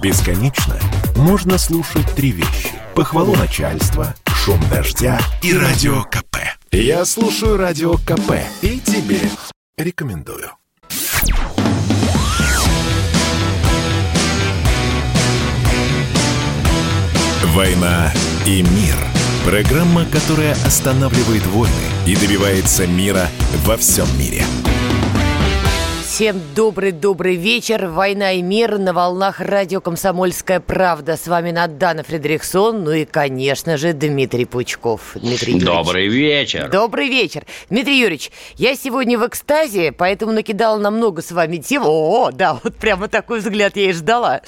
Бесконечно 0.00 0.76
можно 1.16 1.58
слушать 1.58 2.06
три 2.14 2.30
вещи. 2.30 2.70
Похвалу 2.94 3.34
начальства, 3.34 4.14
шум 4.26 4.60
дождя 4.70 5.18
и 5.42 5.52
радио 5.52 6.04
КП. 6.04 6.36
Я 6.70 7.04
слушаю 7.04 7.56
радио 7.56 7.94
КП 7.94 8.34
и 8.62 8.78
тебе 8.78 9.18
рекомендую. 9.76 10.52
«Война 17.54 18.12
и 18.46 18.62
мир»– 18.62 18.96
программа, 19.44 20.04
которая 20.04 20.52
останавливает 20.64 21.44
войны 21.46 21.72
и 22.06 22.14
добивается 22.14 22.86
мира 22.86 23.28
во 23.64 23.76
всем 23.76 24.06
мире– 24.16 24.44
Всем 26.18 26.40
добрый-добрый 26.56 27.36
вечер. 27.36 27.86
Война 27.86 28.32
и 28.32 28.42
мир 28.42 28.76
на 28.78 28.92
волнах 28.92 29.38
радио 29.38 29.80
«Комсомольская 29.80 30.58
правда». 30.58 31.16
С 31.16 31.28
вами 31.28 31.52
Надана 31.52 32.02
Фредериксон, 32.02 32.82
ну 32.82 32.90
и, 32.90 33.04
конечно 33.04 33.76
же, 33.76 33.92
Дмитрий 33.92 34.44
Пучков. 34.44 35.12
Дмитрий 35.14 35.52
Юрьевич. 35.52 35.64
Добрый 35.64 36.08
вечер. 36.08 36.70
Добрый 36.70 37.08
вечер. 37.08 37.46
Дмитрий 37.70 38.00
Юрьевич, 38.00 38.32
я 38.56 38.74
сегодня 38.74 39.16
в 39.16 39.24
экстазе, 39.28 39.92
поэтому 39.92 40.32
накидала 40.32 40.76
намного 40.76 41.22
с 41.22 41.30
вами 41.30 41.58
тем. 41.58 41.84
О, 41.86 42.32
да, 42.32 42.58
вот 42.64 42.74
прямо 42.74 43.06
такой 43.06 43.38
взгляд 43.38 43.76
я 43.76 43.90
и 43.90 43.92
ждала. 43.92 44.40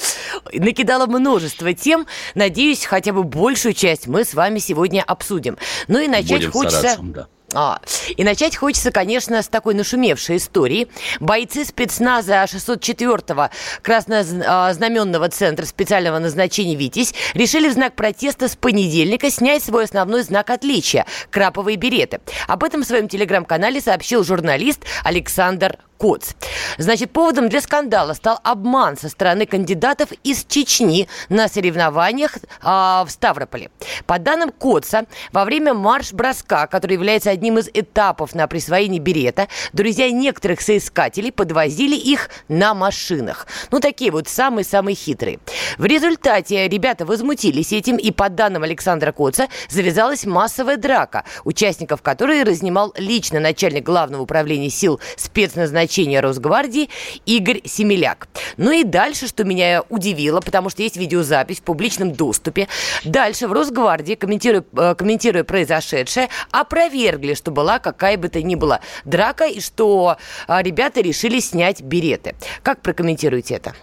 Накидала 0.52 1.06
множество 1.06 1.72
тем. 1.72 2.08
Надеюсь, 2.34 2.84
хотя 2.84 3.12
бы 3.12 3.22
большую 3.22 3.74
часть 3.74 4.08
мы 4.08 4.24
с 4.24 4.34
вами 4.34 4.58
сегодня 4.58 5.04
обсудим. 5.06 5.56
Ну 5.86 6.00
и 6.00 6.08
начать 6.08 6.30
Будем 6.30 6.50
хочется... 6.50 6.78
Стараться, 6.80 7.02
да. 7.04 7.28
А, 7.52 7.80
и 8.16 8.22
начать 8.22 8.56
хочется, 8.56 8.92
конечно, 8.92 9.42
с 9.42 9.48
такой 9.48 9.74
нашумевшей 9.74 10.36
истории. 10.36 10.88
Бойцы 11.18 11.64
спецназа 11.64 12.44
604-го 12.44 13.50
краснознаменного 13.82 15.28
центра 15.28 15.64
специального 15.64 16.18
назначения 16.18 16.76
«Витязь» 16.76 17.14
решили 17.34 17.68
в 17.68 17.72
знак 17.72 17.94
протеста 17.94 18.48
с 18.48 18.56
понедельника 18.56 19.30
снять 19.30 19.64
свой 19.64 19.84
основной 19.84 20.22
знак 20.22 20.50
отличия– 20.50 21.06
краповые 21.30 21.76
береты. 21.76 22.20
Об 22.46 22.62
этом 22.62 22.82
в 22.82 22.86
своем 22.86 23.08
телеграм-канале 23.08 23.80
сообщил 23.80 24.22
журналист 24.22 24.84
Александр 25.02 25.78
Коц. 26.00 26.30
Значит, 26.78 27.12
поводом 27.12 27.50
для 27.50 27.60
скандала 27.60 28.14
стал 28.14 28.40
обман 28.42 28.96
со 28.96 29.10
стороны 29.10 29.44
кандидатов 29.44 30.08
из 30.24 30.46
Чечни 30.46 31.08
на 31.28 31.46
соревнованиях 31.46 32.38
а, 32.62 33.04
в 33.04 33.10
Ставрополе. 33.10 33.70
По 34.06 34.18
данным 34.18 34.50
Коца, 34.50 35.04
во 35.30 35.44
время 35.44 35.74
марш-броска, 35.74 36.66
который 36.68 36.94
является 36.94 37.28
одним 37.28 37.58
из 37.58 37.68
этапов 37.74 38.34
на 38.34 38.46
присвоение 38.46 38.98
берета, 38.98 39.48
друзья 39.74 40.10
некоторых 40.10 40.62
соискателей 40.62 41.32
подвозили 41.32 41.96
их 41.96 42.30
на 42.48 42.72
машинах. 42.72 43.46
Ну, 43.70 43.78
такие 43.78 44.10
вот 44.10 44.26
самые-самые 44.26 44.94
хитрые. 44.94 45.38
В 45.76 45.84
результате 45.84 46.66
ребята 46.66 47.04
возмутились 47.04 47.74
этим, 47.74 47.98
и 47.98 48.10
по 48.10 48.30
данным 48.30 48.62
Александра 48.62 49.12
Коца, 49.12 49.48
завязалась 49.68 50.24
массовая 50.24 50.78
драка, 50.78 51.24
участников 51.44 52.00
которой 52.00 52.42
разнимал 52.42 52.94
лично 52.96 53.38
начальник 53.38 53.84
главного 53.84 54.22
управления 54.22 54.70
сил 54.70 54.98
спецназначения 55.16 55.89
назначения 55.90 56.20
Росгвардии 56.20 56.88
Игорь 57.26 57.62
Семеляк. 57.64 58.28
Ну 58.56 58.70
и 58.70 58.84
дальше, 58.84 59.26
что 59.26 59.44
меня 59.44 59.82
удивило, 59.88 60.40
потому 60.40 60.70
что 60.70 60.82
есть 60.82 60.96
видеозапись 60.96 61.58
в 61.58 61.62
публичном 61.62 62.12
доступе. 62.12 62.68
Дальше 63.04 63.48
в 63.48 63.52
Росгвардии, 63.52 64.14
комментируя, 64.14 64.64
э, 64.76 64.94
комментируя 64.94 65.42
произошедшее, 65.42 66.28
опровергли, 66.52 67.34
что 67.34 67.50
была 67.50 67.80
какая 67.80 68.16
бы 68.16 68.28
то 68.28 68.40
ни 68.40 68.54
была 68.54 68.80
драка 69.04 69.46
и 69.46 69.60
что 69.60 70.16
а, 70.46 70.62
ребята 70.62 71.00
решили 71.00 71.40
снять 71.40 71.82
береты. 71.82 72.36
Как 72.62 72.82
прокомментируете 72.82 73.54
это? 73.54 73.74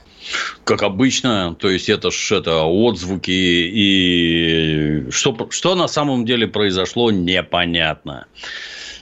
Как 0.63 0.83
обычно, 0.83 1.55
то 1.55 1.69
есть 1.69 1.89
это 1.89 2.11
ж 2.11 2.31
это 2.39 2.63
отзвуки 2.63 3.31
и 3.31 5.11
что, 5.11 5.47
что 5.51 5.75
на 5.75 5.87
самом 5.87 6.25
деле 6.25 6.47
произошло, 6.47 7.11
непонятно. 7.11 8.27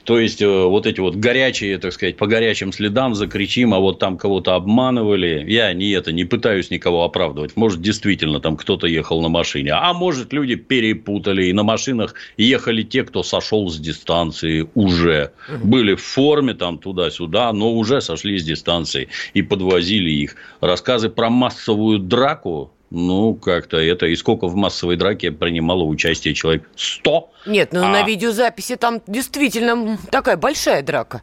То 0.05 0.19
есть, 0.19 0.41
э, 0.41 0.47
вот 0.47 0.85
эти 0.85 0.99
вот 0.99 1.15
горячие, 1.15 1.79
так 1.79 1.91
сказать, 1.91 2.15
по 2.15 2.27
горячим 2.27 2.71
следам 2.71 3.15
закричим, 3.15 3.73
а 3.73 3.79
вот 3.79 3.97
там 3.97 4.17
кого-то 4.17 4.53
обманывали. 4.53 5.43
Я 5.47 5.73
не 5.73 5.89
это, 5.91 6.11
не 6.11 6.25
пытаюсь 6.25 6.69
никого 6.69 7.03
оправдывать. 7.03 7.55
Может, 7.55 7.81
действительно 7.81 8.39
там 8.39 8.55
кто-то 8.55 8.85
ехал 8.85 9.21
на 9.21 9.29
машине. 9.29 9.71
А 9.73 9.93
может, 9.93 10.31
люди 10.31 10.55
перепутали. 10.55 11.45
И 11.47 11.53
на 11.53 11.63
машинах 11.63 12.13
ехали 12.37 12.83
те, 12.83 13.03
кто 13.03 13.23
сошел 13.23 13.67
с 13.69 13.79
дистанции 13.79 14.69
уже. 14.75 15.31
Были 15.63 15.95
в 15.95 16.03
форме 16.03 16.53
там 16.53 16.77
туда-сюда, 16.77 17.51
но 17.51 17.73
уже 17.73 17.99
сошли 17.99 18.37
с 18.37 18.43
дистанции 18.43 19.09
и 19.33 19.41
подвозили 19.41 20.11
их. 20.11 20.35
Рассказы 20.61 21.09
про 21.09 21.31
массовую 21.31 21.97
драку 21.97 22.74
ну, 22.95 23.35
как-то 23.35 23.77
это... 23.77 24.05
И 24.05 24.15
сколько 24.15 24.47
в 24.47 24.55
массовой 24.55 24.95
драке 24.95 25.31
принимало 25.31 25.83
участие 25.83 26.33
человек? 26.33 26.69
Сто? 26.75 27.31
Нет, 27.45 27.73
ну 27.73 27.83
а... 27.83 27.89
на 27.89 28.03
видеозаписи 28.03 28.77
там 28.77 29.01
действительно 29.05 29.99
такая 30.11 30.37
большая 30.37 30.81
драка 30.81 31.21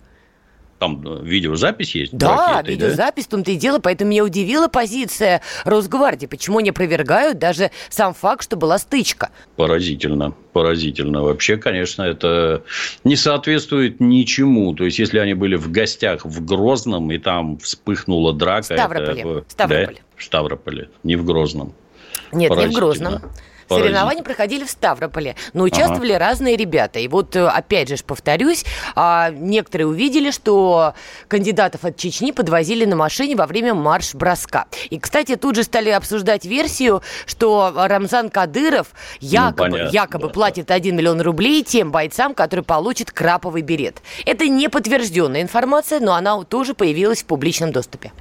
там 0.83 1.01
э, 1.07 1.21
видеозапись 1.23 1.95
есть? 1.95 2.17
Да, 2.17 2.61
видеозапись, 2.67 3.25
да? 3.25 3.29
в 3.29 3.31
том-то 3.31 3.53
и 3.53 3.57
дело. 3.57 3.79
Поэтому 3.79 4.11
меня 4.11 4.25
удивила 4.25 4.67
позиция 4.67 5.41
Росгвардии. 5.65 6.27
Почему 6.27 6.59
не 6.59 6.71
опровергают 6.71 7.39
даже 7.39 7.71
сам 7.89 8.15
факт, 8.15 8.43
что 8.43 8.57
была 8.57 8.79
стычка? 8.79 9.31
Поразительно. 9.55 10.35
Поразительно. 10.53 11.23
Вообще, 11.23 11.57
конечно, 11.57 12.03
это 12.03 12.65
не 13.05 13.15
соответствует 13.15 14.01
ничему. 14.01 14.75
То 14.75 14.85
есть, 14.85 14.99
если 14.99 15.21
они 15.21 15.35
были 15.35 15.55
в 15.55 15.71
гостях 15.71 16.25
в 16.25 16.45
Грозном, 16.45 17.13
и 17.13 17.19
там 17.19 17.59
вспыхнула 17.59 18.33
драка... 18.33 18.63
В 18.63 18.65
Ставрополе. 18.65 19.21
Это... 19.21 19.45
Ставрополе. 19.49 19.97
Да? 19.97 20.23
Ставрополе, 20.25 20.89
не 21.05 21.15
в 21.15 21.25
Грозном. 21.25 21.75
Нет, 22.33 22.51
не 22.57 22.67
в 22.67 22.73
Грозном. 22.73 23.23
Соревнования 23.79 24.23
проходили 24.23 24.65
в 24.65 24.71
Ставрополе, 24.71 25.37
но 25.53 25.65
участвовали 25.65 26.13
ага. 26.13 26.27
разные 26.27 26.57
ребята. 26.57 26.99
И 26.99 27.09
вот, 27.09 27.37
э, 27.37 27.47
опять 27.47 27.89
же, 27.89 27.97
повторюсь, 28.05 28.65
а, 28.95 29.31
некоторые 29.31 29.87
увидели, 29.87 30.31
что 30.31 30.95
кандидатов 31.29 31.85
от 31.85 31.97
Чечни 31.97 32.33
подвозили 32.33 32.85
на 32.85 32.97
машине 32.97 33.37
во 33.37 33.47
время 33.47 33.75
марш-броска. 33.75 34.67
И, 34.91 34.99
кстати, 34.99 35.37
тут 35.37 35.57
же 35.57 35.63
стали 35.63 35.91
обсуждать 35.91 36.45
версию, 36.45 37.03
что 37.27 37.73
Рамзан 37.75 38.31
Кадыров 38.31 38.89
якобы, 39.21 39.69
ну, 39.69 39.73
понятно, 39.73 39.95
якобы 39.95 40.27
да, 40.29 40.33
платит 40.33 40.71
1 40.71 40.97
миллион 40.97 41.21
рублей 41.21 41.63
тем 41.63 41.91
бойцам, 41.91 42.35
которые 42.35 42.65
получат 42.65 43.11
краповый 43.11 43.63
берет. 43.63 44.03
Это 44.27 44.49
не 44.49 44.69
подтвержденная 44.69 45.43
информация, 45.43 46.01
но 46.01 46.15
она 46.15 46.43
тоже 46.45 46.75
появилась 46.75 47.23
в 47.23 47.27
публичном 47.27 47.73
доступе 47.73 48.13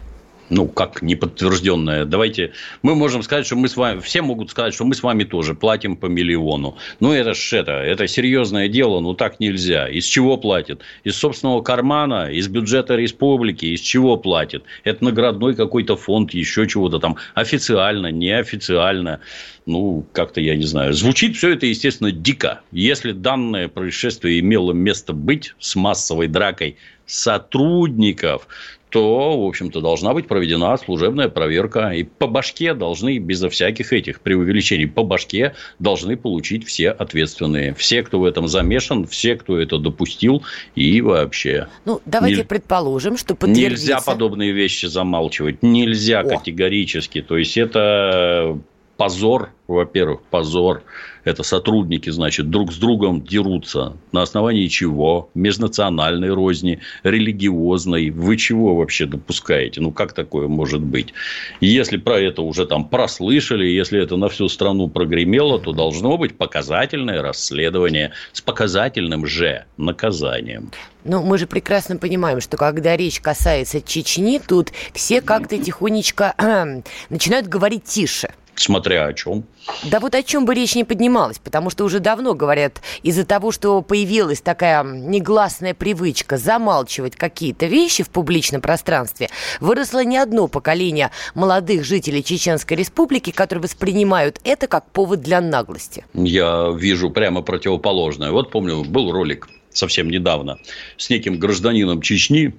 ну, 0.51 0.67
как 0.67 1.01
неподтвержденное. 1.01 2.05
Давайте, 2.05 2.51
мы 2.83 2.93
можем 2.93 3.23
сказать, 3.23 3.45
что 3.45 3.55
мы 3.55 3.69
с 3.69 3.77
вами, 3.77 4.01
все 4.01 4.21
могут 4.21 4.51
сказать, 4.51 4.73
что 4.73 4.83
мы 4.83 4.93
с 4.93 5.01
вами 5.01 5.23
тоже 5.23 5.55
платим 5.55 5.95
по 5.95 6.07
миллиону. 6.07 6.77
Ну, 6.99 7.13
это 7.13 7.33
ж 7.33 7.53
это, 7.53 7.71
это 7.71 8.07
серьезное 8.07 8.67
дело, 8.67 8.99
ну, 8.99 9.13
так 9.13 9.39
нельзя. 9.39 9.87
Из 9.87 10.05
чего 10.05 10.37
платят? 10.37 10.81
Из 11.05 11.15
собственного 11.15 11.61
кармана, 11.61 12.29
из 12.29 12.49
бюджета 12.49 12.95
республики, 12.95 13.65
из 13.65 13.79
чего 13.79 14.17
платят? 14.17 14.63
Это 14.83 15.05
наградной 15.05 15.55
какой-то 15.55 15.95
фонд, 15.95 16.33
еще 16.33 16.67
чего-то 16.67 16.99
там, 16.99 17.15
официально, 17.33 18.11
неофициально. 18.11 19.21
Ну, 19.65 20.05
как-то, 20.11 20.41
я 20.41 20.55
не 20.57 20.65
знаю. 20.65 20.93
Звучит 20.93 21.37
все 21.37 21.51
это, 21.53 21.65
естественно, 21.65 22.11
дико. 22.11 22.61
Если 22.71 23.13
данное 23.13 23.69
происшествие 23.69 24.39
имело 24.39 24.73
место 24.73 25.13
быть 25.13 25.53
с 25.59 25.75
массовой 25.75 26.27
дракой 26.27 26.77
сотрудников, 27.05 28.47
то, 28.91 29.41
в 29.41 29.47
общем-то, 29.47 29.79
должна 29.79 30.13
быть 30.13 30.27
проведена 30.27 30.77
служебная 30.77 31.29
проверка. 31.29 31.91
И 31.91 32.03
по 32.03 32.27
башке 32.27 32.73
должны, 32.73 33.17
безо 33.19 33.49
всяких 33.49 33.93
этих 33.93 34.19
преувеличений, 34.19 34.85
по 34.85 35.03
башке 35.03 35.55
должны 35.79 36.17
получить 36.17 36.67
все 36.67 36.91
ответственные. 36.91 37.73
Все, 37.73 38.03
кто 38.03 38.19
в 38.19 38.25
этом 38.25 38.49
замешан, 38.49 39.07
все, 39.07 39.35
кто 39.35 39.57
это 39.57 39.77
допустил 39.77 40.43
и 40.75 40.99
вообще. 40.99 41.67
Ну, 41.85 42.01
давайте 42.05 42.39
не... 42.39 42.43
предположим, 42.43 43.17
что 43.17 43.33
подтвердится... 43.33 43.71
Нельзя 43.71 44.01
подобные 44.01 44.51
вещи 44.51 44.87
замалчивать. 44.87 45.63
Нельзя 45.63 46.19
О. 46.19 46.23
категорически. 46.23 47.21
То 47.21 47.37
есть, 47.37 47.57
это 47.57 48.59
позор, 48.97 49.51
во-первых, 49.67 50.21
позор. 50.29 50.83
Это 51.23 51.43
сотрудники, 51.43 52.09
значит, 52.09 52.49
друг 52.49 52.73
с 52.73 52.77
другом 52.77 53.21
дерутся. 53.21 53.93
На 54.11 54.23
основании 54.23 54.67
чего? 54.67 55.29
Межнациональной 55.33 56.33
розни, 56.33 56.79
религиозной. 57.03 58.09
Вы 58.09 58.37
чего 58.37 58.75
вообще 58.75 59.05
допускаете? 59.05 59.81
Ну, 59.81 59.91
как 59.91 60.13
такое 60.13 60.47
может 60.47 60.81
быть? 60.81 61.13
Если 61.59 61.97
про 61.97 62.19
это 62.19 62.41
уже 62.41 62.65
там 62.65 62.87
прослышали, 62.87 63.65
если 63.65 64.01
это 64.01 64.17
на 64.17 64.29
всю 64.29 64.49
страну 64.49 64.87
прогремело, 64.87 65.59
то 65.59 65.73
должно 65.73 66.17
быть 66.17 66.37
показательное 66.37 67.21
расследование 67.21 68.11
с 68.31 68.41
показательным 68.41 69.25
же 69.25 69.65
наказанием. 69.77 70.71
Ну, 71.03 71.23
мы 71.23 71.37
же 71.37 71.47
прекрасно 71.47 71.97
понимаем, 71.97 72.41
что 72.41 72.57
когда 72.57 72.95
речь 72.95 73.19
касается 73.19 73.81
Чечни, 73.81 74.39
тут 74.45 74.71
все 74.93 75.21
как-то 75.21 75.57
тихонечко 75.57 76.35
начинают 77.09 77.47
говорить 77.47 77.85
тише. 77.85 78.29
Смотря 78.61 79.07
о 79.07 79.13
чем. 79.13 79.43
Да 79.83 79.99
вот 79.99 80.13
о 80.13 80.21
чем 80.21 80.45
бы 80.45 80.53
речь 80.53 80.75
не 80.75 80.83
поднималась, 80.83 81.39
потому 81.39 81.71
что 81.71 81.83
уже 81.83 81.99
давно 81.99 82.35
говорят, 82.35 82.79
из-за 83.01 83.25
того, 83.25 83.51
что 83.51 83.81
появилась 83.81 84.39
такая 84.39 84.83
негласная 84.83 85.73
привычка 85.73 86.37
замалчивать 86.37 87.15
какие-то 87.15 87.65
вещи 87.65 88.03
в 88.03 88.09
публичном 88.09 88.61
пространстве, 88.61 89.29
выросло 89.59 90.03
не 90.03 90.17
одно 90.17 90.47
поколение 90.47 91.09
молодых 91.33 91.83
жителей 91.83 92.23
Чеченской 92.23 92.77
Республики, 92.77 93.31
которые 93.31 93.63
воспринимают 93.63 94.39
это 94.43 94.67
как 94.67 94.85
повод 94.91 95.21
для 95.21 95.41
наглости. 95.41 96.05
Я 96.13 96.71
вижу 96.77 97.09
прямо 97.09 97.41
противоположное. 97.41 98.29
Вот 98.29 98.51
помню, 98.51 98.83
был 98.83 99.11
ролик 99.11 99.47
совсем 99.73 100.09
недавно 100.09 100.59
с 100.97 101.09
неким 101.09 101.39
гражданином 101.39 102.01
Чечни, 102.01 102.53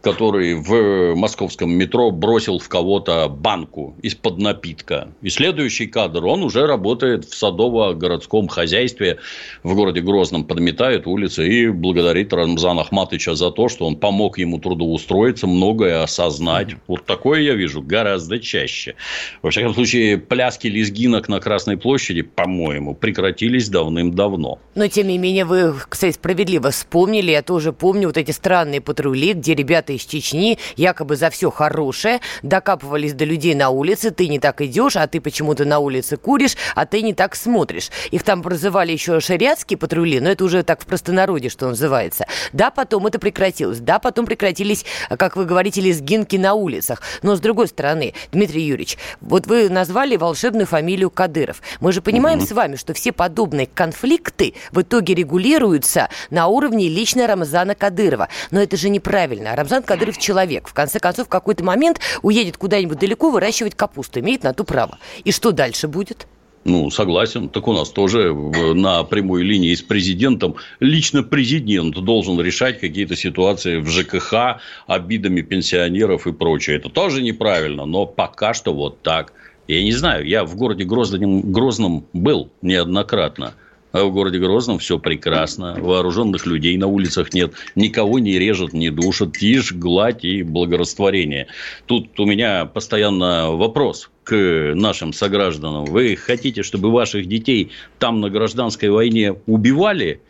который 0.00 0.54
в 0.54 1.14
московском 1.14 1.70
метро 1.70 2.10
бросил 2.10 2.58
в 2.58 2.68
кого-то 2.68 3.28
банку 3.28 3.96
из-под 4.02 4.38
напитка. 4.38 5.08
И 5.22 5.30
следующий 5.30 5.86
кадр, 5.86 6.24
он 6.24 6.42
уже 6.42 6.66
работает 6.66 7.24
в 7.24 7.34
садово-городском 7.34 8.48
хозяйстве 8.48 9.18
в 9.62 9.74
городе 9.74 10.00
Грозном, 10.00 10.44
подметает 10.44 11.06
улицы 11.06 11.46
и 11.48 11.68
благодарит 11.68 12.32
Рамзана 12.32 12.82
Ахматовича 12.82 13.34
за 13.34 13.50
то, 13.50 13.68
что 13.68 13.86
он 13.86 13.96
помог 13.96 14.38
ему 14.38 14.58
трудоустроиться, 14.58 15.46
многое 15.46 16.02
осознать. 16.02 16.76
Вот 16.86 17.04
такое 17.04 17.40
я 17.40 17.54
вижу 17.54 17.82
гораздо 17.82 18.38
чаще. 18.38 18.94
Во 19.42 19.50
всяком 19.50 19.74
случае, 19.74 20.18
пляски 20.18 20.68
лезгинок 20.68 21.28
на 21.28 21.40
Красной 21.40 21.76
площади, 21.76 22.22
по-моему, 22.22 22.94
прекратились 22.94 23.68
давным-давно. 23.68 24.58
Но, 24.74 24.86
тем 24.86 25.08
не 25.08 25.18
менее, 25.18 25.44
вы, 25.44 25.74
кстати, 25.88 26.14
справедливо 26.14 26.70
вспомнили, 26.70 27.30
я 27.30 27.42
тоже 27.42 27.72
помню 27.72 28.08
вот 28.08 28.16
эти 28.16 28.30
странные 28.30 28.80
патрули, 28.80 29.32
где 29.32 29.54
ребята 29.58 29.92
из 29.92 30.02
Чечни 30.02 30.58
якобы 30.76 31.16
за 31.16 31.30
все 31.30 31.50
хорошее 31.50 32.20
докапывались 32.42 33.12
до 33.12 33.24
людей 33.24 33.54
на 33.54 33.70
улице. 33.70 34.10
Ты 34.10 34.28
не 34.28 34.38
так 34.38 34.60
идешь, 34.62 34.96
а 34.96 35.06
ты 35.06 35.20
почему-то 35.20 35.64
на 35.64 35.80
улице 35.80 36.16
куришь, 36.16 36.56
а 36.74 36.86
ты 36.86 37.02
не 37.02 37.12
так 37.12 37.34
смотришь. 37.34 37.90
Их 38.10 38.22
там 38.22 38.42
прозывали 38.42 38.92
еще 38.92 39.20
шариатские 39.20 39.76
патрули, 39.76 40.20
но 40.20 40.30
это 40.30 40.44
уже 40.44 40.62
так 40.62 40.80
в 40.82 40.86
простонародье, 40.86 41.50
что 41.50 41.68
называется. 41.68 42.26
Да, 42.52 42.70
потом 42.70 43.06
это 43.06 43.18
прекратилось. 43.18 43.80
Да, 43.80 43.98
потом 43.98 44.26
прекратились, 44.26 44.84
как 45.10 45.36
вы 45.36 45.44
говорите, 45.44 45.80
лезгинки 45.80 46.36
на 46.36 46.54
улицах. 46.54 47.02
Но 47.22 47.36
с 47.36 47.40
другой 47.40 47.68
стороны, 47.68 48.14
Дмитрий 48.32 48.62
Юрьевич, 48.62 48.96
вот 49.20 49.46
вы 49.46 49.68
назвали 49.68 50.16
волшебную 50.16 50.66
фамилию 50.66 51.10
Кадыров. 51.10 51.60
Мы 51.80 51.92
же 51.92 52.00
понимаем 52.00 52.38
mm-hmm. 52.38 52.48
с 52.48 52.52
вами, 52.52 52.76
что 52.76 52.94
все 52.94 53.12
подобные 53.12 53.66
конфликты 53.66 54.54
в 54.70 54.82
итоге 54.82 55.14
регулируются 55.14 56.08
на 56.30 56.46
уровне 56.46 56.88
лично 56.88 57.26
Рамзана 57.26 57.74
Кадырова. 57.74 58.28
Но 58.50 58.60
это 58.60 58.76
же 58.76 58.88
неправильно 58.88 59.47
правильно. 59.48 59.56
Рамзан 59.56 59.82
Кадыров 59.82 60.18
человек. 60.18 60.68
В 60.68 60.74
конце 60.74 60.98
концов, 60.98 61.26
в 61.26 61.30
какой-то 61.30 61.64
момент 61.64 62.00
уедет 62.22 62.56
куда-нибудь 62.56 62.98
далеко 62.98 63.30
выращивать 63.30 63.74
капусту. 63.74 64.20
Имеет 64.20 64.42
на 64.42 64.52
то 64.52 64.64
право. 64.64 64.98
И 65.24 65.32
что 65.32 65.52
дальше 65.52 65.88
будет? 65.88 66.26
Ну, 66.64 66.90
согласен. 66.90 67.48
Так 67.48 67.68
у 67.68 67.72
нас 67.72 67.90
тоже 67.90 68.34
на 68.34 69.02
прямой 69.04 69.42
линии 69.42 69.74
с 69.74 69.82
президентом 69.82 70.56
лично 70.80 71.22
президент 71.22 71.94
должен 71.94 72.40
решать 72.40 72.80
какие-то 72.80 73.16
ситуации 73.16 73.78
в 73.78 73.88
ЖКХ, 73.88 74.60
обидами 74.86 75.40
пенсионеров 75.40 76.26
и 76.26 76.32
прочее. 76.32 76.76
Это 76.76 76.90
тоже 76.90 77.22
неправильно, 77.22 77.86
но 77.86 78.06
пока 78.06 78.54
что 78.54 78.74
вот 78.74 79.02
так. 79.02 79.32
Я 79.66 79.82
не 79.82 79.92
знаю, 79.92 80.26
я 80.26 80.44
в 80.44 80.56
городе 80.56 80.84
Грозном, 80.84 81.52
Грозном 81.52 82.06
был 82.12 82.50
неоднократно. 82.62 83.54
А 83.92 84.04
в 84.04 84.12
городе 84.12 84.38
Грозном 84.38 84.78
все 84.78 84.98
прекрасно. 84.98 85.76
Вооруженных 85.78 86.46
людей 86.46 86.76
на 86.76 86.86
улицах 86.86 87.32
нет. 87.32 87.52
Никого 87.74 88.18
не 88.18 88.38
режут, 88.38 88.72
не 88.72 88.90
душат. 88.90 89.36
Тишь, 89.38 89.72
гладь 89.72 90.24
и 90.24 90.42
благорастворение. 90.42 91.46
Тут 91.86 92.18
у 92.20 92.26
меня 92.26 92.66
постоянно 92.66 93.52
вопрос 93.52 94.10
к 94.24 94.72
нашим 94.74 95.12
согражданам. 95.12 95.86
Вы 95.86 96.16
хотите, 96.16 96.62
чтобы 96.62 96.90
ваших 96.90 97.26
детей 97.26 97.70
там 97.98 98.20
на 98.20 98.28
гражданской 98.28 98.90
войне 98.90 99.36
убивали? 99.46 100.20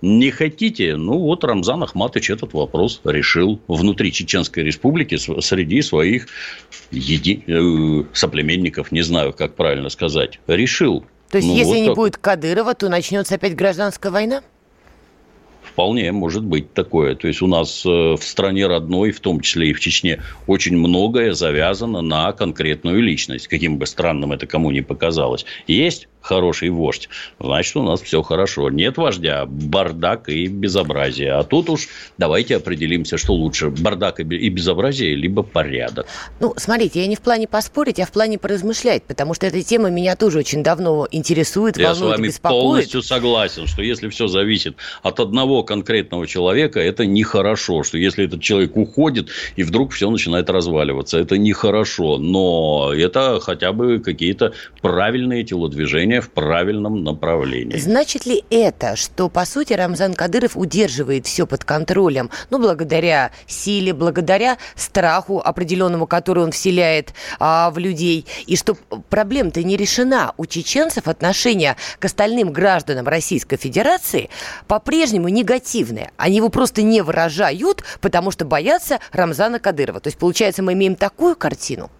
Не 0.00 0.30
хотите? 0.30 0.96
Ну, 0.96 1.18
вот 1.18 1.42
Рамзан 1.42 1.82
Ахматович 1.82 2.30
этот 2.30 2.52
вопрос 2.52 3.00
решил 3.04 3.60
внутри 3.66 4.12
Чеченской 4.12 4.62
Республики 4.62 5.16
среди 5.16 5.82
своих 5.82 6.28
еди... 6.92 7.42
Э, 7.48 8.04
соплеменников, 8.12 8.92
не 8.92 9.02
знаю, 9.02 9.32
как 9.32 9.56
правильно 9.56 9.88
сказать. 9.88 10.38
Решил. 10.46 11.04
То 11.30 11.38
есть, 11.38 11.48
ну, 11.48 11.54
если 11.54 11.72
вот 11.72 11.80
не 11.80 11.86
так. 11.86 11.96
будет 11.96 12.16
Кадырова, 12.16 12.74
то 12.74 12.88
начнется 12.88 13.34
опять 13.34 13.54
гражданская 13.54 14.10
война? 14.10 14.42
Вполне 15.62 16.10
может 16.10 16.44
быть 16.44 16.72
такое. 16.72 17.14
То 17.14 17.28
есть, 17.28 17.42
у 17.42 17.46
нас 17.46 17.84
э, 17.84 17.88
в 17.88 18.22
стране 18.22 18.66
родной, 18.66 19.12
в 19.12 19.20
том 19.20 19.40
числе 19.40 19.70
и 19.70 19.72
в 19.72 19.80
Чечне, 19.80 20.22
очень 20.46 20.76
многое 20.76 21.34
завязано 21.34 22.00
на 22.00 22.32
конкретную 22.32 23.00
личность. 23.00 23.48
Каким 23.48 23.78
бы 23.78 23.86
странным 23.86 24.32
это 24.32 24.46
кому 24.46 24.70
ни 24.70 24.80
показалось. 24.80 25.44
Есть 25.66 26.08
хороший 26.20 26.70
вождь, 26.70 27.08
значит, 27.40 27.76
у 27.76 27.82
нас 27.82 28.00
все 28.02 28.22
хорошо. 28.22 28.70
Нет 28.70 28.96
вождя, 28.96 29.46
бардак 29.46 30.28
и 30.28 30.46
безобразие. 30.46 31.32
А 31.32 31.42
тут 31.42 31.70
уж 31.70 31.88
давайте 32.18 32.56
определимся, 32.56 33.16
что 33.18 33.34
лучше, 33.34 33.70
бардак 33.70 34.20
и 34.20 34.48
безобразие, 34.48 35.14
либо 35.14 35.42
порядок. 35.42 36.06
Ну, 36.40 36.54
смотрите, 36.56 37.00
я 37.00 37.06
не 37.06 37.16
в 37.16 37.20
плане 37.20 37.48
поспорить, 37.48 38.00
а 38.00 38.06
в 38.06 38.12
плане 38.12 38.38
поразмышлять, 38.38 39.04
потому 39.04 39.34
что 39.34 39.46
эта 39.46 39.62
тема 39.62 39.90
меня 39.90 40.16
тоже 40.16 40.38
очень 40.38 40.62
давно 40.62 41.06
интересует, 41.10 41.76
я 41.78 41.88
волнует, 41.92 42.10
Я 42.10 42.14
с 42.14 42.18
вами 42.18 42.26
беспокоит. 42.28 42.62
полностью 42.62 43.02
согласен, 43.02 43.66
что 43.66 43.82
если 43.82 44.08
все 44.08 44.26
зависит 44.28 44.76
от 45.02 45.20
одного 45.20 45.62
конкретного 45.62 46.26
человека, 46.26 46.80
это 46.80 47.06
нехорошо, 47.06 47.82
что 47.82 47.98
если 47.98 48.26
этот 48.26 48.42
человек 48.42 48.76
уходит, 48.76 49.28
и 49.56 49.62
вдруг 49.62 49.92
все 49.92 50.10
начинает 50.10 50.50
разваливаться, 50.50 51.18
это 51.18 51.38
нехорошо, 51.38 52.18
но 52.18 52.92
это 52.94 53.40
хотя 53.40 53.72
бы 53.72 53.98
какие-то 54.00 54.52
правильные 54.82 55.44
телодвижения 55.44 56.17
движение 56.18 56.20
в 56.20 56.30
правильном 56.30 57.04
направлении. 57.04 57.78
Значит 57.78 58.26
ли 58.26 58.44
это, 58.50 58.96
что, 58.96 59.28
по 59.28 59.44
сути, 59.44 59.72
Рамзан 59.72 60.14
Кадыров 60.14 60.56
удерживает 60.56 61.26
все 61.26 61.46
под 61.46 61.64
контролем, 61.64 62.30
ну, 62.50 62.58
благодаря 62.58 63.30
силе, 63.46 63.92
благодаря 63.92 64.58
страху 64.76 65.40
определенному, 65.44 66.06
который 66.06 66.44
он 66.44 66.52
вселяет 66.52 67.14
а, 67.38 67.70
в 67.70 67.78
людей, 67.78 68.26
и 68.46 68.56
что 68.56 68.76
проблема-то 69.10 69.62
не 69.62 69.76
решена 69.76 70.32
у 70.36 70.46
чеченцев 70.46 71.08
отношение 71.08 71.76
к 71.98 72.04
остальным 72.04 72.52
гражданам 72.52 73.08
Российской 73.08 73.56
Федерации 73.56 74.28
по-прежнему 74.66 75.28
негативное. 75.28 76.10
Они 76.16 76.36
его 76.36 76.48
просто 76.48 76.82
не 76.82 77.02
выражают, 77.02 77.82
потому 78.00 78.30
что 78.30 78.44
боятся 78.44 78.98
Рамзана 79.12 79.58
Кадырова. 79.58 80.00
То 80.00 80.08
есть, 80.08 80.18
получается, 80.18 80.62
мы 80.62 80.72
имеем 80.72 80.96
такую 80.96 81.36
картину. 81.36 81.90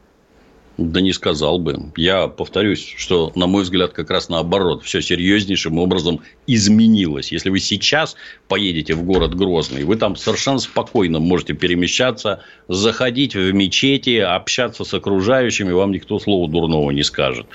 Да 0.79 1.01
не 1.01 1.13
сказал 1.13 1.59
бы. 1.59 1.93
Я 1.97 2.29
повторюсь, 2.29 2.95
что, 2.97 3.33
на 3.35 3.49
мой 3.49 3.65
взгляд, 3.65 3.93
как 3.93 4.11
раз 4.11 4.29
наоборот, 4.29 4.85
все 4.85 5.03
серьезнейшим 5.03 5.77
образом 5.77 6.21
изменилось. 6.47 7.33
Если 7.33 7.51
вы 7.51 7.59
сейчас 7.59 8.15
поедете 8.47 8.95
в 8.95 9.03
город 9.03 9.35
Грозный, 9.35 9.83
вы 9.83 9.97
там 9.97 10.15
совершенно 10.15 10.61
спокойно 10.61 11.19
можете 11.19 11.55
перемещаться, 11.55 12.45
заходить 12.69 13.35
в 13.35 13.53
мечети, 13.53 14.19
общаться 14.19 14.85
с 14.85 14.95
окружающими, 14.95 15.73
вам 15.73 15.91
никто 15.91 16.21
слова 16.21 16.49
дурного 16.49 16.93
не 16.93 17.03
скажет. 17.03 17.47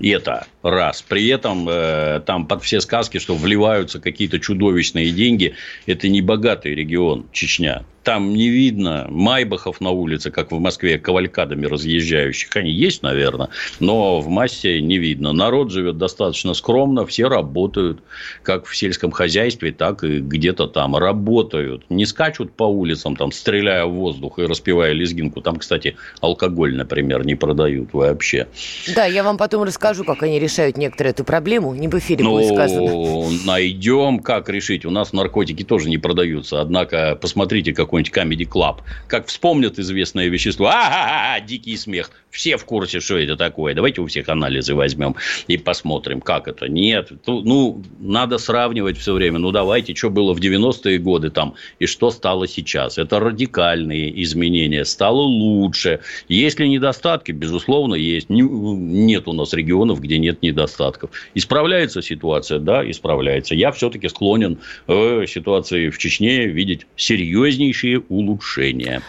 И 0.00 0.10
это 0.10 0.46
раз. 0.62 1.02
При 1.02 1.28
этом 1.28 1.68
э, 1.68 2.20
там 2.26 2.46
под 2.46 2.64
все 2.64 2.80
сказки, 2.80 3.18
что 3.18 3.36
вливаются 3.36 4.00
какие-то 4.00 4.40
чудовищные 4.40 5.12
деньги, 5.12 5.54
это 5.86 6.08
не 6.08 6.22
богатый 6.22 6.74
регион 6.74 7.26
Чечня 7.32 7.84
там 8.08 8.32
не 8.32 8.48
видно 8.48 9.06
майбахов 9.10 9.82
на 9.82 9.90
улице, 9.90 10.30
как 10.30 10.50
в 10.50 10.58
Москве, 10.58 10.98
кавалькадами 10.98 11.66
разъезжающих. 11.66 12.56
Они 12.56 12.70
есть, 12.70 13.02
наверное, 13.02 13.50
но 13.80 14.22
в 14.22 14.28
массе 14.28 14.80
не 14.80 14.96
видно. 14.96 15.34
Народ 15.34 15.70
живет 15.70 15.98
достаточно 15.98 16.54
скромно, 16.54 17.04
все 17.04 17.28
работают, 17.28 17.98
как 18.42 18.64
в 18.64 18.74
сельском 18.74 19.10
хозяйстве, 19.10 19.72
так 19.72 20.04
и 20.04 20.20
где-то 20.20 20.68
там 20.68 20.96
работают. 20.96 21.84
Не 21.90 22.06
скачут 22.06 22.50
по 22.52 22.62
улицам, 22.62 23.14
там, 23.14 23.30
стреляя 23.30 23.84
в 23.84 23.92
воздух 23.92 24.38
и 24.38 24.46
распивая 24.46 24.92
лезгинку. 24.92 25.42
Там, 25.42 25.56
кстати, 25.56 25.94
алкоголь, 26.22 26.74
например, 26.74 27.26
не 27.26 27.34
продают 27.34 27.92
вообще. 27.92 28.48
Да, 28.96 29.04
я 29.04 29.22
вам 29.22 29.36
потом 29.36 29.64
расскажу, 29.64 30.04
как 30.04 30.22
они 30.22 30.40
решают 30.40 30.78
некоторые 30.78 31.10
эту 31.10 31.24
проблему. 31.24 31.74
Не 31.74 31.88
в 31.88 31.94
эфире 31.98 32.24
ну, 32.24 32.38
будет 32.38 32.54
сказано. 32.54 33.28
Найдем, 33.44 34.20
как 34.20 34.48
решить. 34.48 34.86
У 34.86 34.90
нас 34.90 35.12
наркотики 35.12 35.62
тоже 35.62 35.90
не 35.90 35.98
продаются. 35.98 36.62
Однако, 36.62 37.14
посмотрите, 37.20 37.74
какой 37.74 37.97
какой-нибудь 37.98 38.46
Comedy 38.46 38.48
Club, 38.48 38.80
как 39.06 39.26
вспомнят 39.26 39.78
известное 39.78 40.28
вещество, 40.28 40.66
а-а-а, 40.66 41.40
дикий 41.40 41.76
смех. 41.76 42.10
Все 42.30 42.58
в 42.58 42.64
курсе, 42.66 43.00
что 43.00 43.18
это 43.18 43.36
такое. 43.36 43.74
Давайте 43.74 44.02
у 44.02 44.06
всех 44.06 44.28
анализы 44.28 44.74
возьмем 44.74 45.16
и 45.46 45.56
посмотрим, 45.56 46.20
как 46.20 46.46
это. 46.46 46.68
Нет, 46.68 47.10
ну, 47.26 47.82
надо 47.98 48.36
сравнивать 48.36 48.98
все 48.98 49.14
время. 49.14 49.38
Ну, 49.38 49.50
давайте, 49.50 49.94
что 49.94 50.10
было 50.10 50.34
в 50.34 50.38
90-е 50.38 50.98
годы 50.98 51.30
там 51.30 51.54
и 51.78 51.86
что 51.86 52.10
стало 52.10 52.46
сейчас. 52.46 52.98
Это 52.98 53.18
радикальные 53.18 54.22
изменения. 54.22 54.84
Стало 54.84 55.22
лучше. 55.22 56.00
Есть 56.28 56.60
ли 56.60 56.68
недостатки? 56.68 57.32
Безусловно, 57.32 57.94
есть. 57.94 58.28
Нет 58.28 59.26
у 59.26 59.32
нас 59.32 59.54
регионов, 59.54 60.00
где 60.00 60.18
нет 60.18 60.42
недостатков. 60.42 61.10
Исправляется 61.34 62.02
ситуация? 62.02 62.58
Да, 62.58 62.88
исправляется. 62.88 63.54
Я 63.54 63.72
все-таки 63.72 64.08
склонен 64.08 64.58
в 64.86 65.26
ситуации 65.26 65.88
в 65.88 65.96
Чечне 65.96 66.46
видеть 66.46 66.86
серьезнейшие 66.94 67.87
малейшие 67.88 68.00
улучшения. 68.08 69.02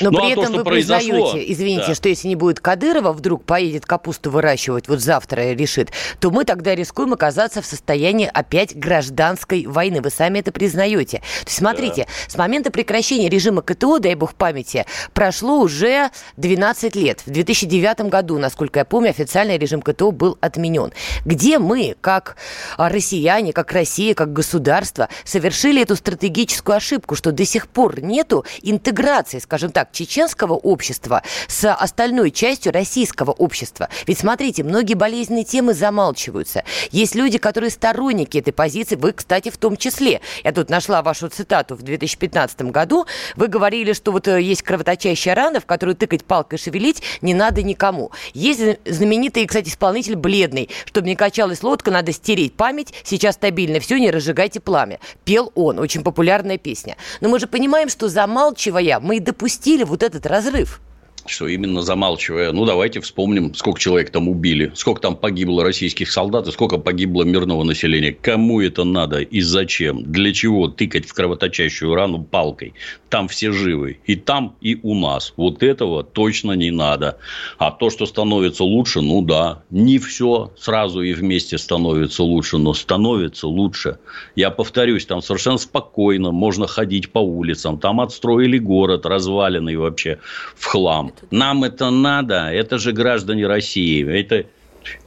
Но, 0.00 0.10
но 0.10 0.10
ну, 0.10 0.18
при 0.18 0.26
а 0.26 0.32
этом 0.32 0.52
то, 0.52 0.58
вы 0.58 0.64
признаете, 0.64 1.52
извините, 1.52 1.88
да. 1.88 1.94
что 1.94 2.08
если 2.08 2.28
не 2.28 2.36
будет 2.36 2.60
Кадырова, 2.60 3.12
вдруг 3.12 3.44
поедет 3.44 3.86
капусту 3.86 4.30
выращивать, 4.30 4.88
вот 4.88 5.00
завтра 5.00 5.52
решит, 5.52 5.90
то 6.20 6.30
мы 6.30 6.44
тогда 6.44 6.74
рискуем 6.74 7.12
оказаться 7.12 7.62
в 7.62 7.66
состоянии 7.66 8.28
опять 8.32 8.76
гражданской 8.76 9.66
войны. 9.66 10.00
Вы 10.00 10.10
сами 10.10 10.40
это 10.40 10.52
признаете. 10.52 11.18
То 11.18 11.46
есть, 11.46 11.58
смотрите, 11.58 12.04
да. 12.04 12.30
с 12.30 12.36
момента 12.36 12.70
прекращения 12.70 13.28
режима 13.28 13.62
КТО, 13.62 13.98
дай 13.98 14.14
бог 14.14 14.34
памяти, 14.34 14.86
прошло 15.14 15.60
уже 15.60 16.10
12 16.36 16.96
лет. 16.96 17.22
В 17.26 17.30
2009 17.30 18.08
году, 18.08 18.38
насколько 18.38 18.80
я 18.80 18.84
помню, 18.84 19.10
официальный 19.10 19.58
режим 19.58 19.82
КТО 19.82 20.10
был 20.10 20.38
отменен. 20.40 20.92
Где 21.24 21.58
мы, 21.58 21.96
как 22.00 22.36
россияне, 22.76 23.52
как 23.52 23.72
Россия, 23.72 24.14
как 24.14 24.32
государство, 24.32 25.08
совершили 25.24 25.82
эту 25.82 25.96
стратегическую 25.96 26.76
ошибку, 26.76 27.14
что 27.14 27.32
до 27.32 27.44
сих 27.44 27.68
пор 27.68 28.00
нету 28.16 28.44
интеграции, 28.62 29.38
скажем 29.38 29.72
так, 29.72 29.92
чеченского 29.92 30.54
общества 30.54 31.22
с 31.48 31.70
остальной 31.70 32.30
частью 32.30 32.72
российского 32.72 33.32
общества. 33.32 33.88
Ведь 34.06 34.18
смотрите, 34.18 34.64
многие 34.64 34.94
болезненные 34.94 35.44
темы 35.44 35.74
замалчиваются. 35.74 36.64
Есть 36.90 37.14
люди, 37.14 37.38
которые 37.38 37.70
сторонники 37.70 38.38
этой 38.38 38.52
позиции, 38.52 38.96
вы, 38.96 39.12
кстати, 39.12 39.50
в 39.50 39.58
том 39.58 39.76
числе. 39.76 40.20
Я 40.44 40.52
тут 40.52 40.70
нашла 40.70 41.02
вашу 41.02 41.28
цитату 41.28 41.74
в 41.74 41.82
2015 41.82 42.62
году. 42.62 43.06
Вы 43.36 43.48
говорили, 43.48 43.92
что 43.92 44.12
вот 44.12 44.28
э, 44.28 44.40
есть 44.40 44.62
кровоточащая 44.62 45.34
рана, 45.34 45.60
в 45.60 45.66
которую 45.66 45.94
тыкать 45.94 46.24
палкой 46.24 46.58
шевелить 46.58 47.02
не 47.20 47.34
надо 47.34 47.62
никому. 47.62 48.12
Есть 48.32 48.62
знаменитый, 48.86 49.46
кстати, 49.46 49.68
исполнитель 49.68 50.16
Бледный. 50.16 50.70
Чтобы 50.86 51.08
не 51.08 51.16
качалась 51.16 51.62
лодка, 51.62 51.90
надо 51.90 52.12
стереть 52.12 52.54
память. 52.54 52.94
Сейчас 53.04 53.34
стабильно 53.34 53.78
все, 53.80 53.98
не 53.98 54.10
разжигайте 54.10 54.60
пламя. 54.60 54.98
Пел 55.24 55.52
он. 55.54 55.78
Очень 55.78 56.02
популярная 56.02 56.56
песня. 56.56 56.96
Но 57.20 57.28
мы 57.28 57.38
же 57.38 57.46
понимаем, 57.46 57.88
что 57.88 58.05
замалчивая, 58.08 59.00
мы 59.00 59.16
и 59.16 59.20
допустили 59.20 59.84
вот 59.84 60.02
этот 60.02 60.26
разрыв 60.26 60.80
что 61.28 61.48
именно 61.48 61.82
замалчивая, 61.82 62.52
ну, 62.52 62.64
давайте 62.64 63.00
вспомним, 63.00 63.54
сколько 63.54 63.80
человек 63.80 64.10
там 64.10 64.28
убили, 64.28 64.72
сколько 64.74 65.00
там 65.00 65.16
погибло 65.16 65.62
российских 65.62 66.10
солдат 66.10 66.48
и 66.48 66.52
сколько 66.52 66.78
погибло 66.78 67.24
мирного 67.24 67.64
населения. 67.64 68.12
Кому 68.12 68.60
это 68.60 68.84
надо 68.84 69.20
и 69.20 69.40
зачем? 69.40 70.02
Для 70.04 70.32
чего 70.32 70.68
тыкать 70.68 71.06
в 71.06 71.14
кровоточащую 71.14 71.94
рану 71.94 72.22
палкой? 72.22 72.74
Там 73.08 73.28
все 73.28 73.52
живы. 73.52 73.98
И 74.04 74.16
там, 74.16 74.56
и 74.60 74.78
у 74.82 74.94
нас. 74.94 75.32
Вот 75.36 75.62
этого 75.62 76.02
точно 76.02 76.52
не 76.52 76.70
надо. 76.70 77.18
А 77.58 77.70
то, 77.70 77.90
что 77.90 78.06
становится 78.06 78.64
лучше, 78.64 79.00
ну 79.00 79.22
да. 79.22 79.62
Не 79.70 79.98
все 79.98 80.52
сразу 80.58 81.02
и 81.02 81.12
вместе 81.12 81.58
становится 81.58 82.22
лучше, 82.22 82.58
но 82.58 82.74
становится 82.74 83.46
лучше. 83.48 83.98
Я 84.34 84.50
повторюсь, 84.50 85.06
там 85.06 85.22
совершенно 85.22 85.58
спокойно 85.58 86.32
можно 86.32 86.66
ходить 86.66 87.10
по 87.10 87.18
улицам. 87.18 87.78
Там 87.78 88.00
отстроили 88.00 88.58
город, 88.58 89.06
разваленный 89.06 89.76
вообще 89.76 90.18
в 90.56 90.66
хлам. 90.66 91.12
Нам 91.30 91.64
это 91.64 91.90
надо, 91.90 92.50
это 92.52 92.78
же 92.78 92.92
граждане 92.92 93.46
России. 93.46 94.06
Это 94.06 94.46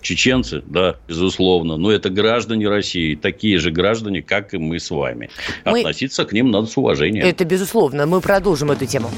чеченцы, 0.02 0.62
да, 0.66 0.98
безусловно, 1.08 1.78
но 1.78 1.92
это 1.92 2.10
граждане 2.10 2.68
России, 2.68 3.16
такие 3.16 3.60
же 3.60 3.72
граждане, 3.72 4.22
как 4.22 4.54
и 4.54 4.58
мы 4.58 4.80
с 4.80 4.90
вами. 4.92 5.30
Мы... 5.66 5.80
Относиться 5.80 6.26
к 6.26 6.34
ним 6.34 6.52
надо 6.52 6.68
с 6.68 6.78
уважением. 6.78 7.26
Это 7.26 7.46
безусловно. 7.46 8.06
Мы 8.06 8.22
продолжим 8.22 8.72
эту 8.72 8.86
тему. 8.86 9.10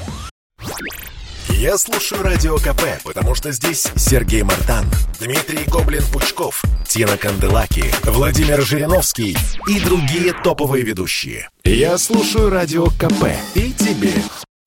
Я 1.48 1.78
слушаю 1.78 2.22
Радио 2.22 2.56
КП, 2.56 2.82
потому 3.04 3.36
что 3.36 3.52
здесь 3.52 3.86
Сергей 3.94 4.42
Мартан, 4.42 4.84
Дмитрий 5.20 5.64
Гоблин-Пучков, 5.66 6.60
Тина 6.88 7.16
Канделаки, 7.16 7.84
Владимир 8.02 8.62
Жириновский 8.62 9.36
и 9.68 9.80
другие 9.80 10.32
топовые 10.32 10.82
ведущие. 10.82 11.48
Я 11.62 11.98
слушаю 11.98 12.50
Радио 12.50 12.86
КП 12.86 13.28
и 13.54 13.72
тебе 13.72 14.12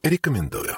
рекомендую. 0.03 0.77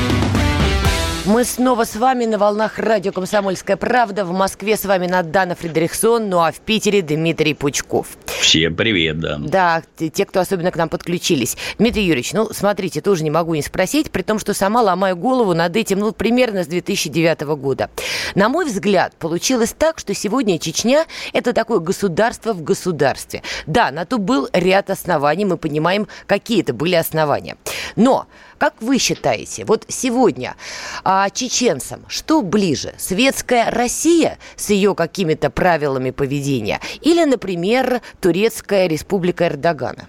Мы 1.25 1.43
снова 1.45 1.83
с 1.83 1.95
вами 1.95 2.25
на 2.25 2.39
волнах 2.39 2.79
радио 2.79 3.11
«Комсомольская 3.11 3.77
правда». 3.77 4.25
В 4.25 4.31
Москве 4.31 4.75
с 4.75 4.85
вами 4.85 5.05
Надана 5.05 5.53
Фредериксон, 5.53 6.27
ну 6.29 6.39
а 6.39 6.51
в 6.51 6.59
Питере 6.61 7.03
Дмитрий 7.03 7.53
Пучков. 7.53 8.07
Всем 8.25 8.75
привет, 8.75 9.19
да. 9.19 9.37
Да, 9.39 9.83
те, 9.95 10.25
кто 10.25 10.39
особенно 10.39 10.71
к 10.71 10.77
нам 10.77 10.89
подключились. 10.89 11.57
Дмитрий 11.77 12.05
Юрьевич, 12.05 12.33
ну, 12.33 12.49
смотрите, 12.51 13.01
тоже 13.01 13.23
не 13.23 13.29
могу 13.29 13.53
не 13.53 13.61
спросить, 13.61 14.09
при 14.09 14.23
том, 14.23 14.39
что 14.39 14.55
сама 14.55 14.81
ломаю 14.81 15.15
голову 15.15 15.53
над 15.53 15.75
этим, 15.75 15.99
ну, 15.99 16.11
примерно 16.11 16.63
с 16.63 16.67
2009 16.67 17.41
года. 17.55 17.91
На 18.33 18.49
мой 18.49 18.65
взгляд, 18.65 19.13
получилось 19.19 19.75
так, 19.77 19.99
что 19.99 20.15
сегодня 20.15 20.57
Чечня– 20.57 21.05
это 21.33 21.53
такое 21.53 21.77
государство 21.77 22.53
в 22.53 22.63
государстве. 22.63 23.43
Да, 23.67 23.91
на 23.91 24.05
то 24.05 24.17
был 24.17 24.49
ряд 24.53 24.89
оснований, 24.89 25.45
мы 25.45 25.57
понимаем, 25.57 26.07
какие 26.25 26.61
это 26.61 26.73
были 26.73 26.95
основания. 26.95 27.57
Но 27.95 28.25
как 28.61 28.75
вы 28.79 28.99
считаете, 28.99 29.65
вот 29.65 29.85
сегодня 29.87 30.55
а, 31.03 31.31
чеченцам 31.31 32.05
что 32.07 32.43
ближе? 32.43 32.93
Светская 32.99 33.71
Россия 33.71 34.37
с 34.55 34.69
ее 34.69 34.93
какими-то 34.93 35.49
правилами 35.49 36.11
поведения 36.11 36.79
или, 37.01 37.23
например, 37.23 38.01
Турецкая 38.21 38.85
республика 38.85 39.47
Эрдогана? 39.47 40.07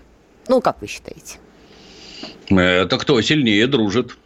Ну, 0.48 0.60
как 0.60 0.82
вы 0.82 0.86
считаете? 0.86 1.38
Это 2.50 2.98
кто 2.98 3.18
сильнее 3.22 3.66
дружит? 3.66 4.18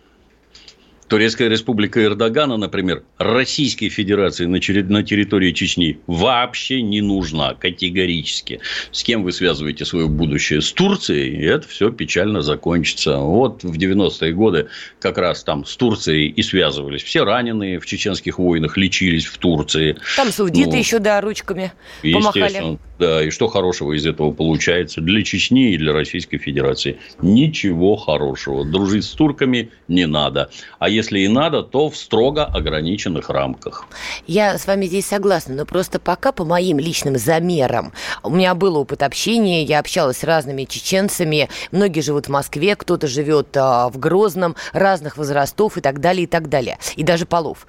Турецкая 1.08 1.48
республика 1.48 2.02
Эрдогана, 2.02 2.56
например, 2.56 3.04
Российской 3.18 3.88
Федерации 3.88 4.46
на 4.46 4.60
территории 4.60 5.52
Чечни 5.52 6.00
вообще 6.06 6.82
не 6.82 7.00
нужна 7.00 7.54
категорически. 7.54 8.60
С 8.90 9.04
кем 9.04 9.22
вы 9.22 9.32
связываете 9.32 9.84
свое 9.84 10.08
будущее? 10.08 10.60
С 10.60 10.72
Турцией, 10.72 11.36
и 11.36 11.44
это 11.44 11.68
все 11.68 11.90
печально 11.90 12.42
закончится. 12.42 13.18
Вот 13.18 13.62
в 13.62 13.78
90-е 13.78 14.32
годы 14.32 14.68
как 15.00 15.18
раз 15.18 15.44
там 15.44 15.64
с 15.64 15.76
Турцией 15.76 16.28
и 16.28 16.42
связывались. 16.42 17.02
Все 17.02 17.24
раненые 17.24 17.78
в 17.78 17.86
чеченских 17.86 18.38
войнах 18.38 18.76
лечились 18.76 19.26
в 19.26 19.38
Турции. 19.38 19.96
Там 20.16 20.32
саудиты 20.32 20.70
ну, 20.70 20.76
еще, 20.76 20.98
да, 20.98 21.20
ручками 21.20 21.72
помахали. 22.02 22.78
Да, 22.98 23.22
и 23.22 23.30
что 23.30 23.48
хорошего 23.48 23.92
из 23.92 24.06
этого 24.06 24.32
получается 24.32 25.00
для 25.00 25.22
Чечни 25.22 25.72
и 25.72 25.78
для 25.78 25.92
Российской 25.92 26.38
Федерации? 26.38 26.98
Ничего 27.20 27.96
хорошего. 27.96 28.64
Дружить 28.64 29.04
с 29.04 29.10
турками 29.10 29.70
не 29.86 30.06
надо. 30.06 30.50
А 30.78 30.88
если 30.88 31.20
и 31.20 31.28
надо, 31.28 31.62
то 31.62 31.90
в 31.90 31.96
строго 31.96 32.44
ограниченных 32.44 33.28
рамках. 33.28 33.86
Я 34.26 34.56
с 34.56 34.66
вами 34.66 34.86
здесь 34.86 35.06
согласна, 35.06 35.54
но 35.54 35.66
просто 35.66 35.98
пока 35.98 36.32
по 36.32 36.44
моим 36.44 36.78
личным 36.78 37.18
замерам. 37.18 37.92
У 38.22 38.30
меня 38.30 38.54
был 38.54 38.76
опыт 38.76 39.02
общения, 39.02 39.62
я 39.62 39.78
общалась 39.78 40.18
с 40.18 40.24
разными 40.24 40.64
чеченцами. 40.64 41.50
Многие 41.72 42.00
живут 42.00 42.26
в 42.26 42.30
Москве, 42.30 42.76
кто-то 42.76 43.06
живет 43.06 43.56
а, 43.56 43.90
в 43.90 43.98
Грозном, 43.98 44.56
разных 44.72 45.18
возрастов 45.18 45.76
и 45.76 45.80
так 45.82 46.00
далее, 46.00 46.24
и 46.24 46.26
так 46.26 46.48
далее. 46.48 46.78
И 46.96 47.02
даже 47.02 47.26
полов. 47.26 47.66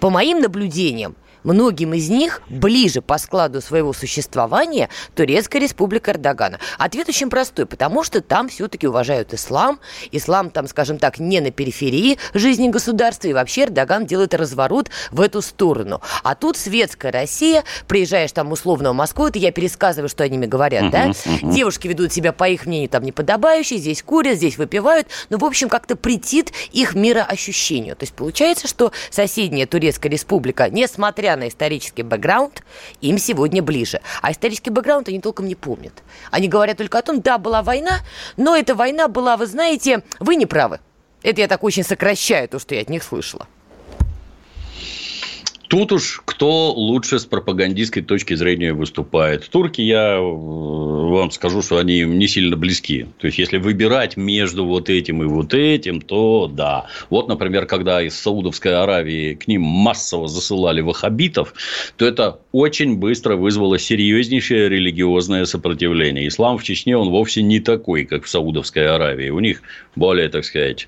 По 0.00 0.08
моим 0.08 0.40
наблюдениям, 0.40 1.14
многим 1.44 1.94
из 1.94 2.08
них 2.08 2.42
ближе 2.48 3.02
по 3.02 3.18
складу 3.18 3.60
своего 3.60 3.92
существования 3.92 4.88
Турецкая 5.14 5.60
республика 5.60 6.12
Эрдогана? 6.12 6.58
Ответ 6.78 7.08
очень 7.08 7.30
простой, 7.30 7.66
потому 7.66 8.04
что 8.04 8.20
там 8.20 8.48
все-таки 8.48 8.86
уважают 8.86 9.34
ислам. 9.34 9.80
Ислам 10.10 10.50
там, 10.50 10.66
скажем 10.66 10.98
так, 10.98 11.18
не 11.18 11.40
на 11.40 11.50
периферии 11.50 12.18
жизни 12.34 12.68
государства, 12.68 13.28
и 13.28 13.32
вообще 13.32 13.64
Эрдоган 13.64 14.06
делает 14.06 14.34
разворот 14.34 14.90
в 15.10 15.20
эту 15.20 15.42
сторону. 15.42 16.00
А 16.22 16.34
тут 16.34 16.56
светская 16.56 17.12
Россия, 17.12 17.64
приезжаешь 17.86 18.32
там 18.32 18.52
условно 18.52 18.92
в 18.92 18.94
Москву, 18.94 19.26
это 19.26 19.38
я 19.38 19.52
пересказываю, 19.52 20.08
что 20.08 20.24
они 20.24 20.38
мне 20.38 20.46
говорят, 20.46 20.90
да? 20.90 21.12
Девушки 21.42 21.88
ведут 21.88 22.12
себя, 22.12 22.32
по 22.32 22.48
их 22.48 22.66
мнению, 22.66 22.88
там 22.88 23.02
неподобающе, 23.02 23.76
здесь 23.76 24.02
курят, 24.02 24.36
здесь 24.36 24.58
выпивают, 24.58 25.08
но, 25.30 25.38
в 25.38 25.44
общем, 25.44 25.68
как-то 25.68 25.96
претит 25.96 26.52
их 26.72 26.94
мироощущению. 26.94 27.96
То 27.96 28.04
есть 28.04 28.14
получается, 28.14 28.68
что 28.68 28.92
соседняя 29.10 29.66
Турецкая 29.66 30.10
республика, 30.10 30.68
несмотря 30.70 31.31
несмотря 31.32 31.36
на 31.36 31.48
исторический 31.48 32.02
бэкграунд, 32.02 32.62
им 33.00 33.18
сегодня 33.18 33.62
ближе. 33.62 34.00
А 34.22 34.32
исторический 34.32 34.70
бэкграунд 34.70 35.08
они 35.08 35.20
толком 35.20 35.46
не 35.46 35.54
помнят. 35.54 35.92
Они 36.30 36.48
говорят 36.48 36.78
только 36.78 36.98
о 36.98 37.02
том, 37.02 37.20
да, 37.20 37.38
была 37.38 37.62
война, 37.62 38.00
но 38.36 38.56
эта 38.56 38.74
война 38.74 39.08
была, 39.08 39.36
вы 39.36 39.46
знаете, 39.46 40.02
вы 40.20 40.36
не 40.36 40.46
правы. 40.46 40.80
Это 41.22 41.40
я 41.40 41.48
так 41.48 41.64
очень 41.64 41.84
сокращаю 41.84 42.48
то, 42.48 42.58
что 42.58 42.74
я 42.74 42.82
от 42.82 42.90
них 42.90 43.02
слышала. 43.02 43.46
Тут 45.72 45.90
уж 45.90 46.20
кто 46.26 46.70
лучше 46.74 47.18
с 47.18 47.24
пропагандистской 47.24 48.02
точки 48.02 48.34
зрения 48.34 48.74
выступает. 48.74 49.48
Турки, 49.48 49.80
я 49.80 50.16
э, 50.16 50.20
вам 50.20 51.30
скажу, 51.30 51.62
что 51.62 51.78
они 51.78 52.02
не 52.02 52.28
сильно 52.28 52.58
близки. 52.58 53.06
То 53.16 53.28
есть, 53.28 53.38
если 53.38 53.56
выбирать 53.56 54.18
между 54.18 54.66
вот 54.66 54.90
этим 54.90 55.22
и 55.22 55.26
вот 55.26 55.54
этим, 55.54 56.02
то 56.02 56.46
да. 56.46 56.88
Вот, 57.08 57.28
например, 57.28 57.64
когда 57.64 58.02
из 58.02 58.20
Саудовской 58.20 58.76
Аравии 58.76 59.32
к 59.32 59.48
ним 59.48 59.62
массово 59.62 60.28
засылали 60.28 60.82
ваххабитов, 60.82 61.54
то 61.96 62.04
это 62.04 62.40
очень 62.52 62.98
быстро 62.98 63.36
вызвало 63.36 63.78
серьезнейшее 63.78 64.68
религиозное 64.68 65.46
сопротивление. 65.46 66.28
Ислам 66.28 66.58
в 66.58 66.64
Чечне, 66.64 66.98
он 66.98 67.08
вовсе 67.08 67.40
не 67.40 67.60
такой, 67.60 68.04
как 68.04 68.24
в 68.24 68.28
Саудовской 68.28 68.86
Аравии. 68.86 69.30
У 69.30 69.40
них 69.40 69.62
более, 69.96 70.28
так 70.28 70.44
сказать, 70.44 70.86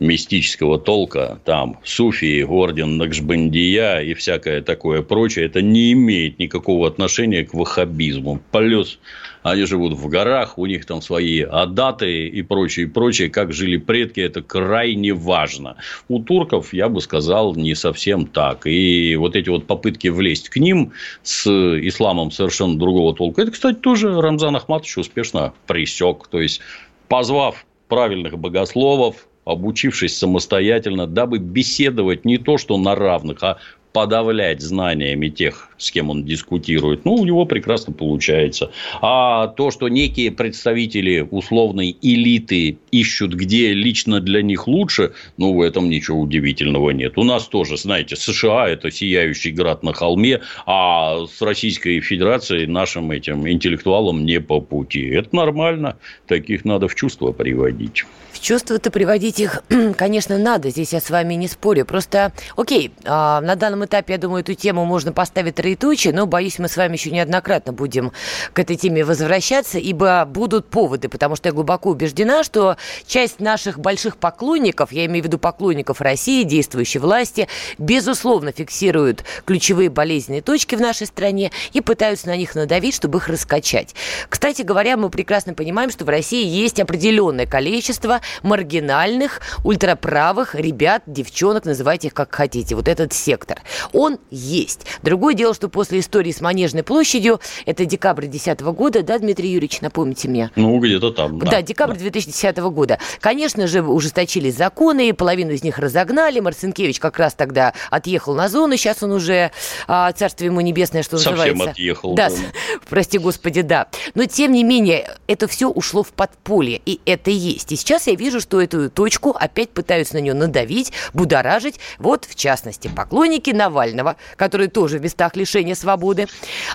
мистического 0.00 0.78
толка, 0.78 1.38
там, 1.44 1.78
суфии, 1.84 2.42
орден 2.42 2.96
Накшбандия 2.96 4.00
и 4.00 4.14
всякое 4.14 4.62
такое 4.62 5.02
прочее, 5.02 5.46
это 5.46 5.62
не 5.62 5.92
имеет 5.92 6.38
никакого 6.38 6.88
отношения 6.88 7.44
к 7.44 7.54
ваххабизму. 7.54 8.40
Плюс 8.50 8.98
они 9.42 9.64
живут 9.64 9.92
в 9.94 10.08
горах, 10.08 10.58
у 10.58 10.66
них 10.66 10.86
там 10.86 11.00
свои 11.02 11.42
адаты 11.42 12.28
и 12.28 12.42
прочее, 12.42 12.86
и 12.86 12.88
прочее. 12.88 13.30
Как 13.30 13.52
жили 13.52 13.76
предки, 13.76 14.20
это 14.20 14.42
крайне 14.42 15.12
важно. 15.12 15.76
У 16.08 16.20
турков, 16.22 16.72
я 16.72 16.88
бы 16.88 17.00
сказал, 17.00 17.54
не 17.54 17.74
совсем 17.74 18.26
так. 18.26 18.66
И 18.66 19.16
вот 19.16 19.36
эти 19.36 19.48
вот 19.48 19.66
попытки 19.66 20.08
влезть 20.08 20.48
к 20.48 20.56
ним 20.56 20.92
с 21.22 21.46
исламом 21.46 22.30
совершенно 22.30 22.78
другого 22.78 23.14
толка, 23.14 23.42
это, 23.42 23.50
кстати, 23.50 23.76
тоже 23.76 24.20
Рамзан 24.20 24.56
Ахматович 24.56 24.98
успешно 24.98 25.52
пресек. 25.66 26.28
То 26.28 26.40
есть, 26.40 26.60
позвав 27.08 27.66
правильных 27.88 28.38
богословов, 28.38 29.26
обучившись 29.50 30.16
самостоятельно, 30.16 31.06
дабы 31.06 31.38
беседовать 31.38 32.24
не 32.24 32.38
то, 32.38 32.58
что 32.58 32.78
на 32.78 32.94
равных, 32.94 33.42
а 33.42 33.58
подавлять 33.92 34.60
знаниями 34.60 35.28
тех, 35.28 35.69
с 35.80 35.90
кем 35.90 36.10
он 36.10 36.24
дискутирует, 36.24 37.04
ну, 37.04 37.14
у 37.14 37.24
него 37.24 37.46
прекрасно 37.46 37.92
получается. 37.92 38.70
А 39.00 39.48
то, 39.48 39.70
что 39.70 39.88
некие 39.88 40.30
представители 40.30 41.26
условной 41.30 41.96
элиты 42.02 42.78
ищут, 42.90 43.34
где 43.34 43.72
лично 43.72 44.20
для 44.20 44.42
них 44.42 44.68
лучше, 44.68 45.12
ну, 45.36 45.54
в 45.54 45.62
этом 45.62 45.88
ничего 45.88 46.20
удивительного 46.20 46.90
нет. 46.90 47.16
У 47.16 47.24
нас 47.24 47.48
тоже, 47.48 47.76
знаете, 47.76 48.16
США– 48.16 48.68
это 48.68 48.90
сияющий 48.90 49.50
град 49.50 49.82
на 49.82 49.92
холме, 49.92 50.40
а 50.66 51.26
с 51.26 51.40
Российской 51.42 52.00
Федерацией 52.00 52.66
нашим 52.66 53.10
этим 53.10 53.48
интеллектуалам 53.48 54.24
не 54.24 54.40
по 54.40 54.60
пути. 54.60 55.06
Это 55.08 55.34
нормально, 55.34 55.96
таких 56.26 56.64
надо 56.64 56.88
в 56.88 56.94
чувство 56.94 57.32
приводить. 57.32 58.04
В 58.32 58.40
чувство-то 58.40 58.90
приводить 58.90 59.40
их, 59.40 59.62
конечно, 59.96 60.38
надо, 60.38 60.70
здесь 60.70 60.92
я 60.92 61.00
с 61.00 61.10
вами 61.10 61.34
не 61.34 61.48
спорю. 61.48 61.84
Просто, 61.84 62.32
окей, 62.56 62.92
а, 63.04 63.40
на 63.40 63.56
данном 63.56 63.84
этапе, 63.84 64.14
я 64.14 64.18
думаю, 64.18 64.42
эту 64.42 64.54
тему 64.54 64.84
можно 64.84 65.12
поставить 65.12 65.58
троеточие, 65.70 66.12
но, 66.12 66.26
боюсь, 66.26 66.58
мы 66.58 66.68
с 66.68 66.76
вами 66.76 66.94
еще 66.94 67.10
неоднократно 67.10 67.72
будем 67.72 68.12
к 68.52 68.58
этой 68.58 68.76
теме 68.76 69.04
возвращаться, 69.04 69.78
ибо 69.78 70.24
будут 70.24 70.68
поводы, 70.68 71.08
потому 71.08 71.36
что 71.36 71.48
я 71.48 71.52
глубоко 71.52 71.90
убеждена, 71.90 72.42
что 72.44 72.76
часть 73.06 73.40
наших 73.40 73.78
больших 73.78 74.16
поклонников, 74.16 74.92
я 74.92 75.06
имею 75.06 75.22
в 75.22 75.26
виду 75.26 75.38
поклонников 75.38 76.00
России, 76.00 76.42
действующей 76.42 77.00
власти, 77.00 77.48
безусловно 77.78 78.52
фиксируют 78.52 79.24
ключевые 79.44 79.90
болезненные 79.90 80.42
точки 80.42 80.74
в 80.74 80.80
нашей 80.80 81.06
стране 81.06 81.50
и 81.72 81.80
пытаются 81.80 82.28
на 82.28 82.36
них 82.36 82.54
надавить, 82.54 82.94
чтобы 82.94 83.18
их 83.18 83.28
раскачать. 83.28 83.94
Кстати 84.28 84.62
говоря, 84.62 84.96
мы 84.96 85.10
прекрасно 85.10 85.54
понимаем, 85.54 85.90
что 85.90 86.04
в 86.04 86.08
России 86.08 86.44
есть 86.44 86.80
определенное 86.80 87.46
количество 87.46 88.20
маргинальных, 88.42 89.40
ультраправых 89.64 90.54
ребят, 90.54 91.02
девчонок, 91.06 91.64
называйте 91.64 92.08
их 92.08 92.14
как 92.14 92.34
хотите, 92.34 92.74
вот 92.74 92.88
этот 92.88 93.12
сектор. 93.12 93.60
Он 93.92 94.18
есть. 94.30 94.86
Другое 95.02 95.34
дело, 95.34 95.54
что 95.60 95.68
после 95.68 95.98
истории 95.98 96.32
с 96.32 96.40
Манежной 96.40 96.82
площадью, 96.82 97.38
это 97.66 97.84
декабрь 97.84 98.22
2010 98.22 98.60
года, 98.72 99.02
да, 99.02 99.18
Дмитрий 99.18 99.50
Юрьевич, 99.50 99.82
напомните 99.82 100.26
мне? 100.26 100.50
Ну, 100.56 100.78
где-то 100.78 101.10
там, 101.10 101.38
да. 101.38 101.50
Да, 101.50 101.60
декабрь 101.60 101.96
да. 101.96 102.00
2010 102.00 102.56
года. 102.56 102.98
Конечно 103.20 103.66
же, 103.66 103.82
ужесточились 103.82 104.56
законы, 104.56 105.12
половину 105.12 105.50
из 105.50 105.62
них 105.62 105.78
разогнали. 105.78 106.40
Марцинкевич 106.40 106.98
как 106.98 107.18
раз 107.18 107.34
тогда 107.34 107.74
отъехал 107.90 108.34
на 108.34 108.48
зону, 108.48 108.78
сейчас 108.78 109.02
он 109.02 109.12
уже, 109.12 109.50
а, 109.86 110.10
царствие 110.12 110.46
ему 110.46 110.62
небесное, 110.62 111.02
что 111.02 111.18
Совсем 111.18 111.32
называется. 111.32 111.58
Совсем 111.58 111.72
отъехал. 111.72 112.14
Да, 112.14 112.30
прости 112.88 113.18
господи, 113.18 113.60
да. 113.60 113.88
Но, 114.14 114.24
тем 114.24 114.52
не 114.52 114.64
менее, 114.64 115.10
это 115.26 115.46
все 115.46 115.68
ушло 115.68 116.02
в 116.02 116.14
подполье, 116.14 116.80
и 116.86 117.02
это 117.04 117.30
есть. 117.30 117.70
И 117.70 117.76
сейчас 117.76 118.06
я 118.06 118.14
вижу, 118.14 118.40
что 118.40 118.62
эту 118.62 118.88
точку 118.88 119.36
опять 119.38 119.68
пытаются 119.68 120.14
на 120.14 120.20
нее 120.20 120.32
надавить, 120.32 120.94
будоражить. 121.12 121.78
Вот, 121.98 122.24
в 122.24 122.34
частности, 122.34 122.88
поклонники 122.88 123.50
Навального, 123.50 124.16
которые 124.36 124.70
тоже 124.70 124.98
в 124.98 125.02
местах 125.02 125.36
лишения 125.50 125.74
свободы, 125.74 126.28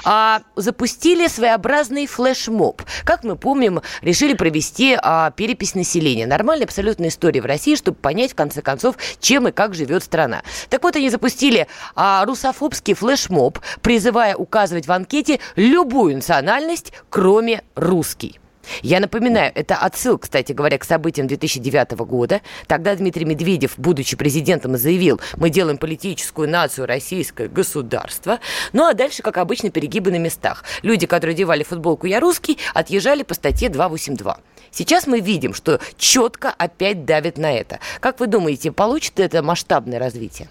а, 0.04 0.42
запустили 0.56 1.28
своеобразный 1.28 2.08
флешмоб. 2.08 2.82
Как 3.06 3.24
мы 3.24 3.38
помним, 3.38 3.82
решили 4.02 4.34
провести 4.34 4.98
а, 5.02 5.32
перепись 5.32 5.76
населения. 5.76 6.28
Нормальная 6.28 6.66
абсолютная 6.66 7.10
история 7.10 7.42
в 7.42 7.46
России, 7.46 7.76
чтобы 7.76 7.98
понять, 7.98 8.34
в 8.34 8.36
конце 8.36 8.62
концов, 8.62 8.98
чем 9.20 9.48
и 9.48 9.52
как 9.52 9.74
живет 9.74 10.04
страна. 10.04 10.44
Так 10.70 10.84
вот, 10.84 10.96
они 10.96 11.10
запустили 11.10 11.68
а, 11.96 12.26
русофобский 12.26 12.94
флешмоб, 12.94 13.60
призывая 13.82 14.36
указывать 14.36 14.88
в 14.88 14.92
анкете 14.92 15.40
любую 15.56 16.16
национальность, 16.16 16.92
кроме 17.10 17.64
русский. 17.76 18.40
Я 18.82 19.00
напоминаю, 19.00 19.52
это 19.56 19.76
отсыл, 19.76 20.18
кстати 20.18 20.52
говоря, 20.52 20.78
к 20.78 20.84
событиям 20.84 21.28
2009 21.28 21.92
года. 22.06 22.42
Тогда 22.68 22.96
Дмитрий 22.96 23.26
Медведев, 23.26 23.74
будучи 23.78 24.16
президентом, 24.16 24.78
заявил, 24.78 25.20
мы 25.38 25.50
делаем 25.50 25.78
политическую 25.78 26.50
нацию 26.50 26.88
российское 26.88 27.48
государство. 27.48 28.40
Ну 28.74 28.86
а 28.86 28.94
дальше, 28.94 29.22
как 29.22 29.38
обычно, 29.38 29.70
перегибы 29.70 30.12
на 30.12 30.18
местах. 30.18 30.64
Люди, 30.82 31.08
которые 31.08 31.34
одевали 31.34 31.64
футболку 31.64 32.08
«Я 32.08 32.20
русский», 32.20 32.58
отъезжали 32.74 33.24
по 33.24 33.34
статье 33.34 33.70
282. 33.70 34.40
Сейчас 34.72 35.08
мы 35.08 35.20
видим, 35.20 35.54
что 35.54 35.80
четко 35.98 36.50
опять 36.50 37.06
давит 37.06 37.38
на 37.38 37.54
это. 37.54 37.80
Как 38.00 38.20
вы 38.20 38.28
думаете, 38.28 38.72
получит 38.72 39.20
это 39.20 39.42
масштабное 39.42 40.00
развитие? 40.00 40.50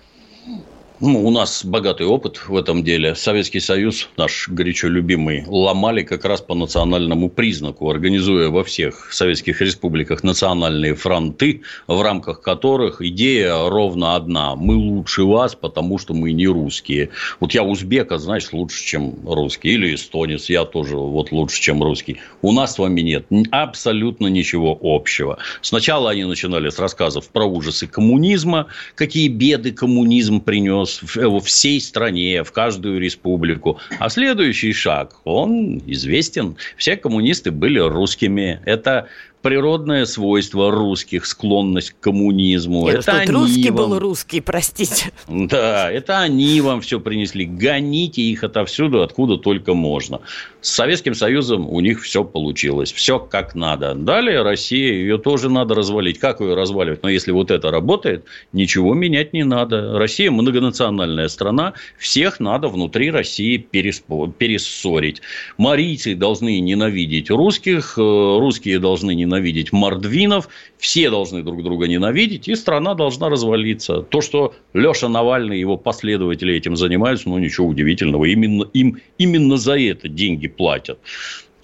Ну, 1.00 1.26
у 1.26 1.30
нас 1.32 1.64
богатый 1.64 2.06
опыт 2.06 2.42
в 2.46 2.56
этом 2.56 2.84
деле. 2.84 3.16
Советский 3.16 3.58
Союз, 3.58 4.08
наш 4.16 4.48
горячо 4.48 4.86
любимый, 4.86 5.42
ломали 5.44 6.04
как 6.04 6.24
раз 6.24 6.40
по 6.40 6.54
национальному 6.54 7.28
признаку, 7.28 7.90
организуя 7.90 8.48
во 8.48 8.62
всех 8.62 9.12
советских 9.12 9.60
республиках 9.60 10.22
национальные 10.22 10.94
фронты, 10.94 11.62
в 11.88 12.00
рамках 12.00 12.42
которых 12.42 13.02
идея 13.02 13.68
ровно 13.68 14.14
одна. 14.14 14.54
Мы 14.54 14.76
лучше 14.76 15.24
вас, 15.24 15.56
потому 15.56 15.98
что 15.98 16.14
мы 16.14 16.30
не 16.30 16.46
русские. 16.46 17.10
Вот 17.40 17.54
я 17.54 17.64
узбека, 17.64 18.18
значит, 18.18 18.52
лучше, 18.52 18.84
чем 18.84 19.16
русский. 19.26 19.70
Или 19.70 19.96
эстонец, 19.96 20.48
я 20.48 20.64
тоже 20.64 20.96
вот 20.96 21.32
лучше, 21.32 21.60
чем 21.60 21.82
русский. 21.82 22.18
У 22.40 22.52
нас 22.52 22.74
с 22.74 22.78
вами 22.78 23.00
нет 23.00 23.26
абсолютно 23.50 24.28
ничего 24.28 24.78
общего. 24.80 25.38
Сначала 25.60 26.10
они 26.10 26.24
начинали 26.24 26.68
с 26.68 26.78
рассказов 26.78 27.30
про 27.30 27.44
ужасы 27.44 27.88
коммунизма, 27.88 28.68
какие 28.94 29.26
беды 29.26 29.72
коммунизм 29.72 30.40
принес 30.40 30.83
во 31.14 31.40
всей 31.40 31.80
стране, 31.80 32.42
в 32.44 32.52
каждую 32.52 33.00
республику. 33.00 33.78
А 33.98 34.08
следующий 34.08 34.72
шаг, 34.72 35.16
он 35.24 35.82
известен. 35.86 36.56
Все 36.76 36.96
коммунисты 36.96 37.50
были 37.50 37.78
русскими. 37.78 38.60
Это 38.64 39.08
природное 39.44 40.06
свойство 40.06 40.70
русских, 40.70 41.26
склонность 41.26 41.90
к 41.90 42.00
коммунизму. 42.00 42.86
Нет, 42.86 43.00
это 43.00 43.24
что, 43.24 43.32
русский 43.32 43.68
вам... 43.68 43.90
был 43.90 43.98
русский, 43.98 44.40
простите. 44.40 45.12
Да, 45.28 45.90
это 45.90 46.20
они 46.20 46.60
вам 46.62 46.80
все 46.80 46.98
принесли. 46.98 47.44
Гоните 47.44 48.22
их 48.22 48.42
отовсюду, 48.42 49.02
откуда 49.02 49.36
только 49.36 49.74
можно. 49.74 50.20
С 50.62 50.70
Советским 50.70 51.14
Союзом 51.14 51.68
у 51.68 51.80
них 51.80 52.02
все 52.02 52.24
получилось. 52.24 52.90
Все 52.90 53.18
как 53.18 53.54
надо. 53.54 53.94
Далее 53.94 54.40
Россия, 54.40 54.94
ее 54.94 55.18
тоже 55.18 55.50
надо 55.50 55.74
развалить. 55.74 56.18
Как 56.18 56.40
ее 56.40 56.54
разваливать? 56.54 57.02
Но 57.02 57.10
если 57.10 57.30
вот 57.30 57.50
это 57.50 57.70
работает, 57.70 58.24
ничего 58.54 58.94
менять 58.94 59.34
не 59.34 59.44
надо. 59.44 59.98
Россия 59.98 60.30
многонациональная 60.30 61.28
страна. 61.28 61.74
Всех 61.98 62.40
надо 62.40 62.68
внутри 62.68 63.10
России 63.10 63.58
перессорить. 63.58 65.20
Марийцы 65.58 66.14
должны 66.14 66.58
ненавидеть 66.60 67.28
русских, 67.30 67.98
э, 67.98 68.00
русские 68.00 68.78
должны 68.78 69.14
ненавидеть 69.14 69.33
ненавидеть 69.34 69.72
мордвинов, 69.72 70.48
все 70.78 71.10
должны 71.10 71.42
друг 71.42 71.62
друга 71.62 71.86
ненавидеть, 71.86 72.48
и 72.48 72.54
страна 72.54 72.94
должна 72.94 73.28
развалиться. 73.28 74.02
То, 74.02 74.20
что 74.20 74.54
Леша 74.72 75.08
Навальный 75.08 75.56
и 75.56 75.60
его 75.60 75.76
последователи 75.76 76.54
этим 76.54 76.76
занимаются, 76.76 77.28
ну, 77.28 77.38
ничего 77.38 77.66
удивительного. 77.66 78.24
Именно, 78.24 78.64
им 78.72 79.00
именно 79.18 79.56
за 79.56 79.78
это 79.78 80.08
деньги 80.08 80.48
платят 80.48 80.98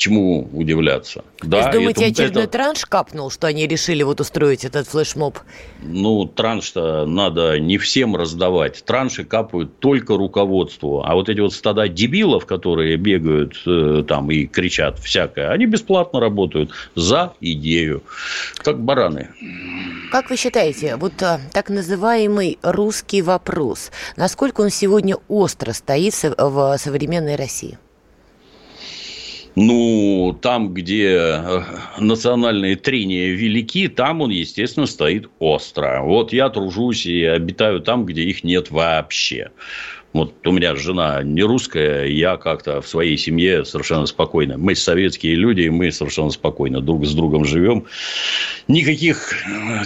чему 0.01 0.49
удивляться. 0.55 1.25
Да, 1.43 1.65
То 1.65 1.73
думаете, 1.73 2.07
это, 2.07 2.13
очередной 2.13 2.45
это... 2.45 2.53
транш 2.53 2.87
капнул, 2.87 3.31
что 3.31 3.47
они 3.47 3.67
решили 3.67 4.03
вот 4.03 4.21
устроить 4.21 4.65
этот 4.65 4.89
флешмоб? 4.89 5.39
Ну, 5.83 6.25
транш-то 6.25 7.05
надо 7.05 7.61
не 7.61 7.77
всем 7.77 8.17
раздавать. 8.17 8.83
Транши 8.85 9.25
капают 9.25 9.79
только 9.79 10.17
руководству. 10.17 11.05
А 11.05 11.15
вот 11.15 11.29
эти 11.29 11.41
вот 11.41 11.53
стада 11.53 11.87
дебилов, 11.87 12.47
которые 12.47 12.97
бегают 12.97 13.61
э, 13.67 14.03
там 14.09 14.31
и 14.31 14.47
кричат 14.47 14.99
всякое, 14.99 15.51
они 15.51 15.67
бесплатно 15.67 16.19
работают 16.19 16.71
за 16.95 17.35
идею. 17.43 18.03
Как 18.57 18.81
бараны. 18.81 19.29
Как 20.11 20.31
вы 20.31 20.37
считаете, 20.37 20.97
вот 20.97 21.23
а, 21.23 21.41
так 21.53 21.69
называемый 21.69 22.59
русский 22.63 23.21
вопрос, 23.21 23.93
насколько 24.17 24.63
он 24.63 24.71
сегодня 24.71 25.17
остро 25.29 25.73
стоит 25.73 26.15
в 26.39 26.79
современной 26.79 27.37
России? 27.37 27.79
Ну, 29.57 30.39
там, 30.41 30.73
где 30.73 31.17
э, 31.17 31.63
национальные 31.99 32.77
трения 32.77 33.33
велики, 33.35 33.89
там 33.89 34.21
он, 34.21 34.31
естественно, 34.31 34.87
стоит 34.87 35.29
остро. 35.39 36.03
Вот 36.03 36.33
я 36.33 36.49
тружусь 36.51 37.05
и 37.07 37.25
обитаю 37.25 37.81
там, 37.81 38.07
где 38.07 38.23
их 38.23 38.45
нет 38.45 38.71
вообще. 38.71 39.51
Вот 40.13 40.45
у 40.45 40.51
меня 40.51 40.75
жена 40.75 41.23
не 41.23 41.43
русская, 41.43 42.07
я 42.07 42.37
как-то 42.37 42.81
в 42.81 42.89
своей 42.89 43.17
семье 43.17 43.65
совершенно 43.65 44.07
спокойно. 44.07 44.59
Мы 44.59 44.75
советские 44.75 45.37
люди, 45.37 45.69
мы 45.69 45.93
совершенно 45.93 46.31
спокойно 46.31 46.81
друг 46.81 47.07
с 47.07 47.15
другом 47.15 47.45
живем. 47.45 47.87
никаких, 48.67 49.35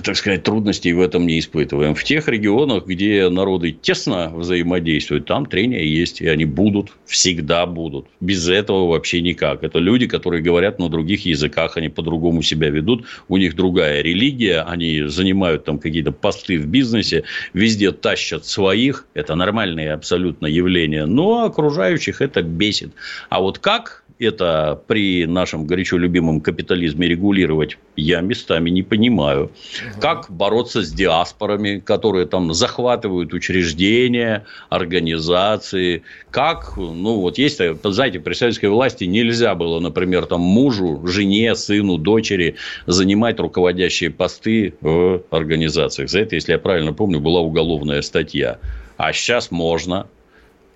так 0.02 0.16
сказать, 0.16 0.42
трудностей 0.42 0.94
в 0.94 1.00
этом 1.00 1.26
не 1.26 1.38
испытываем. 1.38 1.94
В 1.94 2.02
тех 2.04 2.26
регионах, 2.26 2.86
где 2.86 3.28
народы 3.28 3.72
тесно 3.72 4.30
взаимодействуют, 4.34 5.26
там 5.26 5.44
трения 5.44 5.82
есть, 5.82 6.22
и 6.22 6.26
они 6.26 6.46
будут, 6.46 6.92
всегда 7.04 7.66
будут. 7.66 8.06
Без 8.20 8.48
этого 8.48 8.88
вообще 8.88 9.20
никак. 9.20 9.62
Это 9.62 9.78
люди, 9.78 10.06
которые 10.06 10.42
говорят 10.42 10.78
на 10.78 10.88
других 10.88 11.26
языках, 11.26 11.76
они 11.76 11.90
по-другому 11.90 12.40
себя 12.40 12.70
ведут, 12.70 13.04
у 13.28 13.36
них 13.36 13.56
другая 13.56 14.00
религия, 14.00 14.62
они 14.62 15.02
занимают 15.02 15.64
там 15.64 15.78
какие-то 15.78 16.12
посты 16.12 16.58
в 16.58 16.66
бизнесе, 16.66 17.24
везде 17.52 17.92
тащат 17.92 18.46
своих, 18.46 19.06
это 19.12 19.34
нормальные 19.34 19.92
абсолютно 19.92 20.13
явления, 20.16 21.06
но 21.06 21.44
окружающих 21.44 22.20
это 22.20 22.42
бесит. 22.42 22.92
А 23.28 23.40
вот 23.40 23.58
как 23.58 24.04
это 24.18 24.80
при 24.86 25.26
нашем 25.26 25.66
горячо 25.66 25.96
любимом 25.96 26.40
капитализме 26.40 27.08
регулировать, 27.08 27.78
я 27.96 28.20
местами 28.20 28.70
не 28.70 28.82
понимаю. 28.82 29.44
Угу. 29.44 30.00
Как 30.00 30.30
бороться 30.30 30.82
с 30.82 30.92
диаспорами, 30.92 31.80
которые 31.80 32.26
там 32.26 32.54
захватывают 32.54 33.32
учреждения, 33.32 34.44
организации? 34.68 36.02
Как, 36.30 36.76
ну, 36.76 37.20
вот 37.20 37.38
есть, 37.38 37.60
знаете, 37.82 38.20
при 38.20 38.34
советской 38.34 38.66
власти 38.66 39.04
нельзя 39.04 39.54
было, 39.54 39.80
например, 39.80 40.26
там 40.26 40.40
мужу, 40.40 41.02
жене, 41.06 41.54
сыну, 41.54 41.98
дочери 41.98 42.56
занимать 42.86 43.40
руководящие 43.40 44.10
посты 44.10 44.74
в 44.80 45.22
организациях. 45.30 46.08
За 46.08 46.20
это, 46.20 46.36
если 46.36 46.52
я 46.52 46.58
правильно 46.58 46.92
помню, 46.92 47.20
была 47.20 47.40
уголовная 47.40 48.02
статья. 48.02 48.58
А 48.96 49.12
сейчас 49.12 49.50
можно. 49.50 50.08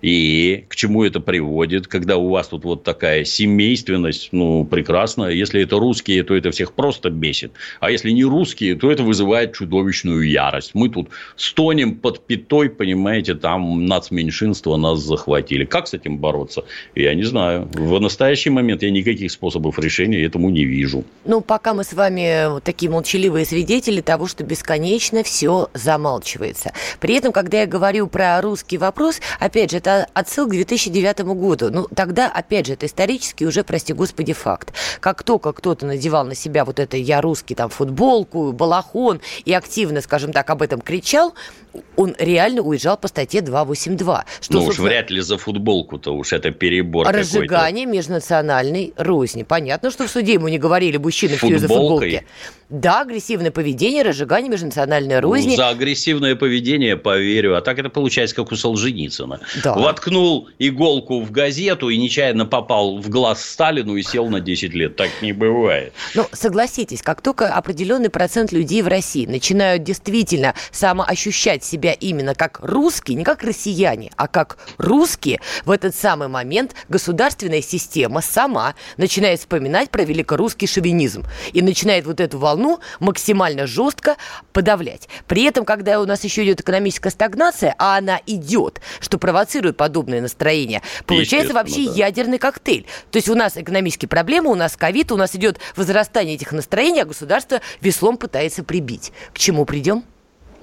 И 0.01 0.65
к 0.69 0.75
чему 0.75 1.03
это 1.03 1.19
приводит, 1.19 1.87
когда 1.87 2.17
у 2.17 2.29
вас 2.29 2.47
тут 2.47 2.63
вот 2.63 2.83
такая 2.83 3.25
семейственность, 3.25 4.29
ну, 4.31 4.63
прекрасно. 4.65 5.25
Если 5.25 5.61
это 5.61 5.77
русские, 5.77 6.23
то 6.23 6.35
это 6.35 6.51
всех 6.51 6.73
просто 6.73 7.09
бесит. 7.09 7.51
А 7.79 7.91
если 7.91 8.11
не 8.11 8.23
русские, 8.23 8.75
то 8.75 8.91
это 8.91 9.03
вызывает 9.03 9.53
чудовищную 9.53 10.29
ярость. 10.29 10.71
Мы 10.73 10.89
тут 10.89 11.09
стонем 11.35 11.95
под 11.95 12.25
пятой, 12.25 12.69
понимаете, 12.69 13.35
там 13.35 13.85
нацменьшинство 13.85 14.77
нас 14.77 14.99
захватили. 14.99 15.65
Как 15.65 15.87
с 15.87 15.93
этим 15.93 16.17
бороться? 16.17 16.63
Я 16.95 17.13
не 17.13 17.23
знаю. 17.23 17.67
В 17.73 17.99
настоящий 17.99 18.49
момент 18.49 18.83
я 18.83 18.91
никаких 18.91 19.31
способов 19.31 19.79
решения 19.79 20.23
этому 20.23 20.49
не 20.49 20.63
вижу. 20.63 21.03
Ну, 21.25 21.41
пока 21.41 21.73
мы 21.73 21.83
с 21.83 21.93
вами 21.93 22.59
такие 22.61 22.89
молчаливые 22.89 23.45
свидетели 23.45 24.01
того, 24.01 24.27
что 24.27 24.43
бесконечно 24.43 25.23
все 25.23 25.69
замалчивается. 25.73 26.71
При 26.99 27.15
этом, 27.15 27.31
когда 27.33 27.61
я 27.61 27.67
говорю 27.67 28.07
про 28.07 28.41
русский 28.41 28.77
вопрос, 28.77 29.19
опять 29.39 29.71
же, 29.71 29.77
это 29.77 29.88
это 29.89 30.09
отсылка 30.13 30.51
к 30.51 30.53
2009 30.53 31.19
году. 31.21 31.69
Ну, 31.71 31.87
тогда, 31.95 32.27
опять 32.27 32.67
же, 32.67 32.73
это 32.73 32.85
исторически 32.85 33.43
уже, 33.43 33.63
прости 33.63 33.93
господи, 33.93 34.33
факт. 34.33 34.73
Как 34.99 35.23
только 35.23 35.51
кто-то 35.51 35.85
надевал 35.85 36.25
на 36.25 36.35
себя 36.35 36.65
вот 36.65 36.79
это 36.79 36.97
«я 36.97 37.21
русский», 37.21 37.55
там, 37.55 37.69
футболку, 37.69 38.51
балахон 38.51 39.21
и 39.45 39.53
активно, 39.53 40.01
скажем 40.01 40.31
так, 40.31 40.49
об 40.49 40.61
этом 40.61 40.81
кричал, 40.81 41.33
он 41.95 42.15
реально 42.17 42.61
уезжал 42.61 42.97
по 42.97 43.07
статье 43.07 43.41
282. 43.41 44.25
Что, 44.41 44.53
ну 44.53 44.65
уж 44.65 44.79
вряд 44.79 45.11
ли 45.11 45.21
за 45.21 45.37
футболку-то 45.37 46.11
уж 46.11 46.33
это 46.33 46.51
перебор 46.51 47.07
Разжигание 47.07 47.85
межнациональной 47.85 48.93
розни. 48.97 49.43
Понятно, 49.43 49.91
что 49.91 50.07
в 50.07 50.09
суде 50.09 50.33
ему 50.33 50.47
не 50.47 50.57
говорили 50.57 50.97
мужчины 50.97 51.35
в 51.35 51.41
за 51.41 51.67
футболки. 51.67 52.25
Да, 52.69 53.01
агрессивное 53.01 53.49
поведение, 53.49 54.03
разжигание 54.03 54.49
межнациональной 54.49 55.19
розни. 55.19 55.51
Ну, 55.51 55.55
за 55.55 55.69
агрессивное 55.69 56.35
поведение 56.35 56.97
поверю. 56.97 57.57
А 57.57 57.61
так 57.61 57.79
это 57.79 57.89
получается, 57.89 58.35
как 58.35 58.51
у 58.51 58.55
Солженицына. 58.55 59.39
Да. 59.63 59.73
Воткнул 59.73 60.49
иголку 60.59 61.21
в 61.21 61.31
газету 61.31 61.89
и 61.89 61.97
нечаянно 61.97 62.45
попал 62.45 62.99
в 62.99 63.09
глаз 63.09 63.43
Сталину 63.43 63.95
и 63.95 64.03
сел 64.03 64.29
на 64.29 64.39
10 64.39 64.73
лет. 64.75 64.95
Так 64.95 65.09
не 65.23 65.33
бывает. 65.33 65.93
Ну, 66.13 66.27
согласитесь, 66.31 67.01
как 67.01 67.21
только 67.21 67.47
определенный 67.47 68.11
процент 68.11 68.51
людей 68.51 68.83
в 68.83 68.87
России 68.87 69.25
начинают 69.25 69.81
действительно 69.83 70.53
самоощущать 70.71 71.58
себя 71.63 71.93
именно 71.93 72.35
как 72.35 72.59
русские, 72.61 73.17
не 73.17 73.23
как 73.23 73.43
россияне, 73.43 74.11
а 74.15 74.27
как 74.27 74.57
русские, 74.77 75.39
в 75.65 75.71
этот 75.71 75.95
самый 75.95 76.27
момент 76.27 76.75
государственная 76.87 77.61
система 77.61 78.21
сама 78.21 78.75
начинает 78.97 79.39
вспоминать 79.39 79.89
про 79.89 80.03
великорусский 80.03 80.67
шовинизм 80.67 81.25
и 81.53 81.61
начинает 81.61 82.05
вот 82.05 82.19
эту 82.19 82.37
волну 82.37 82.59
волну 82.59 82.79
максимально 82.99 83.67
жестко 83.67 84.17
подавлять. 84.53 85.07
При 85.27 85.43
этом, 85.43 85.65
когда 85.65 86.01
у 86.01 86.05
нас 86.05 86.23
еще 86.23 86.43
идет 86.43 86.61
экономическая 86.61 87.09
стагнация, 87.09 87.75
а 87.77 87.97
она 87.97 88.19
идет, 88.25 88.81
что 88.99 89.17
провоцирует 89.17 89.77
подобное 89.77 90.21
настроение, 90.21 90.81
получается 91.05 91.53
вообще 91.53 91.85
да. 91.85 91.93
ядерный 91.93 92.37
коктейль. 92.37 92.85
То 93.11 93.17
есть 93.17 93.29
у 93.29 93.35
нас 93.35 93.57
экономические 93.57 94.09
проблемы, 94.09 94.51
у 94.51 94.55
нас 94.55 94.75
ковид, 94.75 95.11
у 95.11 95.17
нас 95.17 95.35
идет 95.35 95.59
возрастание 95.75 96.35
этих 96.35 96.51
настроений, 96.51 97.01
а 97.01 97.05
государство 97.05 97.61
веслом 97.81 98.17
пытается 98.17 98.63
прибить. 98.63 99.11
К 99.33 99.37
чему 99.37 99.65
придем? 99.65 100.03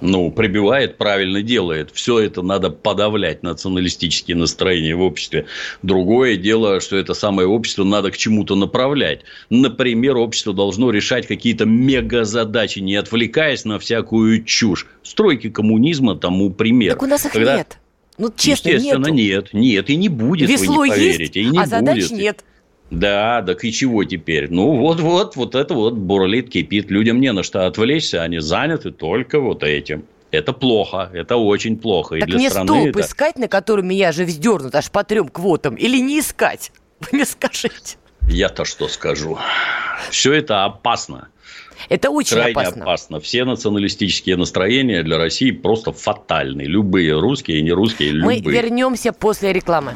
Ну, 0.01 0.31
прибивает, 0.31 0.97
правильно 0.97 1.41
делает. 1.41 1.91
Все 1.91 2.19
это 2.19 2.41
надо 2.41 2.69
подавлять, 2.69 3.43
националистические 3.43 4.37
настроения 4.37 4.95
в 4.95 5.01
обществе. 5.01 5.45
Другое 5.81 6.37
дело, 6.37 6.79
что 6.81 6.97
это 6.97 7.13
самое 7.13 7.47
общество 7.47 7.83
надо 7.83 8.11
к 8.11 8.17
чему-то 8.17 8.55
направлять. 8.55 9.21
Например, 9.49 10.17
общество 10.17 10.53
должно 10.53 10.91
решать 10.91 11.27
какие-то 11.27 11.65
мегазадачи, 11.65 12.79
не 12.79 12.95
отвлекаясь 12.95 13.65
на 13.65 13.79
всякую 13.79 14.43
чушь. 14.43 14.87
Стройки 15.03 15.49
коммунизма 15.49 16.15
тому 16.15 16.51
пример. 16.51 16.93
Так 16.93 17.03
у 17.03 17.07
нас 17.07 17.25
их 17.25 17.31
Когда... 17.31 17.57
нет. 17.57 17.77
Ну, 18.17 18.33
честно, 18.35 18.69
Естественно, 18.69 19.07
нету. 19.07 19.13
нет. 19.13 19.53
Нет, 19.53 19.89
и 19.91 19.95
не 19.95 20.09
будет, 20.09 20.49
Весло 20.49 20.77
вы 20.77 20.89
не 20.89 20.95
поверите. 20.95 21.23
Есть, 21.23 21.37
и 21.37 21.45
не 21.45 21.57
а 21.59 21.61
будет. 21.61 21.69
задач 21.69 22.09
нет. 22.09 22.43
Да, 22.89 23.43
так 23.45 23.63
и 23.65 23.71
чего 23.71 24.03
теперь? 24.03 24.49
Ну, 24.49 24.77
вот-вот, 24.77 25.35
вот 25.35 25.55
это 25.55 25.73
вот 25.73 25.95
бурлит, 25.95 26.49
кипит. 26.49 26.89
Людям 26.89 27.19
не 27.19 27.31
на 27.33 27.43
что 27.43 27.67
отвлечься, 27.67 28.23
они 28.23 28.39
заняты 28.39 28.91
только 28.91 29.39
вот 29.39 29.63
этим. 29.63 30.05
Это 30.31 30.53
плохо, 30.53 31.09
это 31.13 31.37
очень 31.37 31.77
плохо. 31.77 32.19
Так 32.19 32.27
и 32.27 32.31
для 32.31 32.39
мне 32.39 32.49
страны 32.49 32.67
столб 32.67 32.87
это... 32.87 33.01
искать, 33.01 33.37
на 33.37 33.47
котором 33.47 33.87
меня 33.87 34.11
же 34.11 34.25
вздернут 34.25 34.75
аж 34.75 34.91
по 34.91 35.03
трем 35.03 35.29
квотам, 35.29 35.75
или 35.75 35.97
не 35.99 36.19
искать? 36.19 36.71
Вы 36.99 37.07
мне 37.11 37.25
скажите. 37.25 37.97
Я-то 38.29 38.65
что 38.65 38.87
скажу? 38.87 39.37
Все 40.09 40.33
это 40.33 40.65
опасно. 40.65 41.29
Это 41.89 42.09
очень 42.09 42.35
Крайне 42.35 42.51
опасно. 42.51 42.83
опасно. 42.83 43.19
Все 43.19 43.45
националистические 43.45 44.35
настроения 44.35 45.03
для 45.03 45.17
России 45.17 45.51
просто 45.51 45.93
фатальны. 45.93 46.63
Любые 46.63 47.17
русские 47.19 47.59
и 47.59 47.61
нерусские, 47.61 48.11
любые. 48.11 48.41
Мы 48.43 48.51
вернемся 48.51 49.13
после 49.13 49.53
рекламы. 49.53 49.93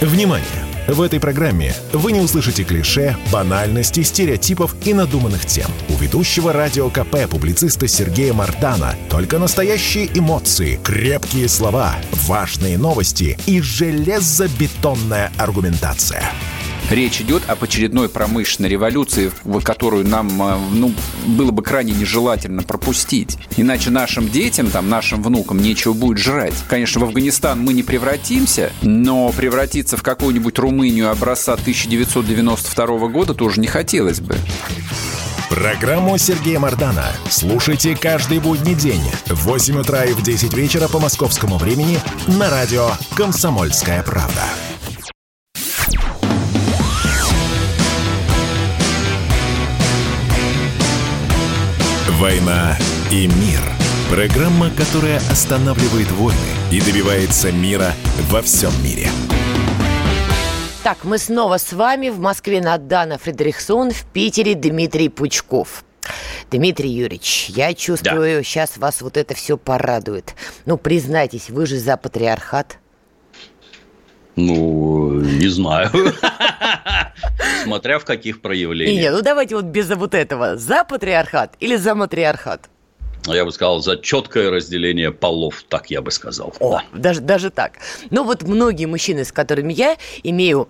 Внимание! 0.00 0.61
В 0.88 1.00
этой 1.00 1.20
программе 1.20 1.74
вы 1.92 2.10
не 2.10 2.20
услышите 2.20 2.64
клише, 2.64 3.16
банальности, 3.30 4.02
стереотипов 4.02 4.74
и 4.84 4.92
надуманных 4.92 5.46
тем. 5.46 5.70
У 5.88 5.94
ведущего 5.94 6.52
радио 6.52 6.90
КП 6.90 7.28
публициста 7.30 7.86
Сергея 7.86 8.32
Мартана 8.32 8.96
только 9.08 9.38
настоящие 9.38 10.06
эмоции, 10.12 10.80
крепкие 10.82 11.48
слова, 11.48 11.94
важные 12.26 12.78
новости 12.78 13.38
и 13.46 13.60
железобетонная 13.60 15.30
аргументация. 15.38 16.24
Речь 16.90 17.20
идет 17.20 17.42
об 17.48 17.62
очередной 17.64 18.08
промышленной 18.08 18.68
революции, 18.68 19.32
которую 19.64 20.06
нам 20.06 20.42
э, 20.42 20.58
ну, 20.72 20.92
было 21.26 21.50
бы 21.50 21.62
крайне 21.62 21.92
нежелательно 21.92 22.62
пропустить. 22.62 23.38
Иначе 23.56 23.90
нашим 23.90 24.28
детям, 24.28 24.70
там, 24.70 24.88
нашим 24.88 25.22
внукам 25.22 25.58
нечего 25.58 25.92
будет 25.92 26.18
жрать. 26.18 26.54
Конечно, 26.68 27.00
в 27.00 27.04
Афганистан 27.04 27.60
мы 27.60 27.72
не 27.72 27.82
превратимся, 27.82 28.72
но 28.82 29.30
превратиться 29.32 29.96
в 29.96 30.02
какую-нибудь 30.02 30.58
Румынию 30.58 31.10
образца 31.10 31.54
1992 31.54 33.08
года 33.08 33.34
тоже 33.34 33.60
не 33.60 33.68
хотелось 33.68 34.20
бы. 34.20 34.36
Программу 35.48 36.16
Сергея 36.16 36.58
Мардана 36.58 37.12
слушайте 37.28 37.94
каждый 37.94 38.38
будний 38.38 38.74
день 38.74 39.02
в 39.26 39.44
8 39.44 39.80
утра 39.80 40.04
и 40.04 40.12
в 40.14 40.22
10 40.22 40.54
вечера 40.54 40.88
по 40.88 40.98
московскому 40.98 41.58
времени 41.58 41.98
на 42.26 42.48
радио 42.48 42.88
«Комсомольская 43.14 44.02
правда». 44.02 44.42
«Война 52.22 52.78
и 53.10 53.26
мир». 53.26 53.58
Программа, 54.08 54.70
которая 54.70 55.16
останавливает 55.28 56.08
войны 56.12 56.38
и 56.70 56.80
добивается 56.80 57.50
мира 57.50 57.94
во 58.30 58.42
всем 58.42 58.70
мире. 58.84 59.08
Так, 60.84 60.98
мы 61.02 61.18
снова 61.18 61.58
с 61.58 61.72
вами. 61.72 62.10
В 62.10 62.20
Москве 62.20 62.60
Надана 62.60 63.18
Фредериксон, 63.18 63.90
в 63.90 64.04
Питере 64.12 64.54
Дмитрий 64.54 65.08
Пучков. 65.08 65.82
Дмитрий 66.48 66.90
Юрьевич, 66.90 67.46
я 67.48 67.74
чувствую, 67.74 68.36
да. 68.36 68.44
сейчас 68.44 68.76
вас 68.76 69.02
вот 69.02 69.16
это 69.16 69.34
все 69.34 69.58
порадует. 69.58 70.36
Ну, 70.64 70.78
признайтесь, 70.78 71.50
вы 71.50 71.66
же 71.66 71.76
за 71.76 71.96
патриархат. 71.96 72.78
Ну, 74.36 75.20
не 75.20 75.48
знаю. 75.48 75.90
Смотря 77.64 77.98
в 77.98 78.04
каких 78.04 78.40
проявлениях. 78.40 79.02
Нет, 79.02 79.12
ну 79.14 79.22
давайте 79.22 79.56
вот 79.56 79.66
без 79.66 79.88
вот 79.90 80.14
этого. 80.14 80.56
За 80.56 80.84
патриархат 80.84 81.54
или 81.60 81.76
за 81.76 81.94
матриархат? 81.94 82.68
Я 83.26 83.44
бы 83.44 83.52
сказал, 83.52 83.80
за 83.80 83.96
четкое 83.98 84.50
разделение 84.50 85.12
полов, 85.12 85.62
так 85.68 85.90
я 85.90 86.02
бы 86.02 86.10
сказал. 86.10 86.52
О, 86.58 86.78
да. 86.92 86.98
даже, 86.98 87.20
даже 87.20 87.50
так. 87.50 87.74
Ну 88.10 88.24
вот 88.24 88.42
многие 88.42 88.86
мужчины, 88.86 89.24
с 89.24 89.30
которыми 89.30 89.72
я 89.72 89.96
имею 90.24 90.68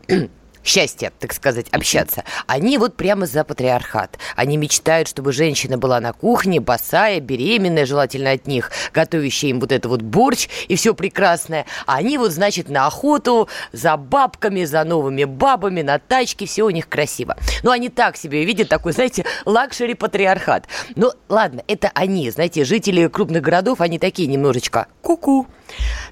счастья, 0.65 1.13
так 1.19 1.33
сказать, 1.33 1.67
общаться, 1.71 2.25
они 2.47 2.79
вот 2.79 2.97
прямо 2.97 3.27
за 3.27 3.45
патриархат. 3.45 4.19
Они 4.37 4.57
мечтают, 4.57 5.09
чтобы 5.09 5.33
женщина 5.33 5.79
была 5.79 6.01
на 6.01 6.13
кухне, 6.13 6.61
босая, 6.61 7.21
беременная, 7.21 7.87
желательно 7.87 8.31
от 8.31 8.47
них, 8.47 8.71
готовящая 8.93 9.51
им 9.51 9.61
вот 9.61 9.73
это 9.73 9.89
вот 9.89 10.03
борщ 10.03 10.49
и 10.69 10.77
все 10.77 10.95
прекрасное. 10.95 11.67
А 11.87 11.97
они 11.97 12.19
вот, 12.19 12.33
значит, 12.33 12.69
на 12.69 12.87
охоту 12.87 13.49
за 13.73 13.97
бабками, 13.97 14.65
за 14.65 14.85
новыми 14.85 15.25
бабами, 15.25 15.83
на 15.83 15.99
тачке, 15.99 16.47
все 16.47 16.65
у 16.65 16.71
них 16.71 16.89
красиво. 16.89 17.37
Ну, 17.63 17.71
они 17.71 17.89
так 17.89 18.17
себе 18.17 18.45
видят 18.45 18.69
такой, 18.69 18.93
знаете, 18.93 19.25
luxury 19.45 19.95
патриархат. 19.95 20.67
Ну, 20.97 21.13
ладно, 21.29 21.63
это 21.67 21.91
они, 21.95 22.31
знаете, 22.31 22.65
жители 22.65 23.09
крупных 23.09 23.43
городов, 23.43 23.81
они 23.81 23.99
такие 23.99 24.29
немножечко 24.29 24.87
ку-ку. 25.01 25.47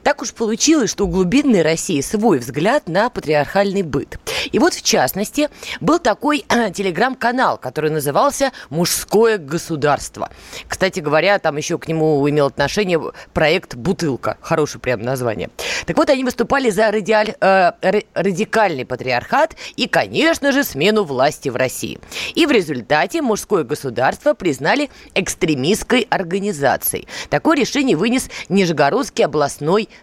Так 0.03 0.23
уж 0.23 0.33
получилось, 0.33 0.91
что 0.91 1.05
у 1.05 1.09
глубинной 1.09 1.63
России 1.63 2.01
свой 2.01 2.39
взгляд 2.39 2.89
на 2.89 3.11
патриархальный 3.11 3.83
быт. 3.83 4.19
И 4.53 4.59
вот, 4.59 4.75
в 4.75 4.83
частности, 4.83 5.49
был 5.81 5.99
такой 5.99 6.45
телеграм-канал, 6.75 7.59
который 7.59 7.91
назывался 7.91 8.53
«Мужское 8.71 9.39
государство». 9.39 10.31
Кстати 10.67 11.01
говоря, 11.01 11.39
там 11.39 11.57
еще 11.57 11.79
к 11.79 11.89
нему 11.89 12.29
имел 12.29 12.47
отношение 12.47 13.01
проект 13.33 13.75
«Бутылка». 13.75 14.39
Хорошее 14.41 14.81
прям 14.81 15.03
название. 15.03 15.51
Так 15.87 15.97
вот, 15.97 16.11
они 16.11 16.25
выступали 16.25 16.71
за 16.71 16.91
радиаль, 16.91 17.35
э, 17.41 17.73
радикальный 18.15 18.87
патриархат 18.87 19.57
и, 19.77 19.87
конечно 19.87 20.53
же, 20.53 20.65
смену 20.65 21.05
власти 21.05 21.49
в 21.49 21.57
России. 21.57 22.01
И 22.35 22.47
в 22.47 22.51
результате 22.51 23.23
«Мужское 23.23 23.65
государство» 23.65 24.35
признали 24.35 24.91
экстремистской 25.15 26.07
организацией. 26.11 27.07
Такое 27.29 27.57
решение 27.57 27.97
вынес 27.97 28.29
Нижегородский 28.49 29.25
областной 29.25 29.50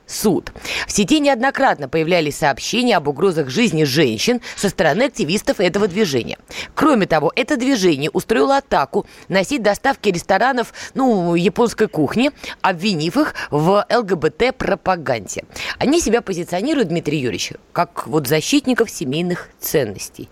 суд. 0.05 0.51
В 0.87 0.91
сети 0.91 1.19
неоднократно 1.19 1.87
появлялись 1.87 2.37
сообщения 2.37 2.97
об 2.97 3.07
угрозах 3.07 3.49
жизни 3.49 3.83
женщин 3.83 4.41
со 4.55 4.69
стороны 4.69 5.03
активистов 5.03 5.59
этого 5.59 5.87
движения. 5.87 6.37
Кроме 6.75 7.05
того, 7.05 7.31
это 7.35 7.57
движение 7.57 8.09
устроило 8.11 8.57
атаку 8.57 9.05
на 9.29 9.43
сеть 9.43 9.63
доставки 9.63 10.09
ресторанов 10.09 10.73
ну, 10.93 11.35
японской 11.35 11.87
кухни, 11.87 12.31
обвинив 12.61 13.17
их 13.17 13.33
в 13.51 13.85
ЛГБТ-пропаганде. 13.89 15.43
Они 15.79 16.01
себя 16.01 16.21
позиционируют, 16.21 16.89
Дмитрий 16.89 17.19
Юрьевич, 17.19 17.53
как 17.73 18.07
вот 18.07 18.27
защитников 18.27 18.89
семейных 18.89 19.49
ценностей. 19.59 20.29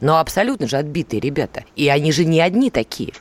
Но 0.00 0.18
абсолютно 0.18 0.68
же 0.68 0.76
отбитые 0.76 1.20
ребята. 1.20 1.64
И 1.74 1.88
они 1.88 2.12
же 2.12 2.24
не 2.24 2.40
одни 2.40 2.70
такие. 2.70 3.12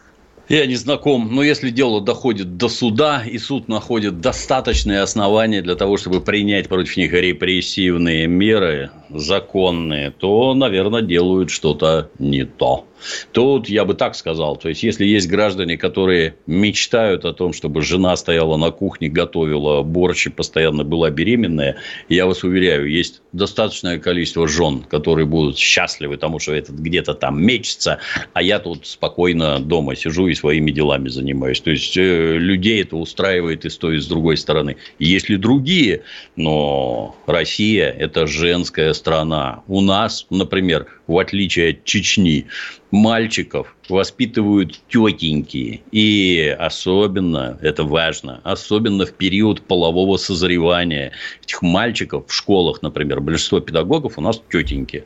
Я 0.48 0.68
не 0.68 0.76
знаком, 0.76 1.34
но 1.34 1.42
если 1.42 1.72
дело 1.72 2.02
доходит 2.02 2.58
до 2.58 2.70
суда, 2.70 3.24
и 3.26 3.40
суд 3.40 3.68
находит 3.68 4.22
достаточные 4.22 5.02
основания 5.02 5.64
для 5.64 5.76
того, 5.76 5.98
чтобы 5.98 6.22
принять 6.22 6.68
против 6.68 6.98
них 6.98 7.14
репрессивные 7.14 8.28
меры, 8.28 8.92
законные, 9.10 10.12
то, 10.12 10.54
наверное, 10.54 11.02
делают 11.02 11.50
что-то 11.50 12.12
не 12.20 12.46
то. 12.46 12.86
Тут 13.32 13.70
я 13.70 13.86
бы 13.86 13.94
так 13.94 14.16
сказал. 14.16 14.56
То 14.56 14.70
есть, 14.70 14.84
если 14.84 15.06
есть 15.06 15.28
граждане, 15.28 15.78
которые 15.78 16.36
мечтают 16.48 17.26
о 17.26 17.34
том, 17.34 17.54
чтобы 17.54 17.82
жена 17.82 18.16
стояла 18.16 18.58
на 18.58 18.72
кухне, 18.72 19.10
готовила 19.10 19.82
борщ 19.84 20.28
и 20.28 20.30
постоянно 20.30 20.84
была 20.84 21.10
беременная, 21.10 21.78
я 22.10 22.26
вас 22.26 22.44
уверяю, 22.44 22.90
есть 22.90 23.22
достаточное 23.32 24.00
количество 24.00 24.48
жен, 24.48 24.84
которые 24.84 25.26
будут 25.26 25.58
счастливы 25.58 26.18
тому, 26.18 26.40
что 26.40 26.54
этот 26.54 26.76
где-то 26.76 27.14
там 27.14 27.42
мечется, 27.44 28.00
а 28.34 28.42
я 28.42 28.60
тут 28.60 28.86
спокойно 28.88 29.60
дома 29.60 29.96
сижу 29.96 30.28
и 30.28 30.34
своими 30.34 30.72
делами 30.72 31.10
занимаюсь. 31.10 31.62
То 31.62 31.72
есть, 31.72 31.98
э, 31.98 32.38
людей 32.38 32.82
это 32.82 32.98
устраивает 32.98 33.66
и 33.66 33.70
с 33.70 33.78
той, 33.78 33.98
и 33.98 34.00
с 34.00 34.08
другой 34.08 34.38
стороны. 34.38 34.78
Есть 35.00 35.30
ли 35.30 35.38
другие, 35.38 36.04
но 36.36 37.16
Россия– 37.28 37.90
это 38.00 38.28
женская 38.28 38.94
страна. 38.94 39.64
У 39.68 39.82
нас, 39.82 40.26
например, 40.30 40.88
в 41.08 41.18
отличие 41.18 41.72
от 41.72 41.84
Чечни, 41.86 42.48
мальчиков 42.92 43.76
воспитывают 43.90 44.80
тетеньки. 44.90 45.82
И 45.92 46.56
особенно, 46.58 47.58
это 47.62 47.84
важно, 47.84 48.42
особенно 48.44 49.06
в 49.06 49.14
период 49.14 49.62
полового 49.62 50.18
созревания 50.18 51.12
этих 51.44 51.62
мальчиков 51.62 52.28
в 52.28 52.34
школах, 52.34 52.82
например, 52.82 53.22
большинство 53.22 53.60
педагогов 53.60 54.18
у 54.18 54.22
нас 54.22 54.42
тетеньки. 54.52 55.06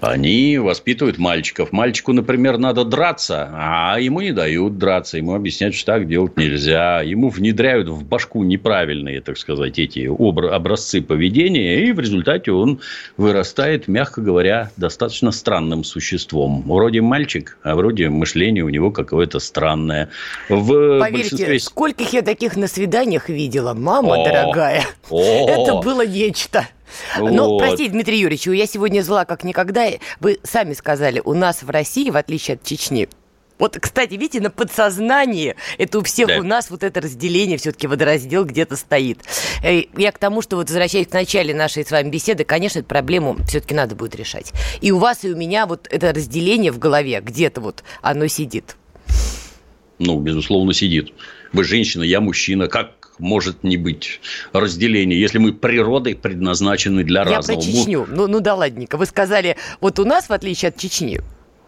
Они 0.00 0.58
воспитывают 0.58 1.18
мальчиков. 1.18 1.72
Мальчику, 1.72 2.12
например, 2.12 2.56
надо 2.58 2.84
драться, 2.84 3.48
а 3.52 3.98
ему 3.98 4.20
не 4.20 4.32
дают 4.32 4.78
драться. 4.78 5.16
Ему 5.16 5.34
объясняют, 5.34 5.74
что 5.74 5.86
так 5.86 6.06
делать 6.06 6.36
нельзя. 6.36 7.02
Ему 7.02 7.30
внедряют 7.30 7.88
в 7.88 8.04
башку 8.04 8.44
неправильные, 8.44 9.20
так 9.20 9.36
сказать, 9.38 9.78
эти 9.78 10.06
образцы 10.06 11.02
поведения. 11.02 11.84
И 11.84 11.92
в 11.92 11.98
результате 11.98 12.52
он 12.52 12.80
вырастает, 13.16 13.88
мягко 13.88 14.20
говоря, 14.20 14.70
достаточно 14.76 15.32
странным 15.32 15.82
существом. 15.82 16.62
Вроде 16.66 17.00
мальчик, 17.00 17.58
а 17.64 17.74
вроде 17.74 18.08
мышление 18.08 18.62
у 18.62 18.68
него 18.68 18.92
какое-то 18.92 19.40
странное. 19.40 20.10
В 20.48 21.00
Поверьте, 21.00 21.30
большинстве... 21.30 21.58
скольких 21.58 22.12
я 22.12 22.22
таких 22.22 22.56
на 22.56 22.68
свиданиях 22.68 23.28
видела, 23.28 23.74
мама 23.74 24.14
О, 24.14 24.24
дорогая. 24.24 24.84
О, 25.10 25.48
Это 25.48 25.80
было 25.82 26.06
нечто. 26.06 26.68
Вот. 27.18 27.32
Но, 27.32 27.58
простите, 27.58 27.90
Дмитрий 27.90 28.18
Юрьевич, 28.18 28.46
я 28.46 28.66
сегодня 28.66 29.02
зла 29.02 29.24
как 29.24 29.44
никогда. 29.44 29.88
Вы 30.20 30.38
сами 30.42 30.72
сказали, 30.72 31.20
у 31.24 31.34
нас 31.34 31.62
в 31.62 31.70
России, 31.70 32.10
в 32.10 32.16
отличие 32.16 32.54
от 32.54 32.64
Чечни, 32.64 33.08
вот, 33.58 33.76
кстати, 33.80 34.14
видите, 34.14 34.40
на 34.40 34.50
подсознании 34.50 35.56
это 35.78 35.98
у 35.98 36.02
всех 36.02 36.28
да. 36.28 36.38
у 36.38 36.42
нас 36.42 36.70
вот 36.70 36.84
это 36.84 37.00
разделение, 37.00 37.58
все-таки 37.58 37.86
водораздел 37.86 38.44
где-то 38.44 38.76
стоит. 38.76 39.18
Э, 39.62 39.82
я 39.96 40.12
к 40.12 40.18
тому, 40.18 40.42
что 40.42 40.56
вот 40.56 40.68
возвращаясь 40.68 41.08
к 41.08 41.12
начале 41.12 41.54
нашей 41.54 41.84
с 41.84 41.90
вами 41.90 42.08
беседы, 42.08 42.44
конечно, 42.44 42.78
эту 42.78 42.88
проблему 42.88 43.36
все-таки 43.48 43.74
надо 43.74 43.96
будет 43.96 44.14
решать. 44.14 44.52
И 44.80 44.92
у 44.92 44.98
вас, 44.98 45.24
и 45.24 45.32
у 45.32 45.36
меня 45.36 45.66
вот 45.66 45.88
это 45.90 46.12
разделение 46.12 46.70
в 46.70 46.78
голове 46.78 47.20
где-то 47.20 47.60
вот 47.60 47.82
оно 48.00 48.28
сидит. 48.28 48.76
Ну, 49.98 50.20
безусловно, 50.20 50.72
сидит. 50.72 51.12
Вы 51.52 51.64
женщина, 51.64 52.04
я 52.04 52.20
мужчина. 52.20 52.68
Как 52.68 52.97
может 53.18 53.64
не 53.64 53.76
быть 53.76 54.20
разделения, 54.52 55.18
если 55.18 55.38
мы 55.38 55.52
природой 55.52 56.14
предназначены 56.14 57.04
для 57.04 57.22
Я 57.22 57.36
разного. 57.36 57.60
Я 57.60 57.66
про 57.66 57.72
Чечню. 57.72 58.06
Ну, 58.08 58.26
ну 58.26 58.40
да 58.40 58.54
ладненько. 58.54 58.96
Вы 58.96 59.06
сказали, 59.06 59.56
вот 59.80 59.98
у 59.98 60.04
нас, 60.04 60.28
в 60.28 60.32
отличие 60.32 60.70
от 60.70 60.76
Чечни, 60.76 61.20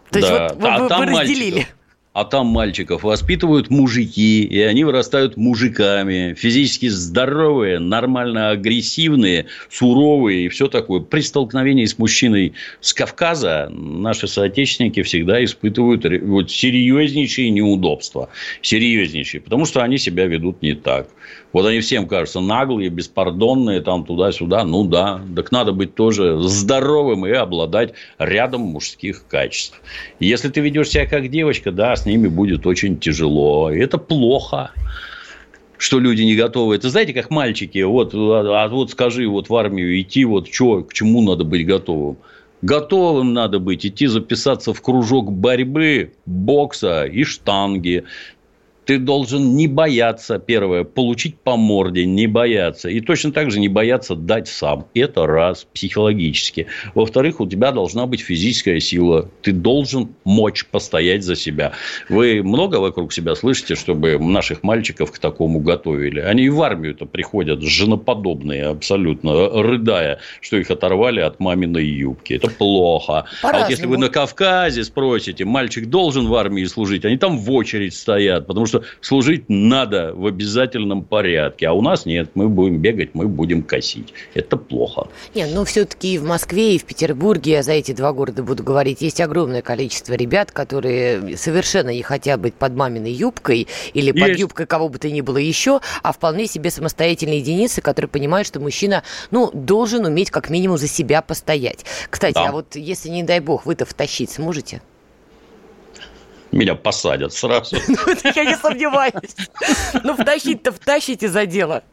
то 0.09 0.19
да. 0.19 0.45
есть 0.45 0.55
вот 0.55 0.69
а 0.69 0.79
вы, 0.79 0.87
вы 0.87 1.05
разделили. 1.05 1.53
Мальчиков 1.53 1.80
а 2.13 2.25
там 2.25 2.47
мальчиков 2.47 3.03
воспитывают 3.03 3.69
мужики, 3.69 4.43
и 4.43 4.59
они 4.61 4.83
вырастают 4.83 5.37
мужиками, 5.37 6.33
физически 6.33 6.89
здоровые, 6.89 7.79
нормально 7.79 8.49
агрессивные, 8.49 9.45
суровые 9.69 10.45
и 10.45 10.49
все 10.49 10.67
такое. 10.67 10.99
При 10.99 11.21
столкновении 11.21 11.85
с 11.85 11.97
мужчиной 11.97 12.53
с 12.81 12.93
Кавказа 12.93 13.69
наши 13.71 14.27
соотечественники 14.27 15.03
всегда 15.03 15.41
испытывают 15.43 16.05
вот 16.23 16.51
серьезнейшие 16.51 17.49
неудобства. 17.49 18.29
Серьезнейшие, 18.61 19.39
потому 19.39 19.65
что 19.65 19.81
они 19.81 19.97
себя 19.97 20.25
ведут 20.25 20.61
не 20.61 20.73
так. 20.73 21.07
Вот 21.53 21.65
они 21.65 21.79
всем 21.81 22.07
кажутся 22.07 22.39
наглые, 22.39 22.89
беспардонные, 22.89 23.81
там 23.81 24.05
туда-сюда. 24.05 24.63
Ну 24.63 24.85
да, 24.85 25.21
так 25.35 25.51
надо 25.51 25.71
быть 25.71 25.95
тоже 25.95 26.41
здоровым 26.41 27.25
и 27.25 27.31
обладать 27.31 27.93
рядом 28.19 28.61
мужских 28.61 29.25
качеств. 29.27 29.81
Если 30.19 30.49
ты 30.49 30.61
ведешь 30.61 30.89
себя 30.89 31.05
как 31.05 31.29
девочка, 31.29 31.71
да, 31.71 31.95
с 32.01 32.05
ними 32.05 32.27
будет 32.27 32.65
очень 32.65 32.99
тяжело. 32.99 33.71
И 33.71 33.79
это 33.79 33.97
плохо 33.97 34.71
что 35.77 35.99
люди 35.99 36.21
не 36.21 36.35
готовы. 36.35 36.75
Это 36.75 36.91
знаете, 36.91 37.11
как 37.11 37.31
мальчики, 37.31 37.81
вот, 37.81 38.13
а, 38.13 38.65
а 38.65 38.67
вот 38.67 38.91
скажи, 38.91 39.27
вот 39.27 39.49
в 39.49 39.55
армию 39.55 39.99
идти, 39.99 40.25
вот 40.25 40.47
что, 40.47 40.83
к 40.83 40.93
чему 40.93 41.23
надо 41.23 41.43
быть 41.43 41.65
готовым? 41.65 42.17
Готовым 42.61 43.33
надо 43.33 43.57
быть, 43.57 43.83
идти 43.83 44.05
записаться 44.05 44.75
в 44.75 44.81
кружок 44.83 45.31
борьбы, 45.31 46.13
бокса 46.27 47.05
и 47.05 47.23
штанги 47.23 48.03
ты 48.85 48.97
должен 48.97 49.55
не 49.55 49.67
бояться, 49.67 50.39
первое, 50.39 50.83
получить 50.83 51.35
по 51.39 51.55
морде, 51.55 52.05
не 52.05 52.27
бояться. 52.27 52.89
И 52.89 52.99
точно 52.99 53.31
так 53.31 53.51
же 53.51 53.59
не 53.59 53.67
бояться 53.67 54.15
дать 54.15 54.47
сам. 54.47 54.87
Это 54.93 55.27
раз, 55.27 55.67
психологически. 55.73 56.67
Во-вторых, 56.95 57.39
у 57.39 57.47
тебя 57.47 57.71
должна 57.71 58.05
быть 58.07 58.21
физическая 58.21 58.79
сила. 58.79 59.29
Ты 59.41 59.51
должен 59.51 60.09
мочь 60.23 60.65
постоять 60.65 61.23
за 61.23 61.35
себя. 61.35 61.73
Вы 62.09 62.41
много 62.43 62.77
вокруг 62.77 63.13
себя 63.13 63.35
слышите, 63.35 63.75
чтобы 63.75 64.17
наших 64.17 64.63
мальчиков 64.63 65.11
к 65.11 65.19
такому 65.19 65.59
готовили? 65.59 66.19
Они 66.19 66.43
и 66.43 66.49
в 66.49 66.61
армию-то 66.61 67.05
приходят 67.05 67.61
женоподобные 67.61 68.65
абсолютно, 68.65 69.61
рыдая, 69.61 70.19
что 70.41 70.57
их 70.57 70.71
оторвали 70.71 71.19
от 71.19 71.39
маминой 71.39 71.85
юбки. 71.85 72.33
Это 72.33 72.49
плохо. 72.49 73.25
А 73.43 73.59
вот 73.59 73.69
если 73.69 73.85
вы 73.85 73.97
на 73.97 74.09
Кавказе 74.09 74.83
спросите, 74.83 75.45
мальчик 75.45 75.87
должен 75.87 76.27
в 76.27 76.35
армии 76.35 76.65
служить, 76.65 77.05
они 77.05 77.17
там 77.17 77.37
в 77.37 77.51
очередь 77.51 77.93
стоят, 77.93 78.47
потому 78.47 78.65
что 78.65 78.70
что 78.71 78.83
служить 79.01 79.45
надо 79.49 80.13
в 80.15 80.25
обязательном 80.25 81.03
порядке. 81.03 81.67
А 81.67 81.73
у 81.73 81.81
нас 81.81 82.05
нет, 82.05 82.31
мы 82.33 82.49
будем 82.49 82.77
бегать, 82.79 83.11
мы 83.13 83.27
будем 83.27 83.63
косить. 83.63 84.13
Это 84.33 84.57
плохо. 84.57 85.07
Нет, 85.35 85.49
ну 85.53 85.65
все-таки 85.65 86.15
и 86.15 86.17
в 86.17 86.23
Москве, 86.23 86.75
и 86.75 86.79
в 86.79 86.85
Петербурге, 86.85 87.51
я 87.51 87.63
за 87.63 87.73
эти 87.73 87.91
два 87.91 88.13
города 88.13 88.43
буду 88.43 88.63
говорить, 88.63 89.01
есть 89.01 89.21
огромное 89.21 89.61
количество 89.61 90.13
ребят, 90.13 90.51
которые 90.51 91.37
совершенно 91.37 91.89
не 91.89 92.01
хотят 92.01 92.39
быть 92.39 92.53
под 92.53 92.75
маминой 92.75 93.11
юбкой 93.11 93.67
или 93.93 94.11
под 94.11 94.29
есть. 94.29 94.39
юбкой 94.39 94.65
кого 94.65 94.89
бы 94.89 94.97
то 94.97 95.09
ни 95.09 95.21
было 95.21 95.37
еще, 95.37 95.81
а 96.01 96.11
вполне 96.11 96.47
себе 96.47 96.71
самостоятельные 96.71 97.39
единицы, 97.39 97.81
которые 97.81 98.09
понимают, 98.09 98.47
что 98.47 98.59
мужчина, 98.59 99.03
ну, 99.31 99.51
должен 99.53 100.05
уметь 100.05 100.31
как 100.31 100.49
минимум 100.49 100.77
за 100.77 100.87
себя 100.87 101.21
постоять. 101.21 101.85
Кстати, 102.09 102.35
да. 102.35 102.47
а 102.47 102.51
вот 102.51 102.75
если, 102.75 103.09
не 103.09 103.23
дай 103.23 103.39
бог, 103.39 103.65
вы-то 103.65 103.85
втащить 103.85 104.31
сможете? 104.31 104.81
Меня 106.51 106.75
посадят 106.75 107.33
сразу. 107.33 107.75
Я 108.35 108.45
не 108.45 108.55
сомневаюсь. 108.57 109.35
Ну, 110.03 110.15
втащить-то 110.15 110.71
втащите 110.71 111.29
за 111.29 111.45
дело. 111.45 111.83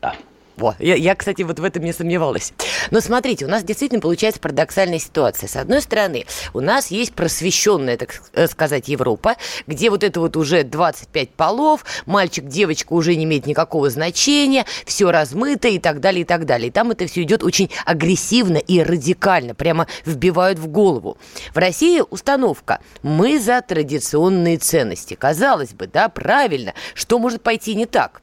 Да. 0.00 0.16
Вот. 0.56 0.76
Я, 0.78 0.94
я, 0.94 1.14
кстати, 1.14 1.42
вот 1.42 1.58
в 1.58 1.64
этом 1.64 1.84
не 1.84 1.92
сомневалась. 1.92 2.52
Но 2.90 3.00
смотрите, 3.00 3.46
у 3.46 3.48
нас 3.48 3.64
действительно 3.64 4.00
получается 4.00 4.40
парадоксальная 4.40 4.98
ситуация. 4.98 5.48
С 5.48 5.56
одной 5.56 5.80
стороны, 5.80 6.26
у 6.52 6.60
нас 6.60 6.90
есть 6.90 7.14
просвещенная, 7.14 7.96
так 7.96 8.22
э, 8.34 8.46
сказать, 8.46 8.88
Европа, 8.88 9.36
где 9.66 9.90
вот 9.90 10.04
это 10.04 10.20
вот 10.20 10.36
уже 10.36 10.62
25 10.62 11.30
полов, 11.30 11.84
мальчик, 12.06 12.46
девочка 12.46 12.92
уже 12.92 13.16
не 13.16 13.24
имеет 13.24 13.46
никакого 13.46 13.90
значения, 13.90 14.66
все 14.84 15.10
размыто 15.10 15.68
и 15.68 15.78
так 15.78 16.00
далее, 16.00 16.22
и 16.22 16.24
так 16.24 16.44
далее. 16.44 16.68
И 16.68 16.70
там 16.70 16.90
это 16.90 17.06
все 17.06 17.22
идет 17.22 17.42
очень 17.42 17.70
агрессивно 17.84 18.58
и 18.58 18.82
радикально, 18.82 19.54
прямо 19.54 19.86
вбивают 20.04 20.58
в 20.58 20.68
голову. 20.68 21.16
В 21.54 21.58
России 21.58 22.02
установка 22.10 22.80
«мы 23.02 23.40
за 23.40 23.62
традиционные 23.62 24.58
ценности». 24.58 25.14
Казалось 25.14 25.70
бы, 25.70 25.86
да, 25.86 26.08
правильно, 26.08 26.74
что 26.94 27.18
может 27.18 27.42
пойти 27.42 27.74
не 27.74 27.86
так? 27.86 28.21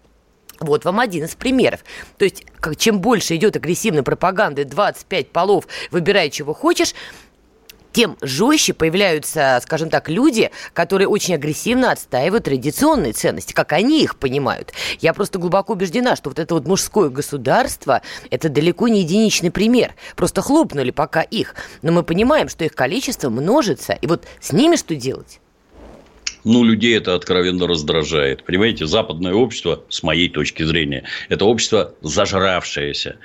Вот 0.60 0.86
вам 0.86 1.00
один 1.00 1.26
из 1.26 1.36
примеров. 1.36 1.84
То 2.18 2.26
есть, 2.26 2.46
как, 2.60 2.76
чем 2.76 3.00
больше 3.00 3.36
идет 3.36 3.56
агрессивной 3.56 4.04
пропаганды, 4.04 4.66
25 4.66 5.32
полов, 5.32 5.68
выбирай, 5.92 6.30
чего 6.30 6.54
хочешь, 6.54 6.94
тем 7.92 8.18
жестче 8.22 8.74
появляются, 8.74 9.60
скажем 9.64 9.90
так, 9.90 10.10
люди, 10.10 10.52
которые 10.74 11.08
очень 11.08 11.36
агрессивно 11.36 11.92
отстаивают 11.92 12.46
традиционные 12.46 13.14
ценности, 13.14 13.54
как 13.54 13.74
они 13.74 14.04
их 14.04 14.18
понимают. 14.18 14.74
Я 15.00 15.14
просто 15.14 15.40
глубоко 15.40 15.74
убеждена, 15.74 16.16
что 16.16 16.30
вот 16.30 16.40
это 16.40 16.54
вот 16.54 16.68
мужское 16.68 17.10
государство– 17.10 18.02
это 18.30 18.50
далеко 18.50 18.88
не 18.88 19.02
единичный 19.02 19.52
пример. 19.52 19.96
Просто 20.16 20.42
хлопнули 20.42 20.92
пока 20.92 21.22
их. 21.22 21.56
Но 21.82 21.92
мы 21.92 22.04
понимаем, 22.04 22.50
что 22.50 22.64
их 22.64 22.74
количество 22.74 23.30
множится. 23.30 23.94
И 23.94 24.08
вот 24.08 24.26
с 24.40 24.52
ними 24.52 24.76
что 24.76 24.96
делать? 24.96 25.40
Ну, 26.44 26.64
людей 26.64 26.98
это 26.98 27.16
откровенно 27.16 27.68
раздражает. 27.68 28.44
Понимаете, 28.44 28.86
западное 28.86 29.34
общество, 29.34 29.84
с 29.90 30.04
моей 30.04 30.30
точки 30.30 30.64
зрения, 30.64 31.04
это 31.30 31.46
общество 31.46 31.94
зажравшееся. 32.02 33.18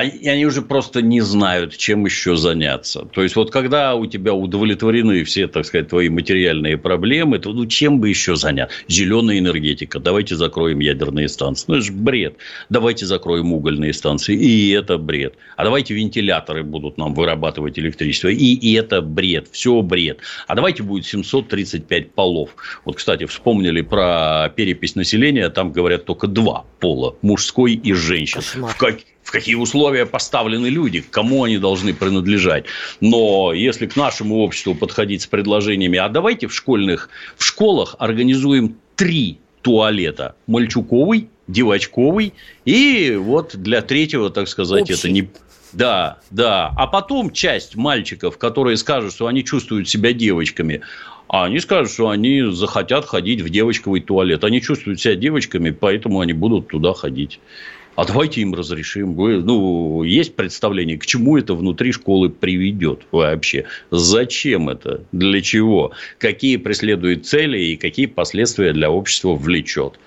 И 0.00 0.28
они 0.28 0.46
уже 0.46 0.62
просто 0.62 1.02
не 1.02 1.20
знают, 1.20 1.76
чем 1.76 2.04
еще 2.06 2.36
заняться. 2.36 3.04
То 3.12 3.22
есть, 3.22 3.36
вот 3.36 3.50
когда 3.50 3.94
у 3.94 4.06
тебя 4.06 4.32
удовлетворены 4.32 5.24
все, 5.24 5.46
так 5.48 5.66
сказать, 5.66 5.88
твои 5.88 6.08
материальные 6.08 6.78
проблемы, 6.78 7.38
то 7.38 7.52
ну, 7.52 7.66
чем 7.66 8.00
бы 8.00 8.08
еще 8.08 8.36
заняться? 8.36 8.74
Зеленая 8.88 9.38
энергетика. 9.38 9.98
Давайте 9.98 10.36
закроем 10.36 10.78
ядерные 10.80 11.28
станции. 11.28 11.64
Ну, 11.68 11.74
это 11.74 11.84
же 11.84 11.92
бред. 11.92 12.36
Давайте 12.70 13.06
закроем 13.06 13.52
угольные 13.52 13.92
станции. 13.92 14.34
И 14.34 14.70
это 14.70 14.96
бред. 14.98 15.34
А 15.56 15.64
давайте 15.64 15.94
вентиляторы 15.94 16.62
будут 16.62 16.96
нам 16.96 17.14
вырабатывать 17.14 17.78
электричество. 17.78 18.28
И 18.28 18.72
это 18.74 19.02
бред. 19.02 19.48
Все 19.52 19.82
бред. 19.82 20.20
А 20.46 20.54
давайте 20.54 20.82
будет 20.82 21.04
735 21.04 22.12
полов. 22.12 22.50
Вот, 22.84 22.96
кстати, 22.96 23.26
вспомнили 23.26 23.82
про 23.82 24.50
перепись 24.54 24.94
населения. 24.94 25.48
Там 25.50 25.72
говорят 25.72 26.04
только 26.04 26.26
два 26.26 26.64
пола. 26.80 27.16
Мужской 27.22 27.74
и 27.74 27.92
женщин. 27.92 28.40
В, 28.40 28.76
как, 28.76 28.96
в 29.22 29.30
какие 29.30 29.54
условия 29.54 30.06
поставлены 30.06 30.66
люди, 30.66 31.00
к 31.00 31.10
кому 31.10 31.44
они 31.44 31.58
должны 31.58 31.94
принадлежать. 31.94 32.64
Но 33.00 33.52
если 33.52 33.86
к 33.86 33.96
нашему 33.96 34.38
обществу 34.38 34.74
подходить 34.74 35.22
с 35.22 35.26
предложениями, 35.26 35.98
а 35.98 36.08
давайте 36.08 36.48
в 36.48 36.54
школьных, 36.54 37.08
в 37.36 37.44
школах 37.44 37.96
организуем 37.98 38.76
три 38.96 39.38
туалета. 39.62 40.34
Мальчуковый, 40.46 41.28
девочковый 41.46 42.34
и 42.64 43.16
вот 43.18 43.56
для 43.56 43.82
третьего, 43.82 44.30
так 44.30 44.48
сказать, 44.48 44.82
Общий. 44.82 44.94
это 44.94 45.08
не... 45.10 45.28
Да, 45.72 46.18
да. 46.30 46.70
А 46.76 46.86
потом 46.86 47.32
часть 47.32 47.76
мальчиков, 47.76 48.36
которые 48.36 48.76
скажут, 48.76 49.14
что 49.14 49.26
они 49.26 49.42
чувствуют 49.42 49.88
себя 49.88 50.12
девочками, 50.12 50.82
а 51.28 51.44
они 51.44 51.60
скажут, 51.60 51.92
что 51.92 52.10
они 52.10 52.42
захотят 52.52 53.06
ходить 53.06 53.40
в 53.40 53.48
девочковый 53.48 54.02
туалет. 54.02 54.44
Они 54.44 54.60
чувствуют 54.60 55.00
себя 55.00 55.14
девочками, 55.14 55.70
поэтому 55.70 56.20
они 56.20 56.34
будут 56.34 56.68
туда 56.68 56.92
ходить 56.92 57.40
а 57.94 58.04
давайте 58.04 58.40
им 58.40 58.54
разрешим. 58.54 59.14
Ну, 59.16 60.02
есть 60.02 60.34
представление, 60.34 60.98
к 60.98 61.06
чему 61.06 61.36
это 61.36 61.54
внутри 61.54 61.92
школы 61.92 62.30
приведет 62.30 63.02
вообще? 63.12 63.64
Зачем 63.90 64.68
это? 64.68 65.02
Для 65.12 65.40
чего? 65.42 65.92
Какие 66.18 66.56
преследует 66.56 67.26
цели 67.26 67.58
и 67.58 67.76
какие 67.76 68.06
последствия 68.06 68.72
для 68.72 68.90
общества 68.90 69.34
влечет? 69.34 69.98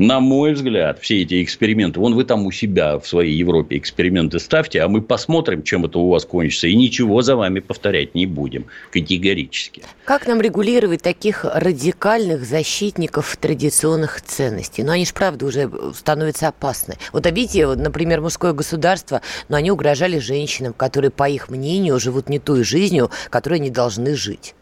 На 0.00 0.18
мой 0.18 0.54
взгляд, 0.54 0.98
все 0.98 1.20
эти 1.20 1.42
эксперименты, 1.44 2.00
вон 2.00 2.14
вы 2.14 2.24
там 2.24 2.46
у 2.46 2.50
себя 2.50 2.98
в 2.98 3.06
своей 3.06 3.34
Европе 3.34 3.76
эксперименты 3.76 4.38
ставьте, 4.38 4.80
а 4.80 4.88
мы 4.88 5.02
посмотрим, 5.02 5.62
чем 5.62 5.84
это 5.84 5.98
у 5.98 6.08
вас 6.08 6.24
кончится, 6.24 6.68
и 6.68 6.74
ничего 6.74 7.20
за 7.20 7.36
вами 7.36 7.60
повторять 7.60 8.14
не 8.14 8.24
будем 8.24 8.64
категорически. 8.90 9.82
Как 10.06 10.26
нам 10.26 10.40
регулировать 10.40 11.02
таких 11.02 11.44
радикальных 11.44 12.46
защитников 12.46 13.36
традиционных 13.36 14.22
ценностей? 14.22 14.84
Ну, 14.84 14.92
они 14.92 15.04
же, 15.04 15.12
правда, 15.12 15.44
уже 15.44 15.70
становятся 15.94 16.48
опасны. 16.48 16.94
Вот 17.12 17.26
обидите, 17.26 17.66
вот, 17.66 17.78
например, 17.78 18.22
мужское 18.22 18.54
государство, 18.54 19.20
но 19.50 19.58
они 19.58 19.70
угрожали 19.70 20.18
женщинам, 20.18 20.72
которые, 20.72 21.10
по 21.10 21.28
их 21.28 21.50
мнению, 21.50 22.00
живут 22.00 22.30
не 22.30 22.38
той 22.38 22.64
жизнью, 22.64 23.10
которой 23.28 23.56
они 23.56 23.68
должны 23.68 24.14
жить 24.14 24.54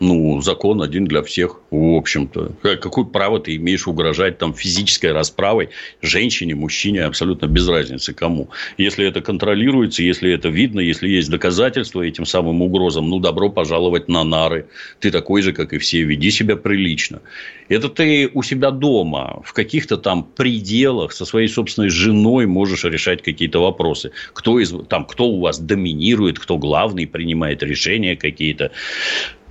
ну, 0.00 0.40
закон 0.40 0.82
один 0.82 1.04
для 1.04 1.22
всех, 1.22 1.60
в 1.70 1.96
общем-то. 1.96 2.52
Какое 2.62 3.04
право 3.04 3.38
ты 3.38 3.56
имеешь 3.56 3.86
угрожать 3.86 4.38
там 4.38 4.54
физической 4.54 5.12
расправой 5.12 5.68
женщине, 6.00 6.54
мужчине, 6.54 7.04
абсолютно 7.04 7.46
без 7.46 7.68
разницы 7.68 8.14
кому. 8.14 8.48
Если 8.78 9.06
это 9.06 9.20
контролируется, 9.20 10.02
если 10.02 10.32
это 10.32 10.48
видно, 10.48 10.80
если 10.80 11.06
есть 11.08 11.30
доказательства 11.30 12.00
этим 12.00 12.24
самым 12.24 12.62
угрозам, 12.62 13.10
ну, 13.10 13.20
добро 13.20 13.50
пожаловать 13.50 14.08
на 14.08 14.24
нары. 14.24 14.66
Ты 15.00 15.10
такой 15.10 15.42
же, 15.42 15.52
как 15.52 15.74
и 15.74 15.78
все, 15.78 16.02
веди 16.02 16.30
себя 16.30 16.56
прилично. 16.56 17.20
Это 17.68 17.88
ты 17.90 18.30
у 18.32 18.42
себя 18.42 18.70
дома, 18.70 19.42
в 19.44 19.52
каких-то 19.52 19.98
там 19.98 20.24
пределах 20.24 21.12
со 21.12 21.26
своей 21.26 21.48
собственной 21.48 21.90
женой 21.90 22.46
можешь 22.46 22.84
решать 22.84 23.22
какие-то 23.22 23.60
вопросы. 23.60 24.12
Кто, 24.32 24.58
из, 24.58 24.72
там, 24.88 25.04
кто 25.04 25.26
у 25.26 25.40
вас 25.40 25.58
доминирует, 25.58 26.38
кто 26.38 26.56
главный, 26.56 27.06
принимает 27.06 27.62
решения 27.62 28.16
какие-то. 28.16 28.72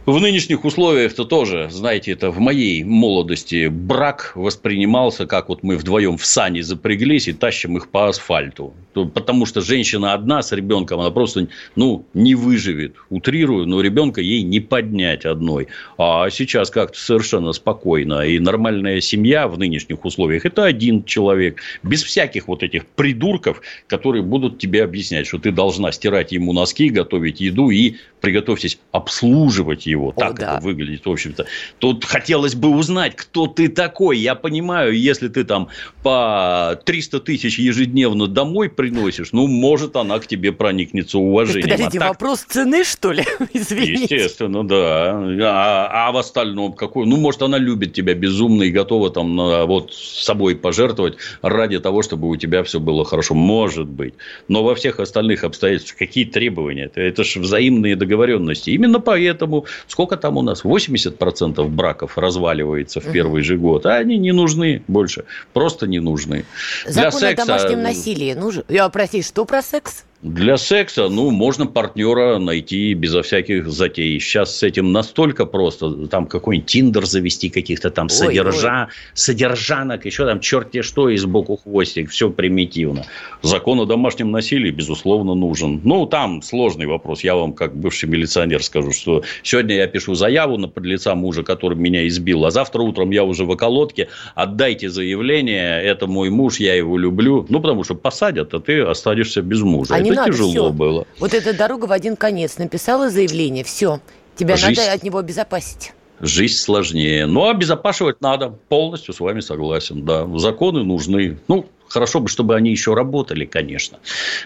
В 0.10 0.20
нынешних 0.20 0.66
условиях-то 0.66 1.24
тоже, 1.24 1.68
знаете, 1.70 2.14
это 2.14 2.32
в 2.32 2.40
моей 2.40 2.84
молодости 2.84 3.68
брак 3.68 4.32
воспринимался, 4.34 5.28
как 5.28 5.50
вот 5.50 5.62
мы 5.62 5.78
вдвоем 5.78 6.18
в 6.18 6.26
сани 6.26 6.62
запряглись 6.62 7.28
и 7.28 7.34
тащим 7.34 7.78
их 7.78 7.90
по 7.90 8.08
асфальту. 8.08 8.74
Потому 9.14 9.46
что 9.46 9.62
женщина 9.62 10.14
одна 10.14 10.42
с 10.42 10.52
ребенком, 10.52 11.00
она 11.00 11.12
просто 11.12 11.48
ну, 11.76 12.08
не 12.16 12.34
выживет. 12.34 12.96
Утрирую, 13.12 13.68
но 13.68 13.82
ребенка 13.82 14.20
ей 14.20 14.42
не 14.42 14.60
поднять 14.60 15.26
одной. 15.26 15.68
А 16.00 16.32
сейчас 16.32 16.72
как-то 16.72 16.98
совершенно 16.98 17.54
спокойно. 17.54 18.22
И 18.22 18.40
нормальная 18.40 19.02
семья 19.02 19.48
в 19.48 19.60
нынешних 19.60 20.04
условиях– 20.06 20.44
это 20.48 20.66
один 20.66 21.04
человек. 21.04 21.62
Без 21.84 22.02
всяких 22.02 22.48
вот 22.48 22.64
этих 22.64 22.88
придурков, 22.88 23.62
которые 23.86 24.24
будут 24.24 24.58
тебе 24.58 24.84
объяснять, 24.84 25.28
что 25.28 25.38
ты 25.38 25.52
должна 25.52 25.92
стирать 25.92 26.32
ему 26.32 26.52
носки, 26.52 26.90
готовить 26.90 27.40
еду 27.42 27.70
и, 27.70 27.98
приготовьтесь, 28.22 28.80
обслуживать 28.92 29.86
его 29.86 29.99
его. 30.00 30.12
Так 30.12 30.32
О, 30.32 30.34
да. 30.34 30.58
это 30.58 30.64
выглядит, 30.64 31.06
в 31.06 31.12
общем-то. 31.12 31.46
Тут 31.80 32.06
хотелось 32.06 32.56
бы 32.56 32.70
узнать, 32.70 33.16
кто 33.16 33.48
ты 33.48 33.68
такой. 33.68 34.18
Я 34.18 34.36
понимаю, 34.36 34.98
если 34.98 35.28
ты 35.28 35.44
там 35.44 35.70
по 36.04 36.80
300 36.86 37.20
тысяч 37.22 37.60
ежедневно 37.60 38.28
домой 38.28 38.70
приносишь, 38.70 39.32
ну, 39.32 39.48
может, 39.48 39.96
она 39.96 40.20
к 40.20 40.28
тебе 40.28 40.52
проникнется 40.52 41.20
уважением. 41.20 41.70
Подождите, 41.70 41.98
а 41.98 42.02
так... 42.02 42.10
вопрос 42.10 42.42
цены, 42.42 42.84
что 42.84 43.12
ли? 43.12 43.24
Извините. 43.54 44.16
Естественно, 44.16 44.68
да. 44.68 45.20
А, 45.42 46.08
а 46.08 46.12
в 46.12 46.18
остальном 46.18 46.74
какой? 46.74 47.06
Ну, 47.06 47.18
может, 47.18 47.42
она 47.42 47.58
любит 47.58 47.94
тебя 47.94 48.14
безумно 48.14 48.64
и 48.64 48.72
готова 48.72 49.10
там 49.10 49.36
вот 49.68 49.94
собой 49.94 50.56
пожертвовать 50.56 51.18
ради 51.42 51.80
того, 51.80 52.02
чтобы 52.02 52.30
у 52.30 52.36
тебя 52.36 52.64
все 52.64 52.80
было 52.80 53.06
хорошо. 53.06 53.36
Может 53.36 53.88
быть. 53.88 54.14
Но 54.48 54.64
во 54.64 54.76
всех 54.76 55.00
остальных 55.00 55.44
обстоятельствах 55.44 55.98
какие 55.98 56.26
требования? 56.26 56.86
Это, 56.86 57.02
это 57.02 57.24
же 57.24 57.40
взаимные 57.40 57.96
договоренности. 57.96 58.70
Именно 58.72 59.00
поэтому 59.00 59.66
Сколько 59.88 60.18
там 60.18 60.38
у 60.38 60.42
нас? 60.42 60.64
80% 60.64 61.68
браков 61.68 62.18
разваливается 62.18 63.00
в 63.00 63.12
первый 63.12 63.44
же 63.44 63.58
год. 63.58 63.86
А 63.86 63.96
они 63.96 64.18
не 64.18 64.32
нужны 64.32 64.84
больше. 64.88 65.26
Просто 65.54 65.88
не 65.88 66.00
нужны. 66.00 66.46
Закон 66.86 67.20
Для 67.20 67.30
секса... 67.30 67.44
о 67.44 67.46
домашнем 67.46 67.82
насилии 67.82 68.34
нужен? 68.34 68.64
Я, 68.68 68.90
прости, 68.90 69.22
что 69.22 69.46
про 69.46 69.62
секс? 69.62 70.04
Для 70.22 70.58
секса, 70.58 71.08
ну, 71.08 71.32
можно 71.32 71.66
партнера 71.66 72.40
найти 72.40 72.94
безо 72.94 73.22
всяких 73.22 73.70
затей. 73.70 74.20
Сейчас 74.20 74.54
с 74.54 74.64
этим 74.64 74.92
настолько 74.92 75.46
просто. 75.46 76.08
Там 76.08 76.26
какой-нибудь 76.26 76.70
тиндер 76.70 77.06
завести 77.06 77.50
каких-то 77.50 77.90
там 77.90 78.08
ой, 78.08 78.10
содержа... 78.10 78.88
ой. 78.90 78.94
содержанок, 79.14 80.06
еще 80.06 80.26
там 80.26 80.42
черти 80.42 80.82
что 80.82 81.08
и 81.08 81.16
сбоку 81.16 81.56
хвостик. 81.56 82.10
Все 82.10 82.30
примитивно. 82.30 83.06
Закон 83.44 83.80
о 83.80 83.86
домашнем 83.86 84.32
насилии, 84.32 84.72
безусловно, 84.72 85.36
нужен. 85.36 85.80
Ну, 85.86 86.06
там 86.06 86.42
сложный 86.42 86.86
вопрос. 86.86 87.24
Я 87.24 87.36
вам, 87.36 87.54
как 87.54 87.74
бывший 87.74 88.10
милиционер, 88.10 88.62
скажу, 88.62 88.92
что 88.92 89.24
сегодня 89.44 89.76
я 89.76 89.88
пишу 89.88 90.16
заяву 90.16 90.58
на 90.58 90.68
подлеца 90.68 91.16
мужа, 91.16 91.44
который 91.44 91.78
меня 91.78 92.06
избил, 92.10 92.44
а 92.44 92.52
завтра 92.52 92.82
утром 92.82 93.12
я 93.12 93.24
уже 93.24 93.46
в 93.46 93.52
околотке. 93.52 94.10
Отдайте 94.36 94.90
заявление, 94.90 95.82
это 95.82 96.08
мой 96.08 96.30
муж, 96.30 96.60
я 96.60 96.76
его 96.76 96.98
люблю. 96.98 97.46
Ну, 97.48 97.62
потому 97.62 97.86
что 97.86 97.96
посадят, 97.96 98.54
а 98.54 98.60
ты 98.60 98.82
останешься 98.82 99.42
без 99.42 99.62
мужа. 99.62 99.96
Они 99.96 100.09
не 100.10 100.18
надо, 100.18 100.32
тяжело 100.32 100.52
все. 100.52 100.70
было. 100.72 101.08
Вот 101.20 101.34
эта 101.34 101.54
дорога 101.54 101.86
в 101.86 101.92
один 101.92 102.16
конец. 102.16 102.58
Написала 102.58 103.10
заявление, 103.10 103.64
все. 103.64 104.00
Тебя 104.36 104.56
Жизнь... 104.56 104.80
надо 104.80 104.94
от 104.94 105.04
него 105.04 105.20
обезопасить 105.20 105.94
жизнь 106.22 106.58
сложнее. 106.58 107.26
Но 107.26 107.50
обезопасивать 107.50 108.22
надо. 108.22 108.50
Полностью 108.68 109.14
с 109.14 109.20
вами 109.20 109.40
согласен. 109.40 110.06
Да, 110.06 110.28
законы 110.38 110.84
нужны. 110.84 111.38
Ну, 111.48 111.66
Хорошо 111.90 112.20
бы, 112.20 112.30
чтобы 112.30 112.56
они 112.56 112.70
еще 112.70 112.94
работали, 112.94 113.46
конечно, 113.46 114.00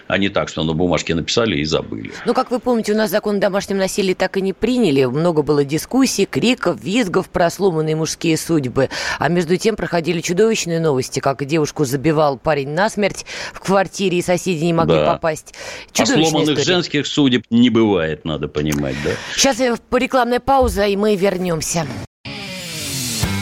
а 0.08 0.16
не 0.16 0.30
так, 0.30 0.48
что 0.48 0.64
на 0.64 0.72
бумажке 0.72 1.14
написали 1.14 1.58
и 1.58 1.64
забыли. 1.64 2.10
Ну, 2.24 2.32
как 2.32 2.50
вы 2.50 2.58
помните, 2.58 2.94
у 2.94 2.96
нас 2.96 3.10
закон 3.10 3.36
о 3.36 3.38
домашнем 3.38 3.76
насилии 3.76 4.14
так 4.14 4.38
и 4.38 4.40
не 4.40 4.54
приняли. 4.54 5.04
Много 5.04 5.42
было 5.42 5.64
дискуссий, 5.64 6.24
криков, 6.24 6.82
визгов 6.82 7.28
про 7.28 7.50
сломанные 7.50 7.96
мужские 7.96 8.38
судьбы. 8.38 8.88
А 9.18 9.28
между 9.28 9.56
тем 9.58 9.76
проходили 9.76 10.20
чудовищные 10.20 10.80
новости, 10.80 11.20
как 11.20 11.44
девушку 11.44 11.84
забивал 11.84 12.38
парень 12.38 12.70
насмерть 12.70 13.26
в 13.52 13.60
квартире, 13.60 14.18
и 14.18 14.22
соседи 14.22 14.64
не 14.64 14.72
могли 14.72 14.96
да. 14.96 15.12
попасть. 15.12 15.54
А 15.98 16.06
сломанных 16.06 16.50
история. 16.50 16.64
женских 16.64 17.06
судеб 17.06 17.44
не 17.50 17.68
бывает, 17.68 18.24
надо 18.24 18.48
понимать, 18.48 18.96
да? 19.04 19.10
Сейчас 19.36 19.60
рекламная 19.60 20.40
пауза, 20.40 20.86
и 20.86 20.96
мы 20.96 21.14
вернемся. 21.14 21.86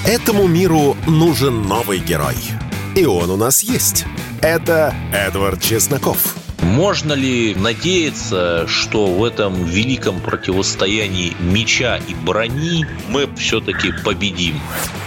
Этому 0.05 0.49
миру 0.49 0.97
нужен 1.07 1.63
новый 1.63 2.01
герой– 2.01 2.35
и 2.95 3.05
он 3.05 3.31
у 3.31 3.37
нас 3.37 3.63
есть. 3.63 4.05
Это 4.41 4.95
Эдвард 5.13 5.61
Чесноков. 5.61 6.42
Можно 6.63 7.15
ли 7.15 7.55
надеяться, 7.57 8.67
что 8.69 9.07
в 9.07 9.25
этом 9.25 9.65
великом 9.65 10.21
противостоянии 10.21 11.37
меча 11.41 11.99
и 12.09 12.15
брони 12.15 12.87
мы 13.09 13.29
все-таки 13.37 13.93
победим? 14.05 14.61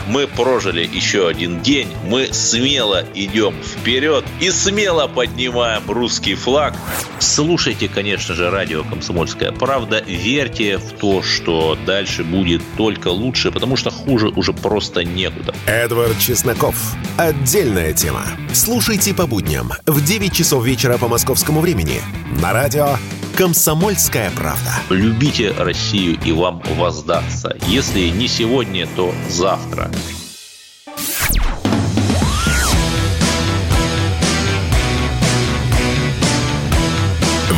Мы 0.08 0.28
прожили 0.28 0.88
еще 0.92 1.28
один 1.28 1.62
день, 1.62 1.88
мы 2.04 2.28
смело 2.32 3.04
идем 3.16 3.56
вперед 3.64 4.24
и 4.40 4.52
смело 4.52 5.08
поднимаем 5.08 5.90
русский 5.90 6.36
флаг. 6.36 6.76
Слушайте, 7.20 7.88
конечно 7.88 8.36
же, 8.36 8.52
радио 8.52 8.84
«Комсомольская 8.84 9.52
правда». 9.52 10.04
Верьте 10.06 10.78
в 10.78 10.92
то, 10.92 11.24
что 11.24 11.78
дальше 11.86 12.24
будет 12.24 12.62
только 12.78 13.08
лучше, 13.08 13.52
потому 13.52 13.78
что 13.78 13.90
хуже 13.90 14.28
уже 14.28 14.54
просто 14.54 15.04
некуда. 15.04 15.56
Эдвард 15.66 16.20
Чесноков. 16.20 16.76
Отдельная 17.18 17.94
тема. 17.94 18.26
Слушайте 18.54 19.14
по 19.14 19.26
будням 19.26 19.72
в 19.86 20.04
9 20.04 20.34
часов 20.34 20.66
вечера 20.66 20.98
по 20.98 21.08
московскому 21.08 21.45
времени 21.54 22.02
на 22.42 22.54
радио 22.54 22.98
«Комсомольская 23.38 24.32
правда». 24.32 24.74
Любите 24.90 25.52
Россию 25.52 26.18
и 26.24 26.32
вам 26.32 26.62
воздастся. 26.76 27.56
Если 27.68 28.10
не 28.10 28.28
сегодня, 28.28 28.88
то 28.96 29.14
завтра. 29.30 29.92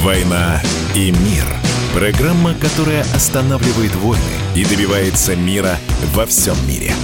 «Война 0.04 0.62
и 0.96 1.12
мир»– 1.12 1.46
программа, 1.94 2.54
которая 2.56 3.02
останавливает 3.14 3.96
войны 3.96 4.22
и 4.56 4.64
добивается 4.64 5.36
мира 5.36 5.78
во 6.14 6.26
всем 6.26 6.56
мире– 6.68 6.94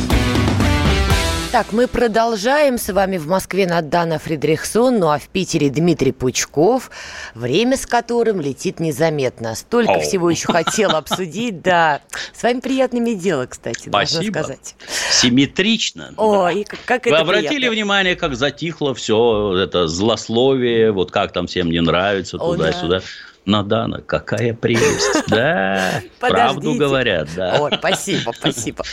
так, 1.54 1.72
мы 1.72 1.88
продолжаем. 1.88 2.80
С 2.80 2.92
вами 2.92 3.20
в 3.20 3.28
Москве 3.28 3.68
Надана 3.68 4.18
Фридрихсон, 4.18 4.98
ну 4.98 5.12
а 5.12 5.20
в 5.20 5.28
Питере 5.28 5.70
Дмитрий 5.70 6.12
Пучков, 6.12 6.90
время 7.36 7.78
с 7.78 7.86
которым 7.86 8.42
летит 8.42 8.80
незаметно. 8.80 9.54
Столько 9.54 9.92
Оу. 9.92 10.02
всего 10.02 10.32
еще 10.32 10.52
хотела 10.52 10.98
обсудить, 10.98 11.62
да. 11.62 12.02
С 12.34 12.42
вами 12.42 12.60
приятными 12.60 13.14
дело, 13.14 13.46
кстати, 13.46 13.88
Спасибо. 13.88 14.32
должна 14.34 14.42
сказать. 14.42 14.76
Симметрично. 15.12 16.16
О, 16.18 16.46
да. 16.46 16.52
и 16.54 16.64
как, 16.64 16.80
как 16.86 17.06
Вы 17.06 17.12
это 17.12 17.20
обратили 17.22 17.50
приятно. 17.50 17.72
внимание, 17.76 18.16
как 18.16 18.36
затихло 18.36 18.96
все 18.96 19.56
это 19.56 19.86
злословие, 19.88 20.92
вот 20.92 21.12
как 21.12 21.34
там 21.34 21.46
всем 21.46 21.70
не 21.70 21.82
нравится, 21.82 22.40
туда-сюда. 22.40 23.02
Да. 23.02 23.06
Надана, 23.46 24.02
какая 24.02 24.54
прелесть. 24.54 25.24
Да, 25.34 26.02
правду 26.20 26.76
говорят, 26.76 27.30
да. 27.36 27.58
Ой, 27.60 27.72
спасибо, 27.78 28.34
спасибо. 28.38 28.84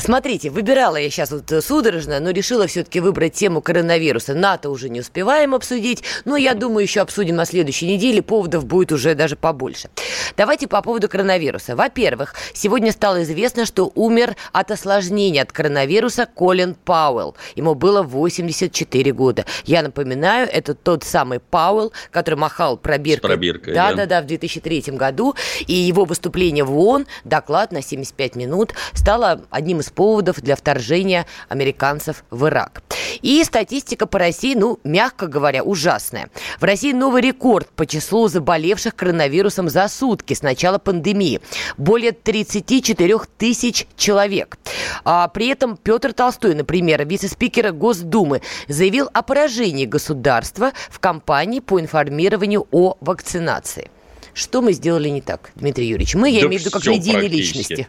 Смотрите, 0.00 0.50
выбирала 0.50 0.96
я 0.96 1.08
сейчас 1.08 1.30
вот 1.30 1.50
судорожно, 1.64 2.20
но 2.20 2.30
решила 2.30 2.66
все-таки 2.66 3.00
выбрать 3.00 3.34
тему 3.34 3.62
коронавируса. 3.62 4.34
НАТО 4.34 4.70
уже 4.70 4.88
не 4.88 5.00
успеваем 5.00 5.54
обсудить, 5.54 6.02
но 6.24 6.36
я 6.36 6.54
думаю, 6.54 6.82
еще 6.82 7.00
обсудим 7.00 7.36
на 7.36 7.46
следующей 7.46 7.86
неделе, 7.86 8.22
поводов 8.22 8.66
будет 8.66 8.92
уже 8.92 9.14
даже 9.14 9.36
побольше. 9.36 9.88
Давайте 10.36 10.68
по 10.68 10.82
поводу 10.82 11.08
коронавируса. 11.08 11.74
Во-первых, 11.74 12.34
сегодня 12.52 12.92
стало 12.92 13.22
известно, 13.22 13.64
что 13.64 13.90
умер 13.94 14.36
от 14.52 14.70
осложнения 14.70 15.42
от 15.42 15.52
коронавируса 15.52 16.26
Колин 16.26 16.74
Пауэлл. 16.74 17.36
Ему 17.56 17.74
было 17.74 18.02
84 18.02 19.12
года. 19.12 19.44
Я 19.64 19.82
напоминаю, 19.82 20.48
это 20.52 20.74
тот 20.74 21.04
самый 21.04 21.40
Пауэлл, 21.40 21.92
который 22.10 22.36
махал 22.36 22.76
пробиркой. 22.76 23.28
С 23.28 23.32
пробиркой, 23.32 23.74
да, 23.74 23.87
да-да-да, 23.96 24.22
в 24.22 24.26
2003 24.26 24.84
году. 24.88 25.34
И 25.66 25.74
его 25.74 26.04
выступление 26.04 26.64
в 26.64 26.76
ООН, 26.76 27.06
доклад 27.24 27.72
на 27.72 27.82
75 27.82 28.36
минут, 28.36 28.74
стало 28.94 29.42
одним 29.50 29.80
из 29.80 29.90
поводов 29.90 30.40
для 30.40 30.56
вторжения 30.56 31.26
американцев 31.48 32.24
в 32.30 32.46
Ирак. 32.46 32.82
И 33.22 33.42
статистика 33.44 34.06
по 34.06 34.18
России, 34.18 34.54
ну, 34.54 34.78
мягко 34.84 35.26
говоря, 35.26 35.62
ужасная. 35.62 36.30
В 36.60 36.64
России 36.64 36.92
новый 36.92 37.22
рекорд 37.22 37.68
по 37.70 37.86
числу 37.86 38.28
заболевших 38.28 38.94
коронавирусом 38.94 39.68
за 39.68 39.88
сутки 39.88 40.34
с 40.34 40.42
начала 40.42 40.78
пандемии. 40.78 41.40
Более 41.76 42.12
34 42.12 43.18
тысяч 43.36 43.86
человек. 43.96 44.58
А 45.04 45.28
при 45.28 45.48
этом 45.48 45.76
Петр 45.76 46.12
Толстой, 46.12 46.54
например, 46.54 47.06
вице-спикер 47.06 47.72
Госдумы, 47.72 48.42
заявил 48.68 49.08
о 49.12 49.22
поражении 49.22 49.86
государства 49.86 50.72
в 50.90 50.98
кампании 51.00 51.60
по 51.60 51.80
информированию 51.80 52.66
о 52.70 52.96
вакцинации. 53.00 53.90
Что 54.34 54.62
мы 54.62 54.72
сделали 54.72 55.08
не 55.08 55.20
так, 55.20 55.50
Дмитрий 55.56 55.86
Юрьевич? 55.86 56.14
Мы, 56.14 56.30
я 56.30 56.42
да 56.42 56.46
имею 56.46 56.60
в 56.60 56.64
виду, 56.64 56.70
как 56.70 56.86
медийные 56.86 57.28
личности. 57.28 57.88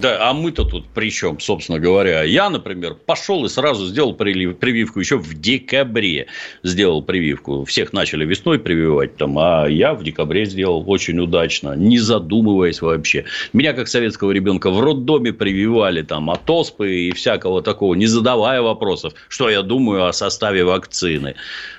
Да, 0.00 0.30
а 0.30 0.32
мы-то 0.32 0.62
тут 0.62 0.86
при 0.90 1.10
чем, 1.10 1.40
собственно 1.40 1.80
говоря? 1.80 2.22
Я, 2.22 2.50
например, 2.50 2.94
пошел 2.94 3.44
и 3.44 3.48
сразу 3.48 3.84
сделал 3.86 4.14
прививку 4.14 5.00
еще 5.00 5.18
в 5.18 5.34
декабре. 5.34 6.26
Сделал 6.62 7.02
прививку. 7.02 7.64
Всех 7.64 7.92
начали 7.92 8.24
весной 8.24 8.60
прививать, 8.60 9.16
там, 9.16 9.36
а 9.38 9.66
я 9.66 9.94
в 9.94 10.04
декабре 10.04 10.44
сделал 10.44 10.84
очень 10.86 11.18
удачно, 11.18 11.74
не 11.74 11.98
задумываясь 11.98 12.80
вообще. 12.80 13.24
Меня, 13.52 13.72
как 13.72 13.88
советского 13.88 14.30
ребенка, 14.30 14.70
в 14.70 14.80
роддоме 14.80 15.32
прививали 15.32 16.02
там, 16.02 16.30
от 16.30 16.48
оспы 16.48 16.94
и 16.94 17.12
всякого 17.12 17.60
такого, 17.60 17.94
не 17.94 18.06
задавая 18.06 18.62
вопросов, 18.62 19.14
что 19.28 19.50
я 19.50 19.62
думаю 19.62 20.06
о 20.06 20.12
составе 20.12 20.62
вакцины 20.62 21.34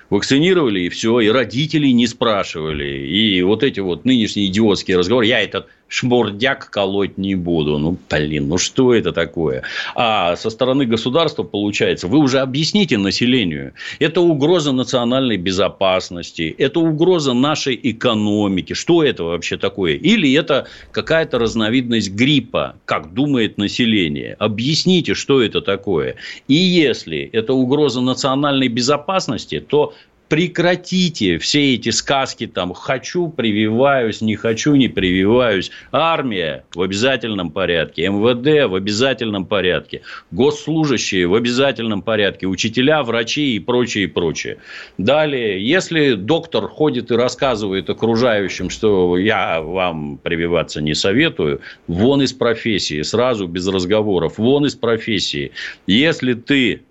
вакцинировали, 0.09 0.81
и 0.81 0.89
все, 0.89 1.19
и 1.19 1.29
родителей 1.29 1.93
не 1.93 2.07
спрашивали. 2.07 3.07
И 3.07 3.41
вот 3.43 3.63
эти 3.63 3.79
вот 3.79 4.05
нынешние 4.05 4.47
идиотские 4.47 4.97
разговоры, 4.97 5.27
я 5.27 5.39
этот 5.39 5.67
шмурдяк 5.89 6.69
колоть 6.69 7.17
не 7.17 7.35
буду. 7.35 7.77
Ну, 7.77 7.97
блин, 8.09 8.47
ну 8.47 8.57
что 8.57 8.93
это 8.93 9.11
такое? 9.11 9.63
А 9.95 10.35
со 10.35 10.49
стороны 10.49 10.85
государства, 10.85 11.43
получается, 11.43 12.07
вы 12.07 12.19
уже 12.19 12.39
объясните 12.39 12.97
населению. 12.97 13.73
Это 13.99 14.21
угроза 14.21 14.71
национальной 14.71 15.37
безопасности, 15.37 16.55
это 16.57 16.79
угроза 16.79 17.33
нашей 17.33 17.77
экономики. 17.81 18.73
Что 18.73 19.03
это 19.03 19.23
вообще 19.23 19.57
такое? 19.57 19.95
Или 19.95 20.31
это 20.33 20.67
какая-то 20.91 21.39
разновидность 21.39 22.11
гриппа, 22.11 22.75
как 22.85 23.13
думает 23.13 23.57
население? 23.57 24.35
Объясните, 24.39 25.15
что 25.15 25.41
это 25.41 25.61
такое. 25.61 26.15
И 26.47 26.53
если 26.53 27.29
это 27.33 27.53
угроза 27.53 28.01
национальной 28.01 28.67
безопасности, 28.67 29.59
то 29.59 29.93
прекратите 30.29 31.39
все 31.39 31.73
эти 31.73 31.89
сказки 31.89 32.47
там 32.47 32.73
«хочу, 32.73 33.27
прививаюсь, 33.27 34.21
не 34.21 34.35
хочу, 34.35 34.75
не 34.75 34.87
прививаюсь». 34.87 35.71
Армия 35.91 36.63
в 36.73 36.81
обязательном 36.81 37.49
порядке, 37.49 38.07
МВД 38.07 38.69
в 38.69 38.75
обязательном 38.75 39.45
порядке, 39.45 40.01
госслужащие 40.31 41.27
в 41.27 41.33
обязательном 41.33 42.03
порядке, 42.03 42.45
учителя, 42.45 43.03
врачи 43.03 43.55
и 43.55 43.59
прочее, 43.59 44.05
и 44.05 44.07
прочее. 44.07 44.57
Далее, 44.99 45.67
если 45.67 46.13
доктор 46.13 46.67
ходит 46.67 47.09
и 47.11 47.15
рассказывает 47.15 47.89
окружающим, 47.89 48.69
что 48.69 49.17
я 49.17 49.61
вам 49.61 50.17
прививаться 50.17 50.81
не 50.81 50.93
советую, 50.93 51.61
вон 51.87 52.21
из 52.21 52.33
профессии, 52.33 53.01
сразу 53.01 53.47
без 53.47 53.67
разговоров, 53.67 54.37
вон 54.37 54.67
из 54.67 54.75
профессии. 54.75 55.51
Если 55.87 56.33
ты 56.33 56.83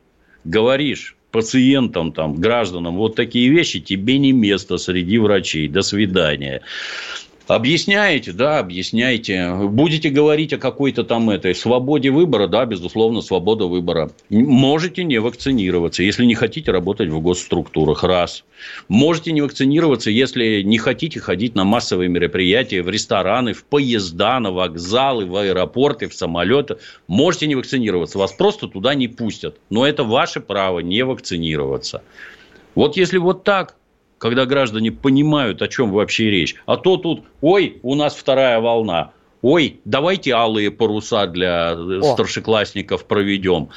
говоришь 0.45 1.15
пациентам, 1.31 2.13
там, 2.13 2.35
гражданам 2.35 2.97
вот 2.97 3.15
такие 3.15 3.49
вещи, 3.49 3.81
тебе 3.81 4.19
не 4.19 4.33
место 4.33 4.79
среди 4.79 5.19
врачей. 5.19 5.69
До 5.69 5.83
свидания. 5.83 6.63
Объясняете, 7.49 8.33
да, 8.33 8.59
объясняйте. 8.59 9.55
Будете 9.55 10.11
говорить 10.11 10.53
о 10.53 10.59
какой-то 10.59 11.03
там 11.03 11.31
этой 11.31 11.55
свободе 11.55 12.11
выбора, 12.11 12.47
да, 12.47 12.67
безусловно, 12.67 13.23
свобода 13.23 13.65
выбора. 13.65 14.11
Можете 14.29 15.03
не 15.03 15.19
вакцинироваться, 15.19 16.03
если 16.03 16.27
не 16.27 16.35
хотите 16.35 16.71
работать 16.73 17.09
в 17.09 17.19
госструктурах, 17.23 18.05
раз. 18.05 18.45
Можете 18.89 19.33
не 19.33 19.41
вакцинироваться, 19.41 20.11
если 20.11 20.61
не 20.61 20.77
хотите 20.77 21.21
ходить 21.21 21.55
на 21.55 21.65
массовые 21.65 22.11
мероприятия, 22.11 22.83
в 22.83 22.91
рестораны, 22.91 23.55
в 23.55 23.65
поезда, 23.65 24.41
на 24.41 24.51
вокзалы, 24.51 25.25
в 25.25 25.35
аэропорты, 25.35 26.07
в 26.09 26.15
самолеты. 26.15 26.77
Можете 27.07 27.47
не 27.47 27.55
вакцинироваться, 27.55 28.19
вас 28.19 28.33
просто 28.35 28.69
туда 28.69 28.95
не 28.95 29.09
пустят. 29.09 29.57
Но 29.71 29.87
это 29.87 30.05
ваше 30.05 30.41
право 30.41 30.81
не 30.81 31.03
вакцинироваться. 31.03 32.03
Вот 32.75 32.99
если 32.99 33.17
вот 33.17 33.43
так, 33.43 33.78
когда 34.19 34.47
граждане 34.47 34.93
понимают, 34.93 35.63
о 35.63 35.69
чем 35.69 35.91
вообще 35.91 36.31
речь. 36.31 36.57
А 36.67 36.77
то 36.77 36.97
тут, 36.97 37.25
ой, 37.41 37.79
у 37.83 37.95
нас 37.95 38.15
вторая 38.15 38.61
волна, 38.61 39.13
ой, 39.43 39.81
давайте 39.85 40.33
алые 40.33 40.71
паруса 40.71 41.27
для 41.27 41.73
э, 41.73 42.01
О. 42.01 42.13
старшеклассников 42.13 43.07
проведем. 43.07 43.71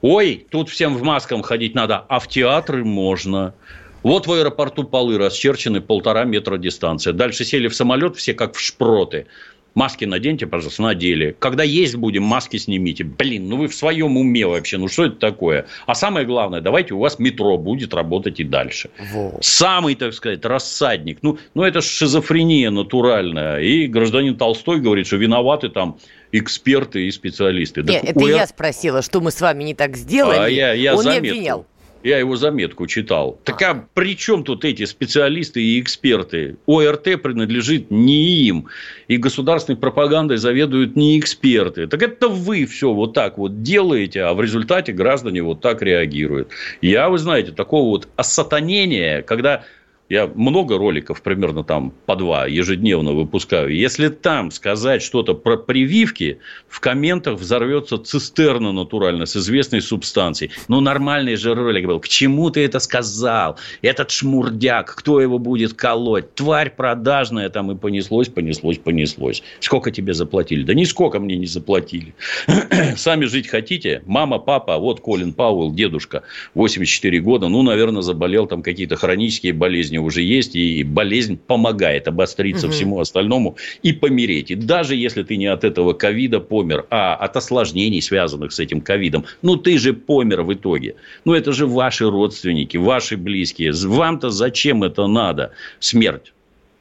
Ой, 0.00 0.46
тут 0.50 0.68
всем 0.68 0.96
в 0.96 1.02
маскам 1.02 1.42
ходить 1.42 1.74
надо, 1.74 2.04
а 2.08 2.18
в 2.18 2.28
театры 2.28 2.84
можно. 2.84 3.54
Вот 4.02 4.26
в 4.26 4.32
аэропорту 4.32 4.84
полы 4.84 5.16
расчерчены 5.16 5.80
полтора 5.80 6.24
метра 6.24 6.58
дистанция. 6.58 7.14
Дальше 7.14 7.44
сели 7.44 7.68
в 7.68 7.74
самолет 7.74 8.16
все 8.16 8.34
как 8.34 8.54
в 8.54 8.60
шпроты. 8.60 9.26
Маски 9.74 10.04
наденьте, 10.04 10.46
пожалуйста, 10.46 10.82
надели. 10.82 11.34
Когда 11.38 11.64
есть 11.64 11.96
будем, 11.96 12.22
маски 12.22 12.56
снимите. 12.58 13.04
Блин, 13.04 13.48
ну 13.48 13.56
вы 13.56 13.68
в 13.68 13.74
своем 13.74 14.16
уме 14.16 14.46
вообще, 14.46 14.78
ну 14.78 14.88
что 14.88 15.06
это 15.06 15.16
такое? 15.16 15.66
А 15.86 15.94
самое 15.94 16.24
главное, 16.24 16.60
давайте 16.60 16.94
у 16.94 16.98
вас 17.00 17.18
метро 17.18 17.58
будет 17.58 17.92
работать 17.92 18.38
и 18.38 18.44
дальше. 18.44 18.90
Вот. 19.12 19.44
Самый, 19.44 19.96
так 19.96 20.14
сказать, 20.14 20.44
рассадник. 20.44 21.18
Ну, 21.22 21.38
ну 21.54 21.64
это 21.64 21.80
шизофрения 21.80 22.70
натуральная. 22.70 23.58
И 23.60 23.86
гражданин 23.86 24.36
Толстой 24.36 24.80
говорит, 24.80 25.06
что 25.06 25.16
виноваты 25.16 25.68
там 25.68 25.98
эксперты 26.30 27.06
и 27.06 27.10
специалисты. 27.10 27.82
Нет, 27.82 28.02
так, 28.02 28.10
это 28.10 28.26
я 28.26 28.46
спросила, 28.46 29.02
что 29.02 29.20
мы 29.20 29.30
с 29.30 29.40
вами 29.40 29.64
не 29.64 29.74
так 29.74 29.96
сделали. 29.96 30.38
А 30.38 30.48
я, 30.48 30.72
я 30.72 30.94
Он 30.94 31.02
заметку. 31.02 31.24
не 31.24 31.30
обвинял. 31.30 31.66
Я 32.04 32.18
его 32.18 32.36
заметку 32.36 32.86
читал. 32.86 33.40
Так 33.44 33.62
а 33.62 33.86
при 33.94 34.14
чем 34.14 34.44
тут 34.44 34.66
эти 34.66 34.84
специалисты 34.84 35.62
и 35.62 35.80
эксперты? 35.80 36.56
ОРТ 36.66 37.22
принадлежит 37.22 37.90
не 37.90 38.46
им. 38.46 38.66
И 39.08 39.16
государственной 39.16 39.78
пропагандой 39.78 40.36
заведуют 40.36 40.96
не 40.96 41.18
эксперты. 41.18 41.86
Так 41.86 42.02
это 42.02 42.28
вы 42.28 42.66
все 42.66 42.92
вот 42.92 43.14
так 43.14 43.38
вот 43.38 43.62
делаете, 43.62 44.22
а 44.24 44.34
в 44.34 44.42
результате 44.42 44.92
граждане 44.92 45.42
вот 45.42 45.62
так 45.62 45.80
реагируют. 45.80 46.50
Я, 46.82 47.08
вы 47.08 47.16
знаете, 47.16 47.52
такого 47.52 47.88
вот 47.88 48.08
осатанения, 48.16 49.22
когда 49.22 49.64
я 50.08 50.26
много 50.26 50.76
роликов, 50.76 51.22
примерно 51.22 51.64
там 51.64 51.92
по 52.04 52.14
два, 52.14 52.46
ежедневно 52.46 53.12
выпускаю. 53.12 53.74
Если 53.74 54.08
там 54.08 54.50
сказать 54.50 55.02
что-то 55.02 55.34
про 55.34 55.56
прививки, 55.56 56.38
в 56.68 56.80
комментах 56.80 57.38
взорвется 57.38 57.96
цистерна 57.98 58.72
натурально 58.72 59.24
с 59.24 59.36
известной 59.36 59.80
субстанцией. 59.80 60.52
Ну, 60.68 60.80
нормальный 60.80 61.36
же 61.36 61.54
ролик 61.54 61.86
был. 61.86 62.00
К 62.00 62.08
чему 62.08 62.50
ты 62.50 62.64
это 62.64 62.80
сказал? 62.80 63.56
Этот 63.80 64.10
шмурдяк, 64.10 64.94
кто 64.94 65.20
его 65.20 65.38
будет 65.38 65.72
колоть? 65.72 66.34
Тварь 66.34 66.70
продажная 66.70 67.48
там 67.48 67.72
и 67.72 67.76
понеслось, 67.76 68.28
понеслось, 68.28 68.78
понеслось. 68.78 69.42
Сколько 69.60 69.90
тебе 69.90 70.12
заплатили? 70.12 70.64
Да 70.64 70.74
нисколько 70.74 71.18
мне 71.18 71.36
не 71.36 71.46
заплатили. 71.46 72.14
Сами 72.96 73.24
жить 73.24 73.48
хотите? 73.48 74.02
Мама, 74.04 74.38
папа, 74.38 74.76
вот 74.76 75.00
Колин 75.00 75.32
Пауэлл, 75.32 75.72
дедушка, 75.72 76.24
84 76.54 77.20
года, 77.20 77.48
ну, 77.48 77.62
наверное, 77.62 78.02
заболел 78.02 78.46
там 78.46 78.62
какие-то 78.62 78.96
хронические 78.96 79.54
болезни 79.54 79.93
болезни 79.94 79.98
уже 79.98 80.22
есть, 80.22 80.56
и 80.56 80.82
болезнь 80.82 81.36
помогает 81.36 82.08
обостриться 82.08 82.66
угу. 82.66 82.72
всему 82.72 83.00
остальному 83.00 83.56
и 83.82 83.92
помереть. 83.92 84.50
И 84.50 84.54
даже 84.54 84.96
если 84.96 85.22
ты 85.22 85.36
не 85.36 85.46
от 85.46 85.64
этого 85.64 85.92
ковида 85.92 86.40
помер, 86.40 86.86
а 86.90 87.14
от 87.14 87.36
осложнений, 87.36 88.02
связанных 88.02 88.52
с 88.52 88.60
этим 88.60 88.80
ковидом, 88.80 89.24
ну 89.42 89.56
ты 89.56 89.78
же 89.78 89.92
помер 89.92 90.42
в 90.42 90.52
итоге. 90.52 90.94
Ну 91.24 91.34
это 91.34 91.52
же 91.52 91.66
ваши 91.66 92.10
родственники, 92.10 92.78
ваши 92.78 93.16
близкие. 93.16 93.72
Вам-то 93.72 94.30
зачем 94.30 94.82
это 94.82 95.06
надо? 95.06 95.50
Смерть. 95.80 96.33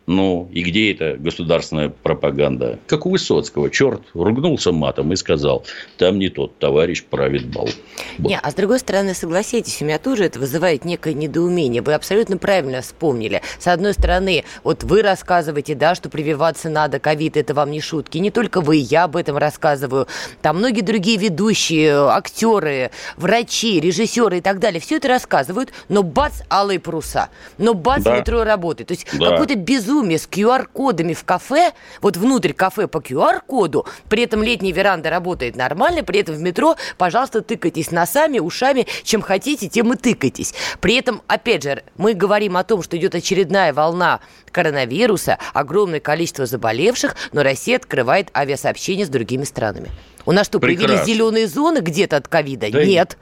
Ну, 0.05 0.49
и 0.51 0.63
где 0.63 0.91
эта 0.91 1.15
государственная 1.17 1.89
пропаганда? 1.89 2.79
Как 2.87 3.05
у 3.05 3.11
Высоцкого. 3.11 3.69
Черт 3.69 4.01
ругнулся 4.13 4.73
матом 4.73 5.13
и 5.13 5.15
сказал, 5.15 5.63
там 5.97 6.19
не 6.19 6.29
тот 6.29 6.57
товарищ 6.57 7.03
правит 7.03 7.47
бал. 7.47 7.69
Вот. 8.17 8.29
Не, 8.29 8.37
а 8.37 8.51
с 8.51 8.53
другой 8.53 8.79
стороны, 8.79 9.13
согласитесь, 9.13 9.81
у 9.81 9.85
меня 9.85 9.99
тоже 9.99 10.25
это 10.25 10.39
вызывает 10.39 10.83
некое 10.83 11.13
недоумение. 11.13 11.81
Вы 11.81 11.93
абсолютно 11.93 12.37
правильно 12.37 12.81
вспомнили. 12.81 13.41
С 13.59 13.67
одной 13.67 13.93
стороны, 13.93 14.43
вот 14.63 14.83
вы 14.83 15.01
рассказываете, 15.01 15.73
да, 15.73 15.95
что 15.95 16.09
прививаться 16.09 16.69
надо, 16.69 16.99
ковид, 16.99 17.37
это 17.37 17.53
вам 17.53 17.71
не 17.71 17.79
шутки. 17.79 18.17
Не 18.17 18.29
только 18.29 18.59
вы, 18.59 18.75
я 18.75 19.05
об 19.05 19.15
этом 19.15 19.37
рассказываю. 19.37 20.07
Там 20.41 20.57
многие 20.57 20.81
другие 20.81 21.17
ведущие, 21.17 21.93
актеры, 22.09 22.91
врачи, 23.15 23.79
режиссеры 23.79 24.39
и 24.39 24.41
так 24.41 24.59
далее. 24.59 24.81
Все 24.81 24.97
это 24.97 25.07
рассказывают, 25.07 25.71
но 25.87 26.03
бац, 26.03 26.41
алые 26.49 26.81
паруса. 26.81 27.29
Но 27.57 27.73
бац, 27.73 28.03
да. 28.03 28.17
метро 28.17 28.43
работает. 28.43 28.89
То 28.89 28.93
есть 28.95 29.07
да. 29.17 29.29
какой-то 29.31 29.55
безумие 29.55 29.92
безумие 29.93 30.17
с 30.17 30.27
QR-кодами 30.27 31.13
в 31.13 31.23
кафе, 31.23 31.73
вот 32.01 32.17
внутрь 32.17 32.53
кафе 32.53 32.87
по 32.87 32.97
QR-коду, 32.97 33.85
при 34.09 34.23
этом 34.23 34.41
летняя 34.41 34.71
веранда 34.71 35.09
работает 35.09 35.55
нормально, 35.55 36.03
при 36.03 36.19
этом 36.19 36.35
в 36.35 36.39
метро, 36.39 36.75
пожалуйста, 36.97 37.41
тыкайтесь 37.41 37.91
носами, 37.91 38.39
ушами, 38.39 38.87
чем 39.03 39.21
хотите, 39.21 39.69
тем 39.69 39.93
и 39.93 39.97
тыкайтесь. 39.97 40.53
При 40.79 40.95
этом, 40.95 41.21
опять 41.27 41.63
же, 41.63 41.83
мы 41.97 42.13
говорим 42.13 42.57
о 42.57 42.63
том, 42.63 42.81
что 42.81 42.97
идет 42.97 43.13
очередная 43.13 43.73
волна 43.73 44.19
коронавируса, 44.51 45.37
огромное 45.53 45.99
количество 45.99 46.45
заболевших, 46.45 47.15
но 47.31 47.43
Россия 47.43 47.77
открывает 47.77 48.29
авиасообщение 48.35 49.05
с 49.05 49.09
другими 49.09 49.43
странами. 49.43 49.91
У 50.25 50.31
нас 50.31 50.47
что, 50.47 50.59
Прекрасно. 50.59 50.87
появились 50.87 51.05
зеленые 51.05 51.47
зоны 51.47 51.79
где-то 51.79 52.17
от 52.17 52.27
ковида? 52.27 52.71
Да 52.71 52.83
Нет. 52.83 53.17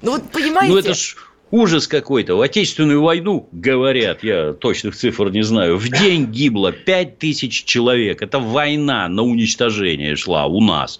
Ну 0.00 0.12
вот 0.12 0.30
понимаете? 0.30 0.72
Ну 0.72 0.78
это 0.78 0.94
ж 0.94 1.16
ужас 1.52 1.86
какой-то. 1.86 2.34
В 2.34 2.40
Отечественную 2.40 3.00
войну, 3.02 3.48
говорят, 3.52 4.24
я 4.24 4.52
точных 4.54 4.96
цифр 4.96 5.30
не 5.30 5.42
знаю, 5.42 5.76
в 5.76 5.88
день 5.88 6.26
гибло 6.26 6.72
5 6.72 7.18
тысяч 7.18 7.62
человек. 7.64 8.22
Это 8.22 8.40
война 8.40 9.06
на 9.08 9.22
уничтожение 9.22 10.16
шла 10.16 10.46
у 10.46 10.60
нас. 10.60 10.98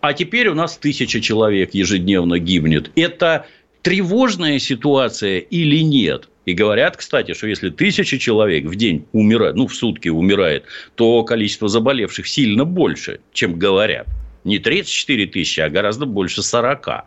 А 0.00 0.14
теперь 0.14 0.48
у 0.48 0.54
нас 0.54 0.78
тысяча 0.78 1.20
человек 1.20 1.74
ежедневно 1.74 2.38
гибнет. 2.38 2.90
Это 2.94 3.46
тревожная 3.82 4.58
ситуация 4.60 5.40
или 5.40 5.82
нет? 5.82 6.28
И 6.46 6.54
говорят, 6.54 6.96
кстати, 6.96 7.34
что 7.34 7.46
если 7.46 7.68
тысяча 7.68 8.18
человек 8.18 8.64
в 8.64 8.74
день 8.74 9.04
умирает, 9.12 9.56
ну, 9.56 9.66
в 9.66 9.74
сутки 9.74 10.08
умирает, 10.08 10.64
то 10.94 11.22
количество 11.24 11.68
заболевших 11.68 12.26
сильно 12.26 12.64
больше, 12.64 13.20
чем 13.34 13.58
говорят. 13.58 14.06
Не 14.44 14.58
34 14.58 15.26
тысячи, 15.26 15.60
а 15.60 15.68
гораздо 15.68 16.06
больше 16.06 16.42
40. 16.42 17.04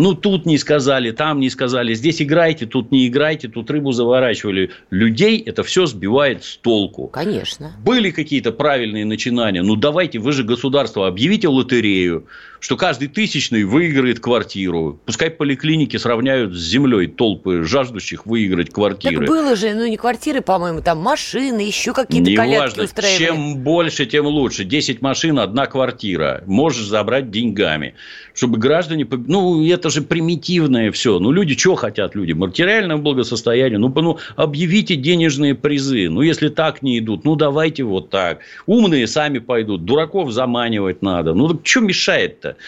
Ну, 0.00 0.14
тут 0.14 0.46
не 0.46 0.56
сказали, 0.56 1.10
там 1.10 1.40
не 1.40 1.50
сказали, 1.50 1.92
здесь 1.92 2.22
играйте, 2.22 2.64
тут 2.64 2.90
не 2.90 3.06
играйте, 3.06 3.48
тут 3.48 3.70
рыбу 3.70 3.92
заворачивали. 3.92 4.70
Людей 4.90 5.38
это 5.38 5.62
все 5.62 5.84
сбивает 5.84 6.42
с 6.42 6.56
толку. 6.56 7.08
Конечно. 7.08 7.72
Были 7.84 8.10
какие-то 8.10 8.50
правильные 8.50 9.04
начинания. 9.04 9.62
Ну, 9.62 9.76
давайте, 9.76 10.18
вы 10.18 10.32
же 10.32 10.42
государство, 10.42 11.06
объявите 11.06 11.48
лотерею 11.48 12.26
что 12.60 12.76
каждый 12.76 13.08
тысячный 13.08 13.64
выиграет 13.64 14.20
квартиру. 14.20 15.00
Пускай 15.06 15.30
поликлиники 15.30 15.96
сравняют 15.96 16.54
с 16.54 16.60
землей 16.60 17.08
толпы 17.08 17.64
жаждущих 17.64 18.26
выиграть 18.26 18.70
квартиры. 18.70 19.26
Так 19.26 19.26
было 19.26 19.56
же, 19.56 19.74
ну 19.74 19.86
не 19.86 19.96
квартиры, 19.96 20.42
по-моему, 20.42 20.82
там 20.82 20.98
машины, 20.98 21.60
еще 21.60 21.92
какие-то 21.94 22.34
колядки 22.34 22.80
устраивали. 22.80 23.18
Чем 23.18 23.56
больше, 23.56 24.06
тем 24.06 24.26
лучше. 24.26 24.64
10 24.64 25.00
машин, 25.00 25.38
одна 25.38 25.66
квартира. 25.66 26.42
Можешь 26.46 26.86
забрать 26.86 27.30
деньгами. 27.30 27.94
Чтобы 28.34 28.58
граждане... 28.58 29.06
Ну, 29.10 29.66
это 29.66 29.90
же 29.90 30.02
примитивное 30.02 30.92
все. 30.92 31.18
Ну, 31.18 31.32
люди 31.32 31.56
что 31.58 31.74
хотят 31.74 32.14
люди? 32.14 32.32
Материальное 32.32 32.96
благосостояние. 32.96 33.78
Ну, 33.78 33.88
ну, 33.94 34.18
объявите 34.36 34.96
денежные 34.96 35.54
призы. 35.54 36.08
Ну, 36.10 36.20
если 36.20 36.48
так 36.48 36.82
не 36.82 36.98
идут, 36.98 37.24
ну, 37.24 37.36
давайте 37.36 37.84
вот 37.84 38.10
так. 38.10 38.40
Умные 38.66 39.06
сами 39.06 39.38
пойдут. 39.38 39.84
Дураков 39.84 40.30
заманивать 40.30 41.02
надо. 41.02 41.34
Ну, 41.34 41.48
так 41.48 41.66
что 41.66 41.80
мешает-то? 41.80 42.49
Это. 42.50 42.58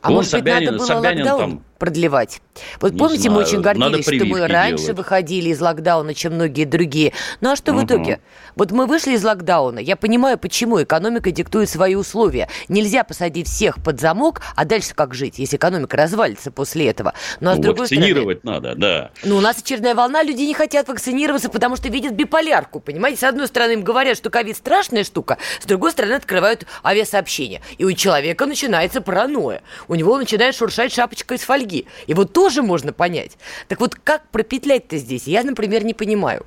А 0.00 0.08
Вон 0.08 0.16
может 0.16 0.30
Собянин, 0.30 0.58
быть, 0.58 0.66
надо 0.66 0.78
было 0.78 0.86
Собянин 0.86 1.24
локдаун 1.24 1.50
там... 1.50 1.64
продлевать? 1.78 2.40
Вот 2.80 2.92
не 2.92 2.98
помните, 2.98 3.22
знаю. 3.22 3.36
мы 3.36 3.42
очень 3.44 3.60
гордились, 3.60 4.04
что 4.04 4.24
мы 4.26 4.46
раньше 4.46 4.84
делать. 4.84 4.98
выходили 4.98 5.50
из 5.50 5.60
локдауна, 5.60 6.14
чем 6.14 6.34
многие 6.34 6.64
другие. 6.64 7.12
Ну 7.40 7.52
а 7.52 7.56
что 7.56 7.72
угу. 7.72 7.80
в 7.80 7.84
итоге? 7.84 8.20
Вот 8.56 8.72
мы 8.72 8.86
вышли 8.86 9.12
из 9.12 9.24
локдауна. 9.24 9.78
Я 9.78 9.96
понимаю, 9.96 10.38
почему 10.38 10.82
экономика 10.82 11.30
диктует 11.30 11.70
свои 11.70 11.94
условия. 11.94 12.48
Нельзя 12.68 13.04
посадить 13.04 13.46
всех 13.46 13.82
под 13.82 14.00
замок, 14.00 14.42
а 14.56 14.64
дальше 14.64 14.94
как 14.94 15.14
жить, 15.14 15.38
если 15.38 15.56
экономика 15.56 15.96
развалится 15.96 16.50
после 16.50 16.88
этого. 16.88 17.14
Ну 17.40 17.50
а 17.50 17.54
с 17.54 17.56
ну, 17.56 17.62
другой 17.62 17.80
вакцинировать 17.82 18.40
стороны, 18.40 18.60
надо, 18.60 18.74
да. 18.74 19.10
Ну 19.24 19.36
у 19.36 19.40
нас 19.40 19.58
очередная 19.58 19.94
волна, 19.94 20.22
люди 20.22 20.42
не 20.42 20.54
хотят 20.54 20.88
вакцинироваться, 20.88 21.48
потому 21.48 21.76
что 21.76 21.88
видят 21.88 22.14
биполярку, 22.14 22.80
понимаете? 22.80 23.20
С 23.20 23.24
одной 23.24 23.46
стороны 23.46 23.72
им 23.72 23.82
говорят, 23.82 24.16
что 24.16 24.30
ковид 24.30 24.56
страшная 24.56 25.04
штука, 25.04 25.38
с 25.60 25.66
другой 25.66 25.92
стороны 25.92 26.14
открывают 26.14 26.66
авиасообщение. 26.84 27.62
И 27.78 27.84
у 27.84 27.92
человека 27.92 28.46
начинается 28.46 29.00
паранойя. 29.00 29.62
У 29.86 29.94
него 29.94 30.18
начинает 30.18 30.54
шуршать 30.54 30.92
шапочка 30.92 31.34
из 31.34 31.42
фольги 31.42 31.67
шаги. 31.68 31.86
Его 32.06 32.24
тоже 32.24 32.62
можно 32.62 32.92
понять. 32.92 33.38
Так 33.68 33.80
вот, 33.80 33.94
как 33.94 34.28
пропетлять-то 34.30 34.96
здесь? 34.96 35.26
Я, 35.26 35.42
например, 35.42 35.84
не 35.84 35.94
понимаю. 35.94 36.46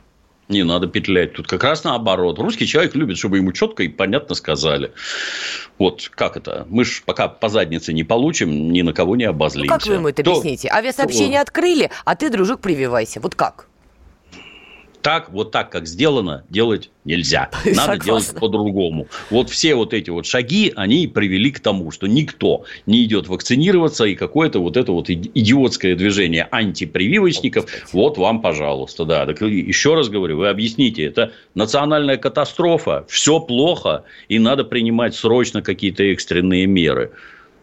Не 0.49 0.63
надо 0.63 0.87
петлять. 0.87 1.33
Тут 1.33 1.47
как 1.47 1.63
раз 1.63 1.85
наоборот. 1.85 2.37
Русский 2.39 2.67
человек 2.67 2.93
любит, 2.95 3.17
чтобы 3.17 3.37
ему 3.37 3.53
четко 3.53 3.83
и 3.83 3.87
понятно 3.87 4.35
сказали. 4.35 4.91
Вот 5.77 6.09
как 6.13 6.35
это? 6.35 6.67
Мы 6.69 6.83
же 6.83 7.03
пока 7.05 7.29
по 7.29 7.47
заднице 7.47 7.93
не 7.93 8.03
получим, 8.03 8.73
ни 8.73 8.81
на 8.81 8.91
кого 8.91 9.15
не 9.15 9.23
обозлимся. 9.23 9.71
Ну, 9.71 9.79
как 9.79 9.87
вы 9.87 9.93
ему 9.93 10.09
это 10.09 10.21
объясните? 10.21 10.67
Авиасообщение 10.69 11.39
открыли, 11.39 11.89
а 12.03 12.15
ты, 12.15 12.29
дружок, 12.29 12.59
прививайся. 12.59 13.21
Вот 13.21 13.35
как? 13.35 13.67
Так, 15.01 15.31
вот 15.31 15.51
так, 15.51 15.71
как 15.71 15.87
сделано, 15.87 16.43
делать 16.49 16.89
нельзя. 17.05 17.49
Надо 17.65 17.75
Согласна. 17.75 18.03
делать 18.05 18.35
по-другому. 18.39 19.07
Вот 19.29 19.49
все 19.49 19.75
вот 19.75 19.93
эти 19.93 20.09
вот 20.09 20.25
шаги, 20.25 20.71
они 20.75 21.07
привели 21.07 21.51
к 21.51 21.59
тому, 21.59 21.91
что 21.91 22.07
никто 22.07 22.65
не 22.85 23.03
идет 23.03 23.27
вакцинироваться, 23.27 24.05
и 24.05 24.15
какое-то 24.15 24.59
вот 24.59 24.77
это 24.77 24.91
вот 24.91 25.09
идиотское 25.09 25.95
движение 25.95 26.47
антипрививочников, 26.51 27.65
вот 27.91 28.17
вам, 28.17 28.41
пожалуйста, 28.41 29.05
да. 29.05 29.25
Так 29.25 29.41
еще 29.41 29.95
раз 29.95 30.09
говорю, 30.09 30.37
вы 30.37 30.49
объясните, 30.49 31.03
это 31.03 31.31
национальная 31.55 32.17
катастрофа, 32.17 33.05
все 33.09 33.39
плохо, 33.39 34.03
и 34.29 34.39
надо 34.39 34.63
принимать 34.63 35.15
срочно 35.15 35.61
какие-то 35.61 36.03
экстренные 36.03 36.65
меры. 36.67 37.11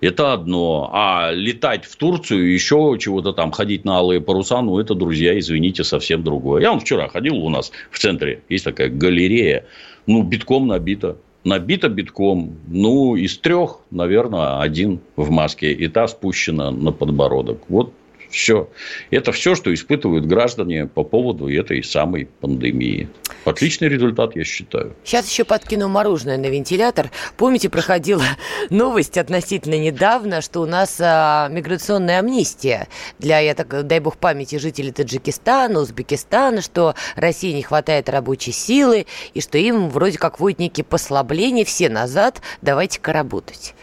Это 0.01 0.33
одно. 0.33 0.91
А 0.93 1.31
летать 1.33 1.85
в 1.85 1.97
Турцию, 1.97 2.53
еще 2.53 2.97
чего-то 3.01 3.33
там, 3.33 3.51
ходить 3.51 3.85
на 3.85 3.97
алые 3.97 4.21
паруса, 4.21 4.63
ну, 4.63 4.79
это, 4.79 4.95
друзья, 4.95 5.39
извините, 5.39 5.83
совсем 5.85 6.23
другое. 6.23 6.63
Я 6.63 6.71
вон 6.71 6.81
вчера 6.81 7.09
ходил 7.09 7.37
у 7.37 7.49
нас 7.49 7.73
в 7.91 7.99
центре, 7.99 8.43
есть 8.49 8.65
такая 8.65 8.89
галерея, 8.89 9.65
ну, 10.07 10.23
битком 10.23 10.69
набита. 10.69 11.17
Набита 11.45 11.89
битком, 11.89 12.57
ну, 12.67 13.17
из 13.17 13.39
трех, 13.39 13.81
наверное, 13.91 14.61
один 14.61 15.01
в 15.17 15.31
маске, 15.31 15.73
и 15.73 15.89
та 15.89 16.07
спущена 16.07 16.71
на 16.71 16.93
подбородок. 16.93 17.63
Вот 17.69 17.93
все. 18.31 18.69
Это 19.11 19.33
все, 19.33 19.55
что 19.55 19.73
испытывают 19.73 20.27
граждане 20.27 20.87
по 20.87 21.05
поводу 21.05 21.49
этой 21.49 21.83
самой 21.83 22.27
пандемии. 22.41 23.09
Отличный 23.45 23.89
результат, 23.89 24.37
я 24.37 24.45
считаю. 24.45 24.95
Сейчас 25.05 25.29
еще 25.31 25.45
подкину 25.45 25.89
мороженое 25.89 26.37
на 26.37 26.47
вентилятор. 26.47 27.11
Помните, 27.37 27.69
проходила 27.69 28.25
новость 28.71 29.17
относительно 29.17 29.79
недавно, 29.79 30.41
что 30.41 30.61
у 30.61 30.67
нас 30.67 30.99
а, 31.01 31.49
миграционная 31.49 32.19
амнистия 32.19 32.89
для, 33.19 33.39
я 33.39 33.55
так, 33.55 33.87
дай 33.87 34.01
бог 34.01 34.19
памяти, 34.19 34.57
жителей 34.57 34.93
Таджикистана, 34.93 35.81
Узбекистана, 35.81 36.61
что 36.61 36.95
России 37.17 37.53
не 37.53 37.63
хватает 37.63 38.09
рабочей 38.09 38.53
силы, 38.53 39.07
и 39.35 39.41
что 39.41 39.59
им 39.59 39.89
вроде 39.89 40.19
как 40.19 40.39
будет 40.39 40.59
некие 40.59 40.85
послабления, 40.85 41.65
все 41.65 41.89
назад, 41.89 42.43
давайте-ка 42.63 43.13
работать. 43.13 43.75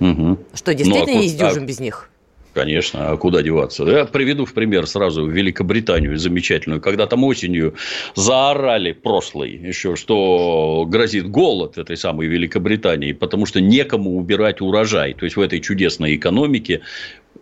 Угу. 0.00 0.38
Что, 0.54 0.74
действительно 0.74 1.12
ну, 1.12 1.18
а 1.18 1.22
не 1.22 1.28
сдюжим 1.28 1.64
а... 1.64 1.66
без 1.66 1.80
них? 1.80 2.10
Конечно, 2.52 3.10
а 3.10 3.16
куда 3.16 3.42
деваться? 3.42 3.84
Я 3.84 4.04
приведу 4.06 4.44
в 4.44 4.52
пример 4.54 4.86
сразу 4.86 5.26
Великобританию 5.26 6.18
замечательную. 6.18 6.80
Когда 6.80 7.06
там 7.06 7.22
осенью 7.24 7.74
заорали 8.16 8.92
прошлый 8.92 9.52
еще, 9.52 9.94
что 9.94 10.84
грозит 10.88 11.28
голод 11.28 11.78
этой 11.78 11.96
самой 11.96 12.26
Великобритании, 12.26 13.12
потому 13.12 13.46
что 13.46 13.60
некому 13.60 14.16
убирать 14.16 14.60
урожай. 14.60 15.14
То 15.14 15.24
есть, 15.24 15.36
в 15.36 15.40
этой 15.40 15.60
чудесной 15.60 16.16
экономике 16.16 16.80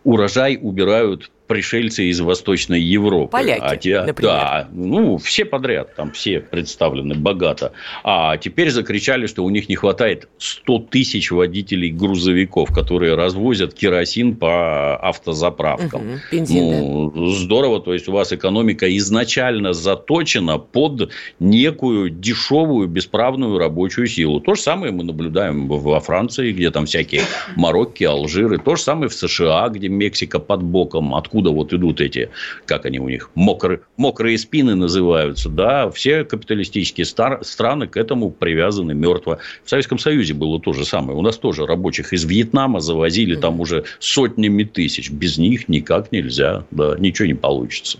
урожай 0.04 0.58
убирают 0.60 1.30
пришельцы 1.48 2.04
из 2.04 2.20
Восточной 2.20 2.80
Европы. 2.80 3.32
Поляки, 3.32 3.60
а 3.60 3.76
те, 3.76 4.02
например. 4.02 4.32
Да, 4.32 4.68
ну, 4.72 5.16
все 5.18 5.44
подряд, 5.44 5.96
там 5.96 6.12
все 6.12 6.40
представлены 6.40 7.14
богато. 7.14 7.72
А 8.04 8.36
теперь 8.36 8.70
закричали, 8.70 9.26
что 9.26 9.44
у 9.44 9.50
них 9.50 9.68
не 9.68 9.74
хватает 9.74 10.28
100 10.38 10.78
тысяч 10.90 11.30
водителей 11.30 11.90
грузовиков, 11.90 12.72
которые 12.72 13.14
развозят 13.14 13.74
керосин 13.74 14.36
по 14.36 14.96
автозаправкам. 14.96 16.02
Угу, 16.02 16.18
бензин, 16.30 16.64
ну, 16.64 17.10
да. 17.10 17.30
Здорово, 17.38 17.80
то 17.80 17.94
есть, 17.94 18.08
у 18.08 18.12
вас 18.12 18.32
экономика 18.32 18.94
изначально 18.98 19.72
заточена 19.72 20.58
под 20.58 21.10
некую 21.40 22.10
дешевую, 22.10 22.88
бесправную 22.88 23.58
рабочую 23.58 24.06
силу. 24.06 24.40
То 24.40 24.54
же 24.54 24.60
самое 24.60 24.92
мы 24.92 25.02
наблюдаем 25.04 25.66
во 25.66 25.98
Франции, 26.00 26.52
где 26.52 26.70
там 26.70 26.84
всякие 26.84 27.22
Марокки, 27.56 28.04
Алжиры. 28.04 28.58
То 28.58 28.76
же 28.76 28.82
самое 28.82 29.08
в 29.08 29.14
США, 29.14 29.68
где 29.70 29.88
Мексика 29.88 30.38
под 30.38 30.62
боком. 30.62 31.14
Откуда 31.14 31.37
откуда 31.38 31.50
вот 31.50 31.72
идут 31.72 32.00
эти, 32.00 32.30
как 32.66 32.84
они 32.86 32.98
у 32.98 33.08
них, 33.08 33.30
мокрые, 33.34 33.80
мокрые 33.96 34.38
спины 34.38 34.74
называются, 34.74 35.48
да, 35.48 35.88
все 35.90 36.24
капиталистические 36.24 37.04
стар, 37.04 37.44
страны 37.44 37.86
к 37.86 37.96
этому 37.96 38.30
привязаны 38.30 38.94
мертво. 38.94 39.38
В 39.64 39.70
Советском 39.70 39.98
Союзе 39.98 40.34
было 40.34 40.60
то 40.60 40.72
же 40.72 40.84
самое. 40.84 41.16
У 41.16 41.22
нас 41.22 41.38
тоже 41.38 41.66
рабочих 41.66 42.12
из 42.12 42.24
Вьетнама 42.24 42.80
завозили 42.80 43.36
там 43.36 43.60
уже 43.60 43.84
сотнями 44.00 44.64
тысяч. 44.64 45.10
Без 45.10 45.38
них 45.38 45.68
никак 45.68 46.10
нельзя, 46.12 46.64
да, 46.70 46.96
ничего 46.98 47.26
не 47.26 47.34
получится. 47.34 47.98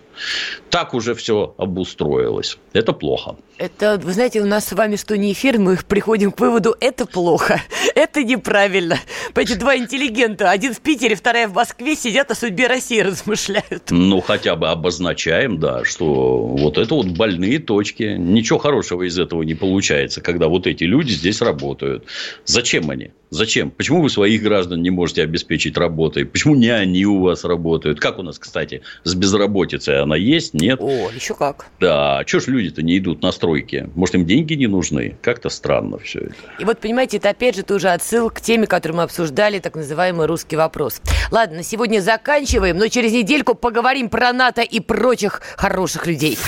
Так 0.70 0.94
уже 0.94 1.14
все 1.14 1.54
обустроилось. 1.58 2.58
Это 2.72 2.92
плохо. 2.92 3.36
Это, 3.58 4.00
вы 4.00 4.12
знаете, 4.12 4.40
у 4.40 4.46
нас 4.46 4.66
с 4.66 4.72
вами 4.72 4.94
что 4.94 5.16
не 5.16 5.32
эфир, 5.32 5.58
мы 5.58 5.76
приходим 5.76 6.30
к 6.30 6.38
выводу, 6.38 6.76
это 6.80 7.06
плохо, 7.06 7.60
это 7.96 8.22
неправильно. 8.22 8.98
Эти 9.34 9.54
два 9.54 9.76
интеллигента, 9.76 10.50
один 10.50 10.74
в 10.74 10.80
Питере, 10.80 11.16
вторая 11.16 11.48
в 11.48 11.54
Москве, 11.54 11.96
сидят 11.96 12.30
о 12.30 12.34
судьбе 12.34 12.68
России 12.68 13.00
размышляют. 13.08 13.90
Ну, 13.90 14.20
хотя 14.20 14.54
бы 14.54 14.68
обозначаем, 14.68 15.58
да, 15.58 15.84
что 15.84 16.38
вот 16.38 16.78
это 16.78 16.94
вот 16.94 17.06
больные 17.08 17.58
точки. 17.58 18.16
Ничего 18.16 18.58
хорошего 18.58 19.02
из 19.02 19.18
этого 19.18 19.42
не 19.42 19.54
получается, 19.54 20.20
когда 20.20 20.46
вот 20.48 20.66
эти 20.66 20.84
люди 20.84 21.12
здесь 21.12 21.40
работают. 21.40 22.04
Зачем 22.44 22.90
они? 22.90 23.10
Зачем? 23.30 23.70
Почему 23.70 24.02
вы 24.02 24.08
своих 24.08 24.42
граждан 24.42 24.82
не 24.82 24.90
можете 24.90 25.22
обеспечить 25.22 25.76
работой? 25.76 26.24
Почему 26.24 26.54
не 26.54 26.70
они 26.70 27.04
у 27.04 27.20
вас 27.20 27.44
работают? 27.44 28.00
Как 28.00 28.18
у 28.18 28.22
нас, 28.22 28.38
кстати, 28.38 28.82
с 29.04 29.14
безработицей? 29.14 30.00
Она 30.00 30.16
есть? 30.16 30.54
Нет? 30.54 30.80
О, 30.80 31.10
еще 31.14 31.34
как. 31.34 31.66
Да. 31.78 32.22
Чего 32.24 32.40
ж 32.40 32.46
люди-то 32.48 32.82
не 32.82 32.96
идут 32.98 33.22
на 33.22 33.30
стройки? 33.32 33.90
Может, 33.94 34.14
им 34.14 34.26
деньги 34.26 34.54
не 34.54 34.66
нужны? 34.66 35.16
Как-то 35.20 35.50
странно 35.50 35.98
все 35.98 36.20
это. 36.20 36.34
И 36.58 36.64
вот, 36.64 36.78
понимаете, 36.78 37.18
это 37.18 37.30
опять 37.30 37.56
же 37.56 37.62
тоже 37.62 37.88
отсыл 37.88 38.30
к 38.30 38.40
теме, 38.40 38.66
которую 38.66 38.96
мы 38.98 39.02
обсуждали, 39.02 39.58
так 39.58 39.76
называемый 39.76 40.26
русский 40.26 40.56
вопрос. 40.56 41.02
Ладно, 41.30 41.58
на 41.58 41.62
сегодня 41.62 42.00
заканчиваем, 42.00 42.78
но 42.78 42.88
через 42.88 43.12
недельку 43.12 43.54
поговорим 43.54 44.08
про 44.08 44.32
НАТО 44.32 44.62
и 44.62 44.80
прочих 44.80 45.42
хороших 45.56 46.06
людей. 46.06 46.38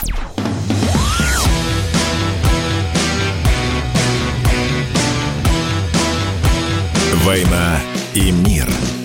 «Война 7.25 7.81
и 8.14 8.31
мир». 8.31 8.99